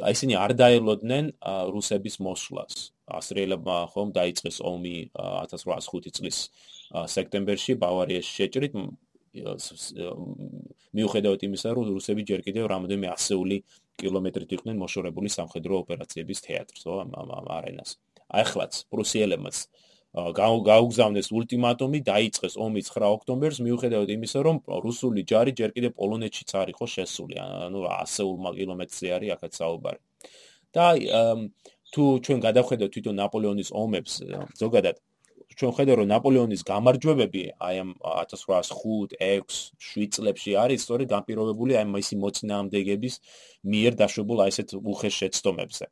აი 0.02 0.12
ისინი 0.12 0.34
არ 0.44 0.52
დაელოდნენ 0.60 1.24
რუსების 1.72 2.16
მოსვლას. 2.26 2.95
ავსტრიელებმა 3.06 3.76
ხომ 3.94 4.12
დაიწყეს 4.16 4.58
ომი 4.66 4.96
1805 5.14 6.14
წლის 6.18 6.38
სექტემბერში 7.16 7.78
ბავარიაში 7.78 8.30
შეჭრით 8.38 8.74
მიუხედავად 10.96 11.40
იმისა, 11.46 11.68
რომ 11.76 11.90
რუსები 11.92 12.22
ჯერ 12.24 12.40
კიდევ 12.46 12.68
რამოდენიმე 12.72 13.08
ასეული 13.12 13.56
კილომეტრით 14.00 14.50
იყვნენ 14.56 14.76
მოშორებული 14.80 15.28
სამხედრო 15.32 15.82
ოპერაციების 15.84 16.38
თეატრს, 16.46 16.82
ხო, 16.88 16.94
ამ 17.04 17.48
არენას. 17.56 17.90
აიხლაც 18.26 18.72
პრუსიელებმაც 18.90 19.56
გაუგზავნეს 20.16 21.28
ულტიმატუმი, 21.28 21.98
დაიწყეს 22.00 22.54
ომი 22.56 22.80
9 22.88 23.04
ოქტომბერს, 23.04 23.60
მიუხედავად 23.60 24.08
იმისა, 24.16 24.38
რომ 24.48 24.56
რუსული 24.86 25.20
ჯარი 25.28 25.52
ჯერ 25.52 25.70
კიდევ 25.76 25.92
პოლონეთშიც 26.00 26.50
არ 26.56 26.68
იყო 26.72 26.86
შესული, 26.88 27.36
ანუ 27.36 27.80
ასეულ 28.00 28.36
კილომეტრზე 28.56 29.06
არის 29.16 29.30
აქაც 29.36 29.52
საუბარი. 29.60 30.00
და 30.72 30.86
თუ 31.96 32.04
ჩვენ 32.28 32.38
გადავხედოთ 32.46 32.90
თვითონ 32.96 33.14
ნაპოლეონის 33.24 33.70
ომებს, 33.82 34.12
ზოგადად 34.60 34.96
ჩვენ 35.56 35.72
ხედავთ 35.76 35.98
რომ 36.02 36.08
ნაპოლეონის 36.10 36.62
გამარჯვებები 36.68 37.42
აი 37.66 37.76
ამ 37.80 37.90
1805, 38.12 39.16
6, 39.16 39.60
7 39.80 40.10
წლებში 40.16 40.52
არის 40.62 40.84
სწორედ 40.84 41.08
განპირობებული 41.14 41.78
აი 41.80 41.86
მისი 41.96 42.18
მოწინააღმდეგების 42.24 43.14
მიერ 43.72 43.92
დაშვებულ 44.00 44.42
აი 44.44 44.52
ესეთ 44.52 44.74
უხეშ 44.76 45.14
შეცდომებზე. 45.22 45.86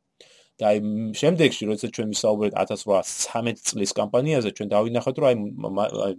და 0.55 0.65
აი 0.71 0.77
შემდეგში 1.19 1.63
როდესაც 1.67 1.91
ჩვენ 1.95 2.07
ვისაუბრეთ 2.15 2.53
1813 2.55 3.65
წლის 3.69 3.91
კამპანიაზე 3.99 4.49
ჩვენ 4.55 4.69
დავინახეთ 4.75 5.15
რომ 5.19 5.27
აი 5.27 6.13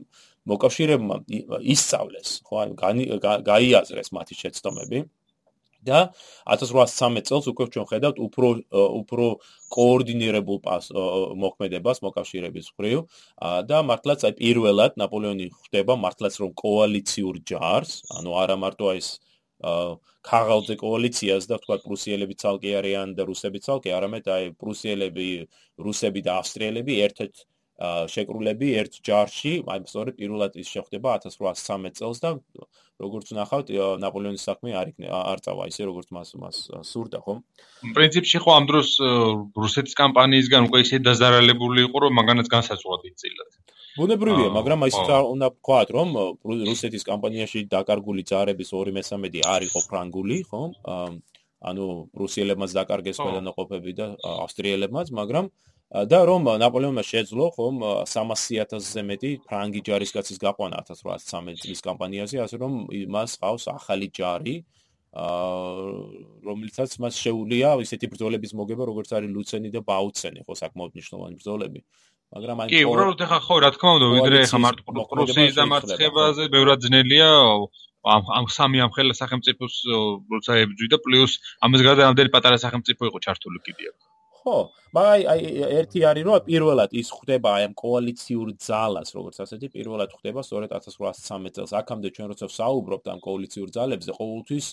მოკავშირეებმა 0.53 1.17
ისწავლეს 1.73 2.29
ხო 2.45 2.55
აი 2.61 2.69
გაიაზრეს 3.49 4.09
მათი 4.13 4.35
შეცდომები 4.43 4.99
და 5.89 6.01
1813 6.55 7.29
წელს 7.29 7.47
უკვე 7.53 7.67
ჩვენ 7.75 7.87
ხედავთ 7.93 8.17
უფრო 8.27 8.49
უფრო 9.01 9.27
კოორდინირებულ 9.77 10.59
მოქმედებას 11.45 12.03
მოკავშირეების 12.07 12.67
მხრივ 12.73 12.99
და 13.71 13.79
მართლაც 13.91 14.27
აი 14.29 14.35
პირველად 14.43 14.99
ნაპოლეონი 15.03 15.47
ხვდება 15.57 15.95
მართლაც 16.05 16.35
რომ 16.43 16.51
კოალიციურ 16.65 17.41
ჯარს, 17.51 17.93
ანუ 18.19 18.31
არა 18.43 18.57
მარტო 18.67 18.93
ეს 18.99 19.09
ქაღალდზე 20.27 20.75
კოალიციას 20.77 21.45
და 21.51 21.57
თქვა 21.63 21.77
პრუსიელები 21.87 22.35
ცალკე 22.43 22.71
არიან 22.81 23.15
და 23.17 23.25
რუსები 23.31 23.61
ცალკე, 23.67 23.91
არამედ 23.99 24.27
აი 24.37 24.45
პრუსიელები, 24.61 25.29
რუსები 25.87 26.21
და 26.27 26.33
ავსტრიელები 26.43 26.95
ერთ-ერთ 27.07 27.47
შეკრულები 27.77 28.69
ერთ 28.81 28.95
ჯარში, 29.05 29.53
აი 29.69 29.85
სწორედ 29.85 30.15
პირველად 30.17 30.55
ის 30.57 30.69
შეხვდება 30.73 31.21
1813 31.21 31.93
წელს 32.01 32.19
და 32.25 32.31
როგორც 32.97 33.33
ნახავთ, 33.37 33.69
ნაპოლეონის 34.01 34.47
საქმე 34.49 34.73
არ 34.81 34.93
იქნება 34.97 35.19
არ 35.33 35.43
წავა 35.45 35.67
ისე 35.69 35.85
როგორც 35.85 36.09
მას 36.17 36.33
მას 36.41 36.57
სურდა, 36.89 37.21
ხო? 37.21 37.35
პრინციპში 37.93 38.41
ხო 38.41 38.51
ამ 38.57 38.65
დროს 38.73 38.89
რუსეთის 39.53 39.93
კამპანიისგან 40.01 40.73
უკვე 40.73 40.81
ისე 40.89 41.03
დაზარალებული 41.05 41.85
იყო, 41.85 41.97
რომ 42.09 42.13
მაგანაც 42.17 42.49
განსაზღვრად 42.49 43.03
იწილათ. 43.13 43.53
ბუნებრივია, 44.01 44.49
მაგრამ 44.57 44.81
აი 44.89 44.93
ეს 44.97 44.99
უნდა 45.37 45.47
ვთქვათ, 45.53 45.89
რომ 45.93 46.09
რუსეთის 46.73 47.05
კამპანიაში 47.05 47.69
დაკარგული 47.69 48.23
ჯარების 48.25 48.73
2/3 48.73 49.45
არ 49.45 49.61
იყო 49.69 49.81
ფრანგული, 49.85 50.39
ხო? 50.49 50.63
ანუ 51.67 51.85
რუსიელებმაც 52.13 52.71
დაკარგეს 52.73 53.21
ყველანაყოფები 53.21 53.93
და 53.97 54.07
ავსტრიელებმაც, 54.45 55.13
მაგრამ 55.13 55.49
და 55.87 56.19
რომ 56.27 56.49
ნაპოლეონმა 56.59 57.03
შეძლო 57.07 57.47
ხომ 57.55 57.77
300.000-ზე 58.11 59.03
მეტი 59.07 59.31
ფრანგი 59.47 59.81
ჯარისკაცის 59.87 60.39
გაყვანა 60.43 60.83
1813 60.83 61.63
წლის 61.63 61.81
კამპანიაზე, 61.87 62.43
ასე 62.43 62.57
რომ 62.59 62.73
მას 63.15 63.39
ყავს 63.39 63.65
ახალი 63.71 64.11
ჯარი, 64.11 64.57
რომლითაც 66.43 66.91
მას 66.99 67.15
შეუძლია 67.23 67.79
ისეთი 67.87 68.07
ბრძოლების 68.13 68.53
მოგება, 68.59 68.83
როგორც 68.91 69.15
არის 69.15 69.31
ლუცენი 69.31 69.71
და 69.71 69.81
ბაუცენი, 69.87 70.43
ხო 70.43 70.55
საკმაოდ 70.59 70.91
მნიშვნელოვანი 70.99 71.35
ბრძოლები. 71.39 71.81
მაგრამ 72.35 72.57
აი 72.67 72.69
კი, 72.75 72.81
უბრალოდ 72.91 73.21
ეხა 73.23 73.39
ხო, 73.47 73.57
რა 73.63 73.71
თქმა 73.79 73.91
უნდა, 73.97 74.07
ვიდრე 74.19 74.37
ეხა 74.43 74.59
მარტო 74.67 74.83
პრუსიის 75.15 75.55
დამარცხებაზე 75.57 76.43
ბევრად 76.51 76.79
ძნელია 76.83 77.31
ამ 78.07 78.23
ამ 78.39 78.45
სამი 78.51 78.83
ამ 78.83 78.91
ხელა 78.95 79.15
სახელმწიფოს 79.19 79.75
როცა 80.35 80.53
ებძვი 80.67 80.87
და 80.91 80.99
პლუს 81.07 81.33
ამას 81.67 81.81
გარდა 81.87 82.03
ამდენი 82.11 82.31
პატარა 82.35 82.59
სახელმწიფო 82.65 83.03
იყო 83.11 83.19
ჩართული 83.27 83.59
კიდე. 83.67 83.95
ხო, 84.47 84.59
მაგრამ 84.95 85.27
აი 85.27 85.41
ერთი 85.83 86.01
არის 86.07 86.25
რომ 86.27 86.43
პირველად 86.47 86.91
ის 86.95 87.09
ხდება 87.19 87.49
აი 87.59 87.63
ამ 87.67 87.75
კოალიციურ 87.83 88.49
ძალას, 88.63 89.09
როგორც 89.19 89.37
ასეთი 89.43 89.67
პირველად 89.75 90.11
ხდება 90.15 90.41
სწორედ 90.47 90.71
1813 90.79 91.51
წელს. 91.57 91.73
აქამდე 91.83 92.09
ჩვენ 92.15 92.27
როცა 92.31 92.47
საუბრობთ 92.47 93.07
ამ 93.11 93.21
კოალიციურ 93.27 93.69
ძალებზე, 93.75 94.11
ყოველთვის 94.21 94.67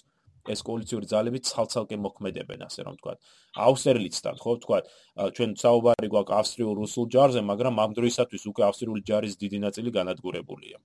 ეს 0.53 0.61
კოალიციური 0.67 1.07
ძალები 1.07 1.39
ცალ-ცალკე 1.49 1.97
მოქმედებენ, 2.05 2.59
ასე 2.67 2.81
რომ 2.85 2.95
ვთქვა. 2.99 3.13
აუსტერლიცთან, 3.65 4.35
ხო, 4.43 4.51
ვთქვა, 4.59 4.79
ჩვენ 5.35 5.49
საუბარი 5.63 6.07
გვაქვს 6.13 6.35
ავსტრიულ-რუსულ 6.39 7.05
ჯარზე, 7.15 7.41
მაგრამ 7.51 7.79
ამ 7.79 7.91
დროისათვის 7.97 8.43
უკვე 8.51 8.63
ავსტრიული 8.69 9.01
ჯარის 9.09 9.39
დიდი 9.39 9.59
ნაწილი 9.65 9.89
განადგურებულია. 9.97 10.77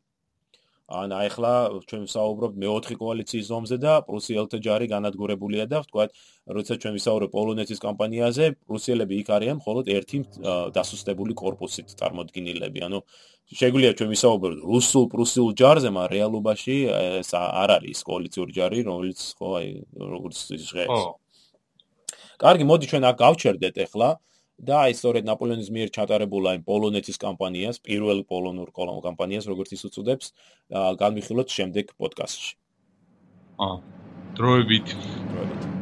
ან 0.89 1.13
ახლა 1.13 1.85
ჩვენ 1.85 2.05
ვსაუბრობთ 2.09 2.55
მეოთხე 2.65 2.95
კოალიციის 2.97 3.49
ზომზე 3.53 3.77
და 3.77 3.93
პრუსიელთა 4.09 4.59
ჯარი 4.65 4.87
განადგურებულია 4.89 5.67
და 5.69 5.85
ვთქვათ, 5.85 6.11
როცა 6.49 6.75
ჩვენ 6.81 6.93
ვისაუბრებთ 6.97 7.33
პოლონეთის 7.37 7.83
კამპანიაზე, 7.85 8.45
პრუსიელები 8.65 9.15
იქ 9.21 9.29
არიან 9.37 9.57
მხოლოდ 9.61 9.85
ერთი 9.93 10.19
დასუსტებული 10.73 11.37
корпуსით 11.37 11.93
წარმოდგენილები. 11.93 12.79
ანუ 12.89 12.99
შეგვიძლია 13.53 13.93
ჩვენ 14.01 14.11
ვისაუბროთ 14.17 14.59
რუსულ 14.65 15.05
პრუსიულ 15.13 15.53
ჯარზე, 15.61 15.91
მაგრამ 15.93 16.15
რეალობაში 16.17 16.77
ეს 17.21 17.31
არ 17.37 17.71
არის 17.77 17.99
კოალიციური 18.09 18.53
ჯარი, 18.57 18.79
რომელიც 18.89 19.21
ხო 19.37 19.49
აი 19.61 19.69
როგორც 19.93 20.37
ის 20.57 20.63
ჟღერს. 20.73 21.05
კარგი, 22.41 22.65
მოდი 22.65 22.85
ჩვენ 22.89 23.05
აქ 23.13 23.17
გავჩერდეთ 23.25 23.77
ახლა. 23.85 24.09
აა 24.09 24.27
და 24.59 24.83
აი 24.89 24.95
სწორედ 24.99 25.29
ნაპოლეონის 25.29 25.71
მიერ 25.71 25.93
ჩატარებულ 25.95 26.51
აი 26.53 26.63
პოლონეთის 26.67 27.21
კამპანიას, 27.23 27.79
პირველ 27.79 28.25
პოლონურ 28.27 28.75
კამპანიას, 28.75 29.47
როგორც 29.47 29.75
ის 29.79 29.87
უწოდებს, 29.87 30.33
განვიხილოთ 30.75 31.49
შემდეგ 31.55 31.95
პოდკასტში. 31.95 32.53
აა 33.59 33.77
დროებით 34.39 34.95
დროებით 35.31 35.78